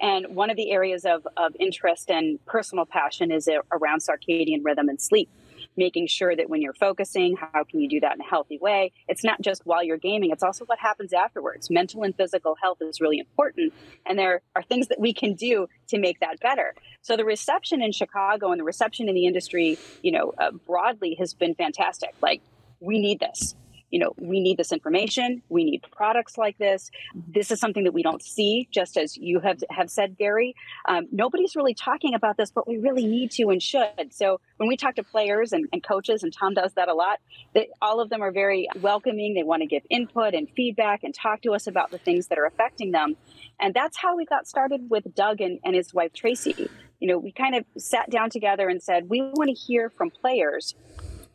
And 0.00 0.34
one 0.34 0.50
of 0.50 0.56
the 0.56 0.72
areas 0.72 1.04
of, 1.04 1.26
of 1.36 1.56
interest 1.58 2.10
and 2.10 2.44
personal 2.44 2.84
passion 2.84 3.30
is 3.30 3.48
around 3.72 4.02
circadian 4.02 4.62
rhythm 4.62 4.88
and 4.88 5.00
sleep 5.00 5.30
making 5.76 6.06
sure 6.06 6.34
that 6.34 6.48
when 6.48 6.62
you're 6.62 6.74
focusing, 6.74 7.36
how 7.36 7.64
can 7.64 7.80
you 7.80 7.88
do 7.88 8.00
that 8.00 8.14
in 8.14 8.20
a 8.20 8.24
healthy 8.24 8.58
way? 8.58 8.92
It's 9.08 9.24
not 9.24 9.40
just 9.40 9.66
while 9.66 9.82
you're 9.82 9.96
gaming, 9.96 10.30
it's 10.30 10.42
also 10.42 10.64
what 10.64 10.78
happens 10.78 11.12
afterwards. 11.12 11.70
Mental 11.70 12.02
and 12.02 12.16
physical 12.16 12.56
health 12.60 12.78
is 12.80 13.00
really 13.00 13.18
important. 13.18 13.72
And 14.04 14.18
there 14.18 14.42
are 14.54 14.62
things 14.62 14.88
that 14.88 15.00
we 15.00 15.12
can 15.12 15.34
do 15.34 15.68
to 15.88 15.98
make 15.98 16.20
that 16.20 16.40
better. 16.40 16.74
So 17.02 17.16
the 17.16 17.24
reception 17.24 17.82
in 17.82 17.92
Chicago 17.92 18.50
and 18.50 18.60
the 18.60 18.64
reception 18.64 19.08
in 19.08 19.14
the 19.14 19.26
industry, 19.26 19.78
you 20.02 20.12
know, 20.12 20.32
uh, 20.38 20.50
broadly 20.66 21.16
has 21.18 21.34
been 21.34 21.54
fantastic. 21.54 22.14
Like, 22.20 22.42
we 22.80 22.98
need 22.98 23.20
this 23.20 23.54
you 23.96 24.00
know, 24.00 24.12
we 24.18 24.40
need 24.40 24.58
this 24.58 24.72
information. 24.72 25.40
We 25.48 25.64
need 25.64 25.82
products 25.90 26.36
like 26.36 26.58
this. 26.58 26.90
This 27.14 27.50
is 27.50 27.58
something 27.58 27.84
that 27.84 27.94
we 27.94 28.02
don't 28.02 28.22
see, 28.22 28.68
just 28.70 28.98
as 28.98 29.16
you 29.16 29.40
have 29.40 29.64
have 29.70 29.88
said, 29.88 30.18
Gary. 30.18 30.54
Um, 30.86 31.06
nobody's 31.12 31.56
really 31.56 31.72
talking 31.72 32.12
about 32.12 32.36
this, 32.36 32.50
but 32.50 32.68
we 32.68 32.76
really 32.76 33.06
need 33.06 33.30
to 33.30 33.44
and 33.48 33.62
should. 33.62 34.12
So 34.12 34.38
when 34.58 34.68
we 34.68 34.76
talk 34.76 34.96
to 34.96 35.02
players 35.02 35.54
and, 35.54 35.66
and 35.72 35.82
coaches, 35.82 36.22
and 36.22 36.30
Tom 36.30 36.52
does 36.52 36.74
that 36.74 36.90
a 36.90 36.92
lot, 36.92 37.20
they, 37.54 37.70
all 37.80 38.00
of 38.00 38.10
them 38.10 38.20
are 38.20 38.32
very 38.32 38.68
welcoming. 38.82 39.32
They 39.32 39.44
want 39.44 39.62
to 39.62 39.66
give 39.66 39.82
input 39.88 40.34
and 40.34 40.46
feedback 40.54 41.02
and 41.02 41.14
talk 41.14 41.40
to 41.44 41.54
us 41.54 41.66
about 41.66 41.90
the 41.90 41.96
things 41.96 42.26
that 42.26 42.38
are 42.38 42.44
affecting 42.44 42.90
them. 42.90 43.16
And 43.58 43.72
that's 43.72 43.96
how 43.96 44.14
we 44.14 44.26
got 44.26 44.46
started 44.46 44.90
with 44.90 45.14
Doug 45.14 45.40
and, 45.40 45.58
and 45.64 45.74
his 45.74 45.94
wife 45.94 46.12
Tracy. 46.12 46.68
You 47.00 47.08
know, 47.08 47.16
we 47.16 47.32
kind 47.32 47.54
of 47.54 47.64
sat 47.78 48.10
down 48.10 48.28
together 48.28 48.68
and 48.68 48.82
said, 48.82 49.08
we 49.08 49.22
want 49.22 49.48
to 49.48 49.54
hear 49.54 49.88
from 49.88 50.10
players 50.10 50.74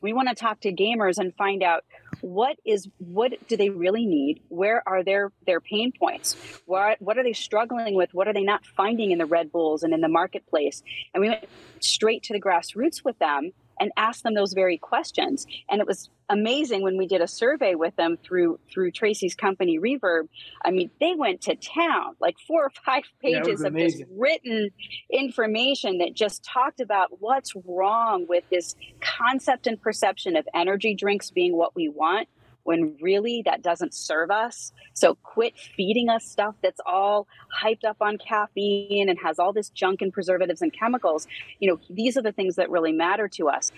we 0.01 0.13
want 0.13 0.29
to 0.29 0.35
talk 0.35 0.61
to 0.61 0.73
gamers 0.73 1.17
and 1.17 1.33
find 1.35 1.63
out 1.63 1.83
what 2.21 2.57
is 2.65 2.87
what 2.97 3.33
do 3.47 3.57
they 3.57 3.69
really 3.69 4.05
need? 4.05 4.41
Where 4.49 4.83
are 4.87 5.03
their 5.03 5.31
their 5.45 5.59
pain 5.59 5.91
points? 5.91 6.35
What 6.65 7.01
what 7.01 7.17
are 7.17 7.23
they 7.23 7.33
struggling 7.33 7.95
with? 7.95 8.13
What 8.13 8.27
are 8.27 8.33
they 8.33 8.43
not 8.43 8.65
finding 8.65 9.11
in 9.11 9.17
the 9.17 9.25
red 9.25 9.51
bulls 9.51 9.83
and 9.83 9.93
in 9.93 10.01
the 10.01 10.07
marketplace? 10.07 10.83
And 11.13 11.21
we 11.21 11.29
went 11.29 11.45
straight 11.79 12.23
to 12.23 12.33
the 12.33 12.41
grassroots 12.41 13.03
with 13.03 13.17
them 13.19 13.51
and 13.81 13.91
ask 13.97 14.21
them 14.21 14.35
those 14.35 14.53
very 14.53 14.77
questions. 14.77 15.47
And 15.67 15.81
it 15.81 15.87
was 15.87 16.09
amazing 16.29 16.83
when 16.83 16.97
we 16.97 17.07
did 17.07 17.19
a 17.19 17.27
survey 17.27 17.73
with 17.75 17.95
them 17.95 18.17
through 18.23 18.59
through 18.71 18.91
Tracy's 18.91 19.35
company 19.35 19.79
Reverb. 19.79 20.29
I 20.63 20.71
mean, 20.71 20.91
they 21.01 21.13
went 21.17 21.41
to 21.41 21.55
town, 21.55 22.15
like 22.21 22.35
four 22.47 22.65
or 22.65 22.69
five 22.85 23.03
pages 23.21 23.63
of 23.63 23.73
this 23.73 24.01
written 24.15 24.69
information 25.11 25.97
that 25.97 26.13
just 26.13 26.43
talked 26.43 26.79
about 26.79 27.09
what's 27.19 27.53
wrong 27.65 28.27
with 28.29 28.43
this 28.51 28.75
concept 29.01 29.65
and 29.65 29.81
perception 29.81 30.37
of 30.37 30.47
energy 30.53 30.93
drinks 30.93 31.31
being 31.31 31.57
what 31.57 31.75
we 31.75 31.89
want 31.89 32.29
when 32.63 32.97
really 33.01 33.41
that 33.45 33.61
doesn't 33.61 33.93
serve 33.93 34.31
us. 34.31 34.71
So 34.93 35.15
quit 35.23 35.57
feeding 35.57 36.09
us 36.09 36.25
stuff 36.25 36.55
that's 36.61 36.81
all 36.85 37.27
hyped 37.63 37.85
up 37.85 37.97
on 38.01 38.17
caffeine 38.17 39.09
and 39.09 39.17
has 39.19 39.39
all 39.39 39.53
this 39.53 39.69
junk 39.69 40.01
and 40.01 40.13
preservatives 40.13 40.61
and 40.61 40.71
chemicals. 40.73 41.27
You 41.59 41.71
know, 41.71 41.79
these 41.89 42.17
are 42.17 42.21
the 42.21 42.31
things 42.31 42.55
that 42.55 42.69
really 42.69 42.91
matter 42.91 43.27
to 43.29 43.49
us. 43.49 43.71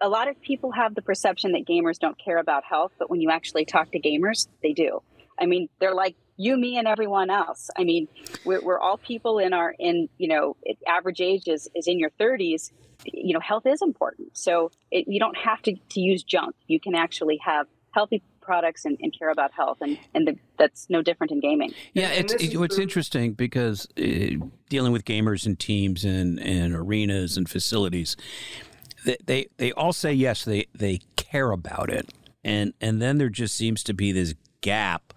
A 0.00 0.08
lot 0.08 0.28
of 0.28 0.40
people 0.40 0.72
have 0.72 0.94
the 0.94 1.02
perception 1.02 1.52
that 1.52 1.64
gamers 1.64 1.98
don't 1.98 2.18
care 2.18 2.38
about 2.38 2.64
health, 2.64 2.92
but 2.98 3.08
when 3.08 3.20
you 3.20 3.30
actually 3.30 3.64
talk 3.64 3.92
to 3.92 4.00
gamers, 4.00 4.48
they 4.62 4.72
do. 4.72 5.00
I 5.40 5.46
mean, 5.46 5.68
they're 5.80 5.94
like 5.94 6.16
you, 6.36 6.56
me, 6.56 6.76
and 6.76 6.88
everyone 6.88 7.30
else. 7.30 7.70
I 7.76 7.84
mean, 7.84 8.08
we're, 8.44 8.60
we're 8.62 8.78
all 8.78 8.98
people 8.98 9.38
in 9.38 9.52
our 9.52 9.74
in 9.78 10.08
you 10.18 10.28
know 10.28 10.56
average 10.86 11.20
age 11.20 11.46
is 11.46 11.68
is 11.74 11.86
in 11.86 11.98
your 11.98 12.10
30s. 12.20 12.70
You 13.04 13.34
know, 13.34 13.40
health 13.40 13.66
is 13.66 13.82
important. 13.82 14.36
So 14.36 14.70
it, 14.90 15.06
you 15.08 15.18
don't 15.18 15.36
have 15.36 15.60
to, 15.62 15.74
to 15.74 16.00
use 16.00 16.22
junk. 16.22 16.54
You 16.68 16.78
can 16.78 16.94
actually 16.94 17.38
have 17.44 17.66
healthy 17.92 18.22
products 18.40 18.84
and, 18.84 18.98
and 19.00 19.16
care 19.16 19.30
about 19.30 19.52
health, 19.52 19.78
and 19.80 19.98
and 20.14 20.26
the, 20.26 20.36
that's 20.58 20.88
no 20.90 21.02
different 21.02 21.30
in 21.30 21.40
gaming. 21.40 21.72
Yeah, 21.94 22.10
it's 22.10 22.34
it, 22.34 22.54
it's 22.54 22.78
interesting 22.78 23.32
because 23.32 23.86
uh, 23.98 24.44
dealing 24.68 24.92
with 24.92 25.04
gamers 25.04 25.46
and 25.46 25.58
teams 25.58 26.04
and 26.04 26.40
and 26.40 26.74
arenas 26.74 27.36
and 27.36 27.48
facilities, 27.48 28.16
they, 29.04 29.16
they 29.24 29.46
they 29.58 29.72
all 29.72 29.92
say 29.92 30.12
yes, 30.12 30.44
they 30.44 30.66
they 30.74 31.00
care 31.16 31.50
about 31.52 31.90
it, 31.90 32.12
and 32.42 32.74
and 32.80 33.00
then 33.00 33.18
there 33.18 33.30
just 33.30 33.54
seems 33.54 33.82
to 33.84 33.94
be 33.94 34.12
this 34.12 34.34
gap 34.62 35.12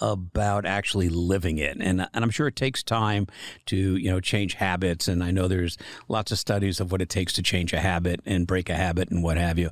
about 0.00 0.66
actually 0.66 1.08
living 1.08 1.58
it. 1.58 1.76
And, 1.80 2.06
and 2.12 2.24
I'm 2.24 2.30
sure 2.30 2.48
it 2.48 2.56
takes 2.56 2.82
time 2.82 3.28
to, 3.66 3.76
you 3.76 4.10
know, 4.10 4.20
change 4.20 4.54
habits. 4.54 5.08
And 5.08 5.22
I 5.22 5.30
know 5.30 5.48
there's 5.48 5.78
lots 6.08 6.32
of 6.32 6.38
studies 6.38 6.80
of 6.80 6.92
what 6.92 7.00
it 7.00 7.08
takes 7.08 7.32
to 7.34 7.42
change 7.42 7.72
a 7.72 7.80
habit 7.80 8.20
and 8.26 8.46
break 8.46 8.68
a 8.68 8.74
habit 8.74 9.10
and 9.10 9.22
what 9.22 9.36
have 9.38 9.58
you. 9.58 9.70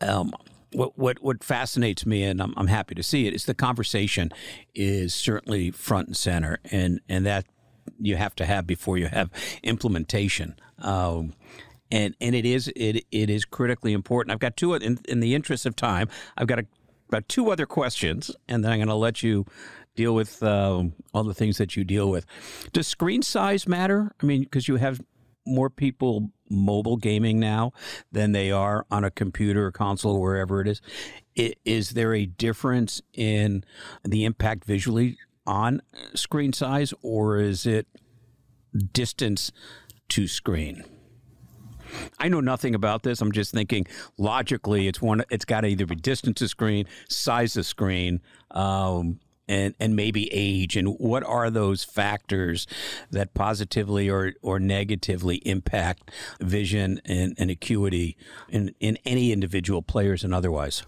Um, 0.00 0.32
what 0.74 0.98
what 0.98 1.22
what 1.22 1.44
fascinates 1.44 2.04
me, 2.04 2.22
and 2.22 2.40
I'm, 2.40 2.54
I'm 2.56 2.66
happy 2.66 2.94
to 2.94 3.02
see 3.02 3.26
it, 3.26 3.34
is 3.34 3.44
the 3.44 3.54
conversation 3.54 4.30
is 4.74 5.14
certainly 5.14 5.70
front 5.70 6.08
and 6.08 6.16
center, 6.16 6.58
and 6.70 7.00
and 7.08 7.24
that 7.26 7.46
you 7.98 8.16
have 8.16 8.34
to 8.36 8.46
have 8.46 8.66
before 8.66 8.98
you 8.98 9.06
have 9.06 9.30
implementation. 9.62 10.56
Um, 10.78 11.34
and 11.90 12.16
and 12.20 12.34
it 12.34 12.44
is 12.44 12.68
it 12.74 13.04
it 13.10 13.30
is 13.30 13.44
critically 13.44 13.92
important. 13.92 14.32
I've 14.32 14.40
got 14.40 14.56
two 14.56 14.74
in, 14.74 14.98
in 15.08 15.20
the 15.20 15.34
interest 15.34 15.66
of 15.66 15.76
time. 15.76 16.08
I've 16.36 16.46
got 16.46 16.58
a, 16.58 16.66
about 17.08 17.28
two 17.28 17.50
other 17.50 17.66
questions, 17.66 18.30
and 18.48 18.64
then 18.64 18.72
I'm 18.72 18.78
going 18.78 18.88
to 18.88 18.94
let 18.94 19.22
you 19.22 19.46
deal 19.94 20.14
with 20.14 20.42
uh, 20.42 20.82
all 21.12 21.24
the 21.24 21.34
things 21.34 21.58
that 21.58 21.76
you 21.76 21.84
deal 21.84 22.10
with. 22.10 22.26
Does 22.72 22.88
screen 22.88 23.22
size 23.22 23.68
matter? 23.68 24.12
I 24.20 24.26
mean, 24.26 24.42
because 24.42 24.66
you 24.66 24.76
have 24.76 25.00
more 25.46 25.70
people 25.70 26.30
mobile 26.48 26.96
gaming 26.96 27.40
now 27.40 27.72
than 28.12 28.32
they 28.32 28.50
are 28.50 28.86
on 28.90 29.04
a 29.04 29.10
computer 29.10 29.66
or 29.66 29.72
console, 29.72 30.20
wherever 30.20 30.60
it 30.60 30.68
is. 30.68 30.80
Is 31.64 31.90
there 31.90 32.14
a 32.14 32.26
difference 32.26 33.02
in 33.12 33.64
the 34.04 34.24
impact 34.24 34.64
visually 34.64 35.18
on 35.46 35.82
screen 36.14 36.52
size, 36.52 36.94
or 37.02 37.38
is 37.38 37.66
it 37.66 37.86
distance 38.92 39.52
to 40.08 40.26
screen? 40.26 40.84
I 42.18 42.28
know 42.28 42.40
nothing 42.40 42.74
about 42.74 43.02
this. 43.02 43.20
I'm 43.20 43.32
just 43.32 43.52
thinking 43.52 43.86
logically, 44.18 44.88
it's 44.88 45.00
one. 45.00 45.22
It's 45.30 45.44
got 45.44 45.62
to 45.62 45.68
either 45.68 45.86
be 45.86 45.94
distance 45.94 46.38
to 46.40 46.48
screen, 46.48 46.86
size 47.08 47.56
of 47.56 47.66
screen, 47.66 48.20
um, 48.50 49.20
and 49.48 49.74
and 49.78 49.94
maybe 49.94 50.28
age 50.32 50.76
and 50.76 50.88
what 50.98 51.22
are 51.24 51.50
those 51.50 51.84
factors 51.84 52.66
that 53.10 53.34
positively 53.34 54.08
or 54.08 54.32
or 54.42 54.58
negatively 54.58 55.36
impact 55.38 56.10
vision 56.40 57.00
and, 57.04 57.34
and 57.38 57.50
acuity 57.50 58.16
in 58.48 58.74
in 58.80 58.98
any 59.04 59.32
individual 59.32 59.82
players 59.82 60.24
and 60.24 60.34
otherwise? 60.34 60.82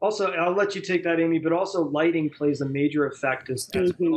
Also 0.00 0.32
i'll 0.32 0.54
let 0.54 0.74
you 0.74 0.80
take 0.80 1.04
that 1.04 1.20
amy 1.20 1.38
but 1.38 1.52
also 1.52 1.84
lighting 1.84 2.28
plays 2.28 2.60
a 2.60 2.66
major 2.66 3.06
effect 3.06 3.50
as, 3.50 3.68
mm-hmm. 3.68 4.16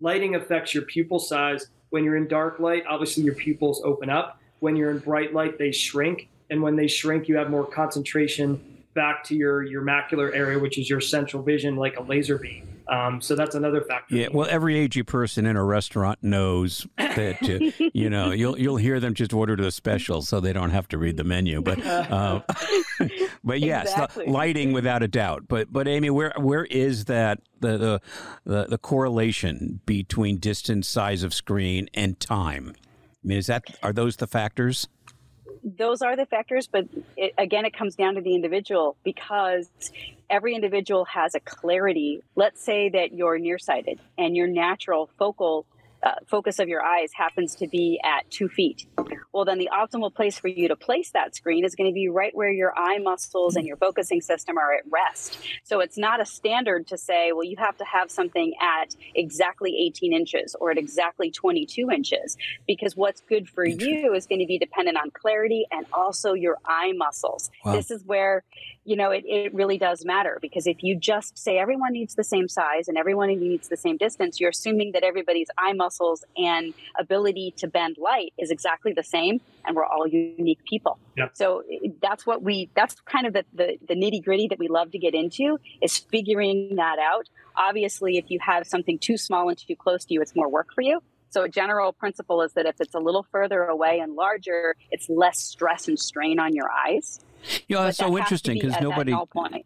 lighting 0.00 0.34
affects 0.34 0.74
your 0.74 0.84
pupil 0.84 1.18
size. 1.18 1.68
When 1.90 2.04
you're 2.04 2.16
in 2.16 2.28
dark 2.28 2.58
light 2.58 2.84
obviously 2.88 3.22
your 3.24 3.34
pupils 3.34 3.82
open 3.84 4.10
up. 4.10 4.40
When 4.60 4.74
you're 4.74 4.90
in 4.90 4.98
bright 4.98 5.34
light 5.34 5.58
they 5.58 5.72
shrink 5.72 6.28
and 6.50 6.62
when 6.62 6.76
they 6.76 6.86
shrink 6.86 7.28
you 7.28 7.36
have 7.36 7.50
more 7.50 7.66
concentration 7.66 8.82
back 8.94 9.22
to 9.24 9.36
your 9.36 9.62
your 9.62 9.82
macular 9.82 10.34
area 10.34 10.58
which 10.58 10.78
is 10.78 10.88
your 10.88 11.02
central 11.02 11.42
vision 11.42 11.76
like 11.76 11.98
a 11.98 12.02
laser 12.02 12.38
beam 12.38 12.66
um, 12.88 13.20
so 13.20 13.34
that's 13.34 13.54
another 13.54 13.80
factor. 13.80 14.14
Yeah, 14.14 14.28
well, 14.32 14.46
every 14.48 14.74
agey 14.74 15.06
person 15.06 15.46
in 15.46 15.56
a 15.56 15.64
restaurant 15.64 16.18
knows 16.22 16.86
that 16.96 17.42
uh, 17.42 17.88
you 17.94 18.08
know 18.08 18.30
you'll 18.30 18.58
you'll 18.58 18.76
hear 18.76 19.00
them 19.00 19.14
just 19.14 19.32
order 19.32 19.56
the 19.56 19.70
special, 19.70 20.22
so 20.22 20.40
they 20.40 20.52
don't 20.52 20.70
have 20.70 20.88
to 20.88 20.98
read 20.98 21.16
the 21.16 21.24
menu. 21.24 21.60
But 21.62 21.84
uh, 21.84 22.42
but 23.44 23.60
yes, 23.60 23.90
exactly. 23.90 24.26
lighting 24.26 24.72
without 24.72 25.02
a 25.02 25.08
doubt. 25.08 25.44
But 25.48 25.72
but 25.72 25.88
Amy, 25.88 26.10
where 26.10 26.32
where 26.38 26.64
is 26.66 27.06
that 27.06 27.40
the, 27.60 27.76
the 27.76 28.00
the 28.44 28.66
the 28.66 28.78
correlation 28.78 29.80
between 29.86 30.38
distance, 30.38 30.88
size 30.88 31.22
of 31.22 31.34
screen, 31.34 31.88
and 31.94 32.18
time? 32.20 32.72
I 32.76 33.28
mean, 33.28 33.38
is 33.38 33.46
that 33.46 33.64
are 33.82 33.92
those 33.92 34.16
the 34.16 34.26
factors? 34.26 34.88
Those 35.66 36.00
are 36.00 36.16
the 36.16 36.26
factors, 36.26 36.68
but 36.70 36.86
it, 37.16 37.34
again, 37.36 37.64
it 37.64 37.76
comes 37.76 37.96
down 37.96 38.14
to 38.14 38.20
the 38.20 38.34
individual 38.34 38.96
because 39.02 39.68
every 40.30 40.54
individual 40.54 41.04
has 41.06 41.34
a 41.34 41.40
clarity. 41.40 42.22
Let's 42.36 42.64
say 42.64 42.88
that 42.90 43.12
you're 43.12 43.38
nearsighted 43.38 43.98
and 44.16 44.36
your 44.36 44.46
natural 44.46 45.10
focal 45.18 45.66
uh, 46.06 46.14
focus 46.28 46.60
of 46.60 46.68
your 46.68 46.82
eyes 46.84 47.10
happens 47.12 47.56
to 47.56 47.66
be 47.66 48.00
at 48.04 48.30
two 48.30 48.48
feet. 48.48 48.86
well, 49.32 49.44
then 49.44 49.58
the 49.58 49.68
optimal 49.72 50.14
place 50.14 50.38
for 50.38 50.46
you 50.46 50.68
to 50.68 50.76
place 50.76 51.10
that 51.10 51.34
screen 51.34 51.64
is 51.64 51.74
going 51.74 51.90
to 51.90 51.94
be 51.94 52.08
right 52.08 52.32
where 52.34 52.52
your 52.52 52.72
eye 52.78 52.98
muscles 52.98 53.56
and 53.56 53.66
your 53.66 53.76
focusing 53.76 54.20
system 54.20 54.56
are 54.56 54.72
at 54.72 54.84
rest. 54.88 55.38
So 55.64 55.80
it's 55.80 55.98
not 55.98 56.20
a 56.20 56.24
standard 56.24 56.86
to 56.88 56.96
say, 56.96 57.32
well, 57.32 57.44
you 57.44 57.56
have 57.58 57.76
to 57.78 57.84
have 57.84 58.08
something 58.10 58.54
at 58.60 58.94
exactly 59.16 59.76
18 59.86 60.12
inches 60.12 60.54
or 60.60 60.70
at 60.70 60.78
exactly 60.78 61.32
22 61.32 61.90
inches, 61.90 62.36
because 62.68 62.96
what's 62.96 63.20
good 63.22 63.48
for 63.48 63.66
you 63.66 64.14
is 64.14 64.26
going 64.26 64.40
to 64.40 64.46
be 64.46 64.58
dependent 64.58 64.96
on 64.96 65.10
clarity 65.10 65.66
and 65.72 65.86
also 65.92 66.34
your 66.34 66.58
eye 66.64 66.92
muscles. 66.96 67.50
Wow. 67.64 67.72
This 67.72 67.90
is 67.90 68.04
where, 68.04 68.44
you 68.84 68.94
know, 68.94 69.10
it, 69.10 69.24
it 69.26 69.52
really 69.52 69.78
does 69.78 70.04
matter 70.04 70.38
because 70.40 70.68
if 70.68 70.84
you 70.84 70.96
just 70.96 71.36
say 71.36 71.58
everyone 71.58 71.92
needs 71.92 72.14
the 72.14 72.24
same 72.24 72.48
size 72.48 72.86
and 72.86 72.96
everyone 72.96 73.28
needs 73.28 73.68
the 73.68 73.76
same 73.76 73.96
distance, 73.96 74.38
you're 74.38 74.50
assuming 74.50 74.92
that 74.92 75.02
everybody's 75.02 75.48
eye 75.58 75.72
muscles 75.72 75.95
and 76.36 76.74
ability 76.98 77.54
to 77.58 77.66
bend 77.66 77.96
light 77.98 78.32
is 78.38 78.50
exactly 78.50 78.92
the 78.92 79.02
same 79.02 79.16
same 79.16 79.40
and 79.66 79.74
we're 79.74 79.84
all 79.84 80.06
unique 80.06 80.64
people. 80.64 80.98
Yeah. 81.16 81.28
So 81.32 81.62
that's 82.00 82.26
what 82.26 82.42
we, 82.42 82.70
that's 82.74 82.94
kind 83.00 83.26
of 83.26 83.32
the, 83.32 83.44
the, 83.52 83.78
the 83.88 83.94
nitty 83.94 84.24
gritty 84.24 84.48
that 84.48 84.58
we 84.58 84.68
love 84.68 84.92
to 84.92 84.98
get 84.98 85.14
into 85.14 85.58
is 85.82 85.98
figuring 85.98 86.76
that 86.76 86.98
out. 86.98 87.28
Obviously, 87.56 88.16
if 88.16 88.26
you 88.28 88.38
have 88.40 88.66
something 88.66 88.98
too 88.98 89.16
small 89.16 89.48
and 89.48 89.58
too 89.58 89.76
close 89.76 90.04
to 90.04 90.14
you, 90.14 90.22
it's 90.22 90.36
more 90.36 90.48
work 90.48 90.68
for 90.74 90.82
you. 90.82 91.02
So 91.30 91.42
a 91.42 91.48
general 91.48 91.92
principle 91.92 92.42
is 92.42 92.52
that 92.52 92.66
if 92.66 92.80
it's 92.80 92.94
a 92.94 93.00
little 93.00 93.26
further 93.32 93.64
away 93.64 93.98
and 93.98 94.14
larger, 94.14 94.76
it's 94.90 95.08
less 95.08 95.38
stress 95.38 95.88
and 95.88 95.98
strain 95.98 96.38
on 96.38 96.54
your 96.54 96.70
eyes. 96.70 97.18
You 97.68 97.76
know, 97.76 97.84
that's 97.84 97.98
so 97.98 98.16
interesting 98.16 98.58
because 98.58 98.80
nobody 98.80 99.14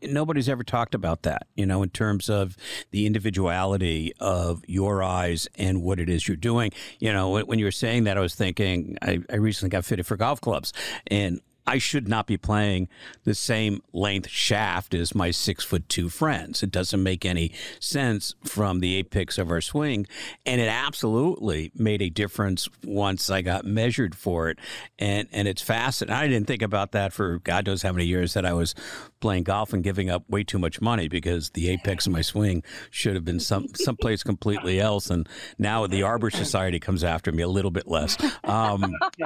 nobody's 0.03 0.49
ever 0.49 0.65
talked 0.65 0.95
about 0.95 1.23
that. 1.23 1.47
You 1.55 1.67
know, 1.67 1.83
in 1.83 1.91
terms 1.91 2.29
of 2.29 2.57
the 2.91 3.07
individuality 3.07 4.13
of 4.21 4.63
your 4.67 5.03
eyes 5.03 5.49
and 5.55 5.83
what 5.83 5.99
it 6.01 6.09
is 6.09 6.29
you're 6.29 6.37
doing. 6.37 6.73
You 6.99 7.13
know, 7.13 7.43
when 7.45 7.59
you 7.59 7.65
were 7.65 7.71
saying 7.71 8.05
that, 8.05 8.17
I 8.17 8.21
was 8.21 8.35
thinking 8.35 8.97
I, 9.03 9.21
I 9.31 9.37
recently 9.37 9.71
got 9.71 9.85
fitted 9.85 10.07
for 10.07 10.17
golf 10.17 10.41
clubs, 10.41 10.73
and 11.07 11.41
I 11.67 11.79
should 11.79 12.09
not 12.09 12.27
be 12.27 12.37
playing 12.37 12.89
the 13.25 13.35
same 13.35 13.83
length 13.93 14.29
shaft 14.29 14.95
as 14.95 15.15
my 15.15 15.31
six 15.31 15.65
foot 15.65 15.89
two 15.89 16.09
friends. 16.09 16.63
It 16.63 16.71
doesn't 16.71 17.03
make 17.03 17.25
any 17.25 17.53
sense 17.79 18.35
from 18.45 18.81
the 18.81 18.97
apex 18.97 19.39
of 19.39 19.51
our 19.51 19.61
swing. 19.61 20.07
And 20.47 20.61
it 20.61 20.69
absolutely 20.69 21.71
made 21.75 22.03
a 22.03 22.11
difference 22.11 22.69
once 22.85 23.31
I 23.31 23.43
got 23.43 23.65
measured 23.65 24.15
for 24.15 24.49
it. 24.51 24.59
And, 24.99 25.29
and 25.33 25.47
it's 25.47 25.63
fascinating. 25.63 26.17
I 26.17 26.27
didn't 26.27 26.47
think 26.47 26.63
about 26.63 26.93
that 26.93 27.13
for 27.13 27.39
God 27.39 27.67
knows 27.67 27.83
how 27.83 27.93
many 27.93 28.07
years 28.07 28.35
that 28.35 28.47
I 28.47 28.53
was 28.53 28.75
playing 29.21 29.45
golf 29.45 29.73
and 29.73 29.85
giving 29.85 30.11
up 30.11 30.29
way 30.29 30.43
too 30.43 30.59
much 30.59 30.81
money 30.81 31.09
because 31.09 31.51
the 31.51 31.69
apex 31.69 32.07
of 32.07 32.13
my 32.13 32.23
swing 32.23 32.63
should 32.91 33.15
have 33.15 33.25
been 33.25 33.41
some 33.41 33.69
someplace 33.75 34.23
completely 34.23 34.81
else. 34.81 35.11
And 35.11 35.29
now 35.59 35.87
the 35.87 36.03
Arbor 36.03 36.31
Society 36.31 36.81
comes 36.81 37.05
after 37.05 37.31
me 37.31 37.43
a 37.43 37.49
little 37.49 37.71
bit 37.71 37.87
less, 37.87 38.17
um, 38.45 38.95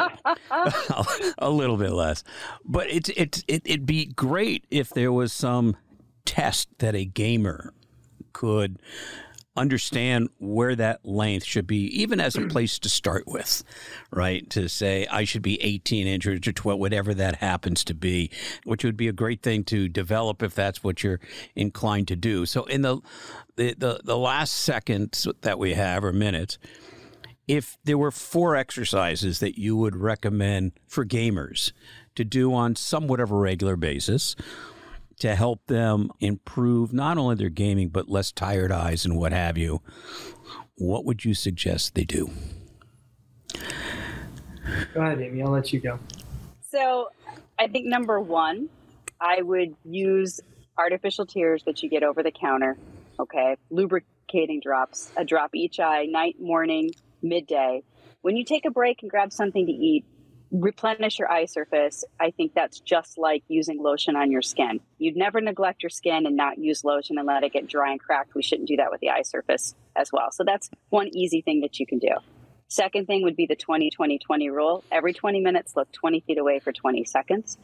a 1.38 1.50
little 1.50 1.76
bit 1.76 1.92
less. 1.92 2.23
But 2.64 2.90
it's 2.90 3.10
it's 3.16 3.44
it, 3.48 3.62
it'd 3.64 3.86
be 3.86 4.06
great 4.06 4.66
if 4.70 4.90
there 4.90 5.12
was 5.12 5.32
some 5.32 5.76
test 6.24 6.68
that 6.78 6.94
a 6.94 7.04
gamer 7.04 7.72
could 8.32 8.78
understand 9.56 10.28
where 10.38 10.74
that 10.74 11.04
length 11.04 11.44
should 11.44 11.66
be, 11.66 11.86
even 12.00 12.20
as 12.20 12.36
a 12.36 12.46
place 12.48 12.78
to 12.80 12.88
start 12.88 13.24
with, 13.26 13.62
right? 14.10 14.48
To 14.50 14.68
say 14.68 15.06
I 15.06 15.24
should 15.24 15.42
be 15.42 15.62
18 15.62 16.06
inches 16.06 16.46
or 16.46 16.52
12, 16.52 16.78
whatever 16.78 17.14
that 17.14 17.36
happens 17.36 17.84
to 17.84 17.94
be, 17.94 18.30
which 18.64 18.84
would 18.84 18.96
be 18.96 19.08
a 19.08 19.12
great 19.12 19.42
thing 19.42 19.64
to 19.64 19.88
develop 19.88 20.42
if 20.42 20.54
that's 20.54 20.82
what 20.82 21.04
you're 21.04 21.20
inclined 21.54 22.08
to 22.08 22.16
do. 22.16 22.46
So 22.46 22.64
in 22.64 22.82
the 22.82 23.00
the 23.56 23.74
the, 23.78 24.00
the 24.02 24.18
last 24.18 24.52
seconds 24.52 25.26
that 25.42 25.58
we 25.58 25.74
have 25.74 26.04
or 26.04 26.12
minutes, 26.12 26.58
if 27.46 27.76
there 27.84 27.98
were 27.98 28.10
four 28.10 28.56
exercises 28.56 29.38
that 29.38 29.58
you 29.58 29.76
would 29.76 29.96
recommend 29.96 30.72
for 30.88 31.04
gamers 31.04 31.72
to 32.16 32.24
do 32.24 32.54
on 32.54 32.76
somewhat 32.76 33.20
of 33.20 33.30
a 33.30 33.36
regular 33.36 33.76
basis 33.76 34.36
to 35.18 35.34
help 35.34 35.66
them 35.66 36.10
improve 36.20 36.92
not 36.92 37.18
only 37.18 37.36
their 37.36 37.48
gaming 37.48 37.88
but 37.88 38.08
less 38.08 38.32
tired 38.32 38.72
eyes 38.72 39.04
and 39.04 39.16
what 39.16 39.32
have 39.32 39.56
you, 39.56 39.80
what 40.76 41.04
would 41.04 41.24
you 41.24 41.34
suggest 41.34 41.94
they 41.94 42.04
do? 42.04 42.30
Go 44.92 45.00
ahead, 45.00 45.20
Amy. 45.20 45.42
I'll 45.42 45.50
let 45.50 45.72
you 45.72 45.80
go. 45.80 45.98
So, 46.60 47.10
I 47.58 47.68
think 47.68 47.86
number 47.86 48.20
one, 48.20 48.68
I 49.20 49.42
would 49.42 49.76
use 49.84 50.40
artificial 50.76 51.26
tears 51.26 51.62
that 51.64 51.82
you 51.82 51.88
get 51.88 52.02
over 52.02 52.22
the 52.22 52.32
counter. 52.32 52.76
Okay, 53.20 53.56
lubricating 53.70 54.60
drops, 54.60 55.12
a 55.16 55.24
drop 55.24 55.54
each 55.54 55.78
eye, 55.78 56.06
night, 56.06 56.36
morning, 56.40 56.90
midday. 57.22 57.82
When 58.22 58.36
you 58.36 58.44
take 58.44 58.64
a 58.64 58.70
break 58.70 59.02
and 59.02 59.10
grab 59.10 59.32
something 59.32 59.66
to 59.66 59.72
eat, 59.72 60.04
replenish 60.54 61.18
your 61.18 61.30
eye 61.30 61.46
surface. 61.46 62.04
I 62.20 62.30
think 62.30 62.54
that's 62.54 62.78
just 62.80 63.18
like 63.18 63.42
using 63.48 63.82
lotion 63.82 64.14
on 64.14 64.30
your 64.30 64.42
skin. 64.42 64.80
You'd 64.98 65.16
never 65.16 65.40
neglect 65.40 65.82
your 65.82 65.90
skin 65.90 66.26
and 66.26 66.36
not 66.36 66.58
use 66.58 66.84
lotion 66.84 67.18
and 67.18 67.26
let 67.26 67.42
it 67.42 67.52
get 67.52 67.66
dry 67.66 67.90
and 67.90 68.00
cracked. 68.00 68.34
We 68.34 68.42
shouldn't 68.42 68.68
do 68.68 68.76
that 68.76 68.90
with 68.90 69.00
the 69.00 69.10
eye 69.10 69.22
surface 69.22 69.74
as 69.96 70.10
well. 70.12 70.30
So 70.30 70.44
that's 70.44 70.70
one 70.90 71.08
easy 71.08 71.42
thing 71.42 71.60
that 71.62 71.80
you 71.80 71.86
can 71.86 71.98
do. 71.98 72.14
Second 72.68 73.06
thing 73.06 73.24
would 73.24 73.36
be 73.36 73.46
the 73.46 73.56
20 73.56 73.90
20 73.90 74.18
20 74.18 74.50
rule. 74.50 74.84
Every 74.90 75.12
20 75.12 75.40
minutes, 75.40 75.74
look 75.76 75.90
20 75.92 76.20
feet 76.20 76.38
away 76.38 76.60
for 76.60 76.72
20 76.72 77.04
seconds. 77.04 77.58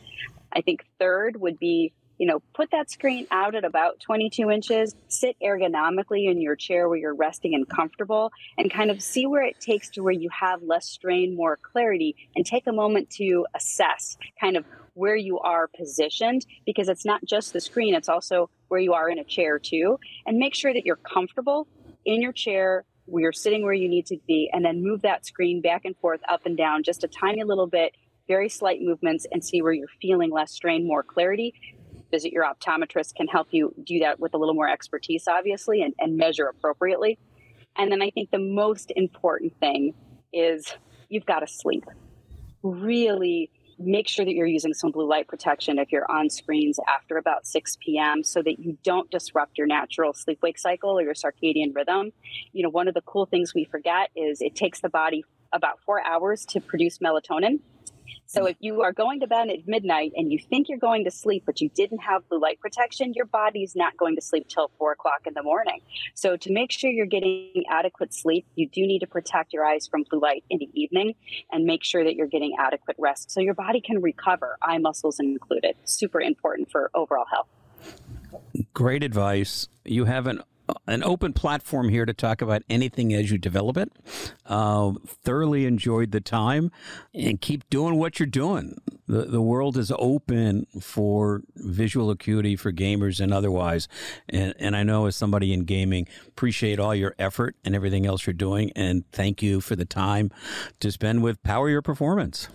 I 0.53 0.61
think 0.61 0.84
third 0.99 1.41
would 1.41 1.59
be 1.59 1.93
you 2.20 2.26
know, 2.26 2.42
put 2.52 2.70
that 2.70 2.90
screen 2.90 3.26
out 3.30 3.54
at 3.54 3.64
about 3.64 3.98
22 3.98 4.50
inches, 4.50 4.94
sit 5.08 5.34
ergonomically 5.42 6.30
in 6.30 6.38
your 6.42 6.54
chair 6.54 6.86
where 6.86 6.98
you're 6.98 7.14
resting 7.14 7.54
and 7.54 7.66
comfortable, 7.66 8.30
and 8.58 8.70
kind 8.70 8.90
of 8.90 9.02
see 9.02 9.26
where 9.26 9.42
it 9.42 9.58
takes 9.58 9.88
to 9.88 10.02
where 10.02 10.12
you 10.12 10.28
have 10.28 10.62
less 10.62 10.84
strain, 10.84 11.34
more 11.34 11.56
clarity, 11.56 12.14
and 12.36 12.44
take 12.44 12.66
a 12.66 12.72
moment 12.72 13.08
to 13.08 13.46
assess 13.54 14.18
kind 14.38 14.58
of 14.58 14.66
where 14.92 15.16
you 15.16 15.38
are 15.38 15.66
positioned 15.66 16.44
because 16.66 16.90
it's 16.90 17.06
not 17.06 17.24
just 17.24 17.54
the 17.54 17.60
screen, 17.60 17.94
it's 17.94 18.10
also 18.10 18.50
where 18.68 18.80
you 18.80 18.92
are 18.92 19.08
in 19.08 19.18
a 19.18 19.24
chair 19.24 19.58
too. 19.58 19.98
And 20.26 20.36
make 20.36 20.54
sure 20.54 20.74
that 20.74 20.84
you're 20.84 20.96
comfortable 20.96 21.68
in 22.04 22.20
your 22.20 22.32
chair 22.32 22.84
where 23.06 23.22
you're 23.22 23.32
sitting 23.32 23.62
where 23.62 23.72
you 23.72 23.88
need 23.88 24.04
to 24.06 24.18
be, 24.28 24.50
and 24.52 24.62
then 24.62 24.84
move 24.84 25.00
that 25.02 25.24
screen 25.24 25.62
back 25.62 25.86
and 25.86 25.96
forth, 25.96 26.20
up 26.28 26.44
and 26.44 26.58
down, 26.58 26.82
just 26.82 27.02
a 27.02 27.08
tiny 27.08 27.44
little 27.44 27.66
bit 27.66 27.94
very 28.28 28.50
slight 28.50 28.80
movements 28.82 29.26
and 29.32 29.42
see 29.42 29.62
where 29.62 29.72
you're 29.72 29.88
feeling 30.00 30.30
less 30.30 30.52
strain, 30.52 30.86
more 30.86 31.02
clarity 31.02 31.52
visit 32.11 32.32
your 32.32 32.44
optometrist 32.44 33.14
can 33.14 33.26
help 33.26 33.48
you 33.50 33.74
do 33.84 34.00
that 34.00 34.20
with 34.20 34.34
a 34.34 34.38
little 34.38 34.54
more 34.54 34.68
expertise, 34.68 35.24
obviously, 35.28 35.82
and, 35.82 35.94
and 35.98 36.16
measure 36.16 36.46
appropriately. 36.46 37.18
And 37.76 37.90
then 37.90 38.02
I 38.02 38.11
think 38.11 38.30
the 38.30 38.38
most 38.38 38.92
important 38.94 39.58
thing 39.58 39.94
is 40.32 40.74
you've 41.08 41.26
got 41.26 41.40
to 41.40 41.46
sleep. 41.46 41.84
Really 42.62 43.50
make 43.80 44.08
sure 44.08 44.24
that 44.24 44.34
you're 44.34 44.46
using 44.46 44.74
some 44.74 44.90
blue 44.90 45.08
light 45.08 45.26
protection 45.26 45.78
if 45.78 45.90
you're 45.90 46.11
on 46.11 46.28
screens 46.28 46.78
after 46.86 47.16
about 47.16 47.46
6 47.46 47.78
p.m. 47.80 48.22
so 48.22 48.42
that 48.42 48.58
you 48.58 48.76
don't 48.84 49.11
disrupt 49.11 49.56
your 49.56 49.66
natural 49.66 50.12
sleep 50.12 50.38
wake 50.42 50.58
cycle 50.58 50.98
or 50.98 51.02
your 51.02 51.14
circadian 51.14 51.74
rhythm. 51.74 52.12
You 52.52 52.62
know, 52.62 52.68
one 52.68 52.88
of 52.88 52.94
the 52.94 53.00
cool 53.00 53.26
things 53.26 53.54
we 53.54 53.64
forget 53.64 54.11
is 54.14 54.42
it 54.42 54.54
takes 54.54 54.80
the 54.80 54.90
body 54.90 55.24
about 55.52 55.80
four 55.80 56.04
hours 56.04 56.44
to 56.46 56.61
produce 56.61 56.98
melatonin. 56.98 57.61
So 58.30 58.44
mm. 58.44 58.50
if 58.50 58.56
you 58.60 58.82
are 58.82 58.92
going 58.92 59.18
to 59.20 59.26
bed 59.26 59.48
at 59.48 59.66
midnight 59.66 60.12
and 60.14 60.30
you 60.30 60.38
think 60.38 60.68
you're 60.68 60.78
going 60.78 61.04
to 61.04 61.10
sleep, 61.10 61.42
but 61.44 61.60
you 61.60 61.68
didn't 61.68 61.98
have 61.98 62.28
blue 62.28 62.40
light 62.40 62.60
protection, 62.60 63.12
your 63.12 63.24
body's 63.24 63.74
not 63.74 63.96
going 63.96 64.14
to 64.14 64.22
sleep 64.22 64.46
till 64.46 64.70
four 64.78 64.92
o'clock 64.92 65.22
in 65.26 65.34
the 65.34 65.42
morning. 65.42 65.80
So 66.14 66.36
to 66.36 66.52
make 66.52 66.70
sure 66.70 66.90
you're 66.90 67.06
getting 67.06 67.64
adequate 67.68 68.14
sleep, 68.14 68.46
you 68.54 68.68
do 68.68 68.86
need 68.86 69.00
to 69.00 69.08
protect 69.08 69.52
your 69.52 69.64
eyes 69.64 69.88
from 69.88 70.04
blue 70.08 70.20
light 70.20 70.44
in 70.48 70.60
the 70.60 70.70
evening 70.74 71.14
and 71.50 71.64
make 71.64 71.82
sure 71.82 72.04
that 72.04 72.14
you're 72.14 72.28
getting 72.28 72.54
adequate 72.56 72.96
rest 73.00 73.32
so 73.32 73.40
your 73.40 73.54
body 73.54 73.80
can 73.80 74.00
recover, 74.00 74.56
eye 74.62 74.78
muscles 74.78 75.18
included. 75.18 75.74
Super 75.84 76.20
important 76.20 76.70
for 76.70 76.88
overall 76.94 77.26
health. 77.28 77.48
Great 78.74 79.02
advice. 79.02 79.66
You 79.84 80.04
have 80.04 80.28
an 80.86 81.00
an 81.00 81.08
open 81.08 81.32
platform 81.32 81.88
here 81.88 82.04
to 82.04 82.12
talk 82.12 82.42
about 82.42 82.62
anything 82.68 83.14
as 83.14 83.30
you 83.30 83.38
develop 83.38 83.76
it. 83.76 83.90
Uh, 84.44 84.92
thoroughly 85.06 85.64
enjoyed 85.64 86.10
the 86.12 86.20
time 86.20 86.70
and 87.14 87.40
keep 87.40 87.68
doing 87.70 87.96
what 87.96 88.18
you're 88.18 88.26
doing. 88.26 88.78
The, 89.08 89.22
the 89.24 89.40
world 89.40 89.76
is 89.76 89.90
open 89.98 90.66
for 90.80 91.42
visual 91.56 92.10
acuity 92.10 92.54
for 92.54 92.70
gamers 92.70 93.20
and 93.20 93.32
otherwise. 93.32 93.88
And, 94.28 94.54
and 94.58 94.76
I 94.76 94.82
know 94.82 95.06
as 95.06 95.16
somebody 95.16 95.52
in 95.52 95.64
gaming, 95.64 96.06
appreciate 96.28 96.78
all 96.78 96.94
your 96.94 97.14
effort 97.18 97.56
and 97.64 97.74
everything 97.74 98.06
else 98.06 98.26
you're 98.26 98.34
doing. 98.34 98.70
And 98.76 99.10
thank 99.10 99.42
you 99.42 99.60
for 99.60 99.76
the 99.76 99.86
time 99.86 100.30
to 100.80 100.92
spend 100.92 101.22
with 101.22 101.42
Power 101.42 101.70
Your 101.70 101.82
Performance. 101.82 102.48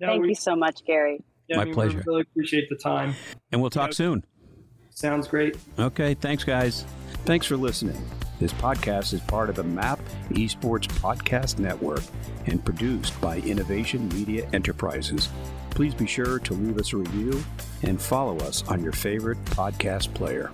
thank 0.00 0.22
we, 0.22 0.28
you 0.28 0.34
so 0.34 0.54
much, 0.54 0.84
Gary. 0.86 1.22
Yeah, 1.48 1.56
My 1.56 1.62
I 1.62 1.64
mean, 1.64 1.74
pleasure. 1.74 2.02
Really 2.06 2.22
appreciate 2.22 2.68
the 2.70 2.76
time. 2.76 3.16
And 3.50 3.60
we'll 3.60 3.70
talk 3.70 3.92
soon. 3.92 4.24
Sounds 4.94 5.28
great. 5.28 5.56
Okay. 5.78 6.14
Thanks, 6.14 6.44
guys. 6.44 6.84
Thanks 7.24 7.46
for 7.46 7.56
listening. 7.56 8.00
This 8.38 8.52
podcast 8.54 9.12
is 9.12 9.20
part 9.20 9.50
of 9.50 9.56
the 9.56 9.64
MAP 9.64 10.00
Esports 10.30 10.86
Podcast 10.86 11.58
Network 11.58 12.02
and 12.46 12.64
produced 12.64 13.18
by 13.20 13.38
Innovation 13.38 14.08
Media 14.08 14.48
Enterprises. 14.52 15.28
Please 15.70 15.94
be 15.94 16.06
sure 16.06 16.38
to 16.40 16.54
leave 16.54 16.78
us 16.78 16.92
a 16.92 16.96
review 16.96 17.42
and 17.82 18.00
follow 18.00 18.36
us 18.38 18.66
on 18.68 18.82
your 18.82 18.92
favorite 18.92 19.42
podcast 19.46 20.12
player. 20.14 20.50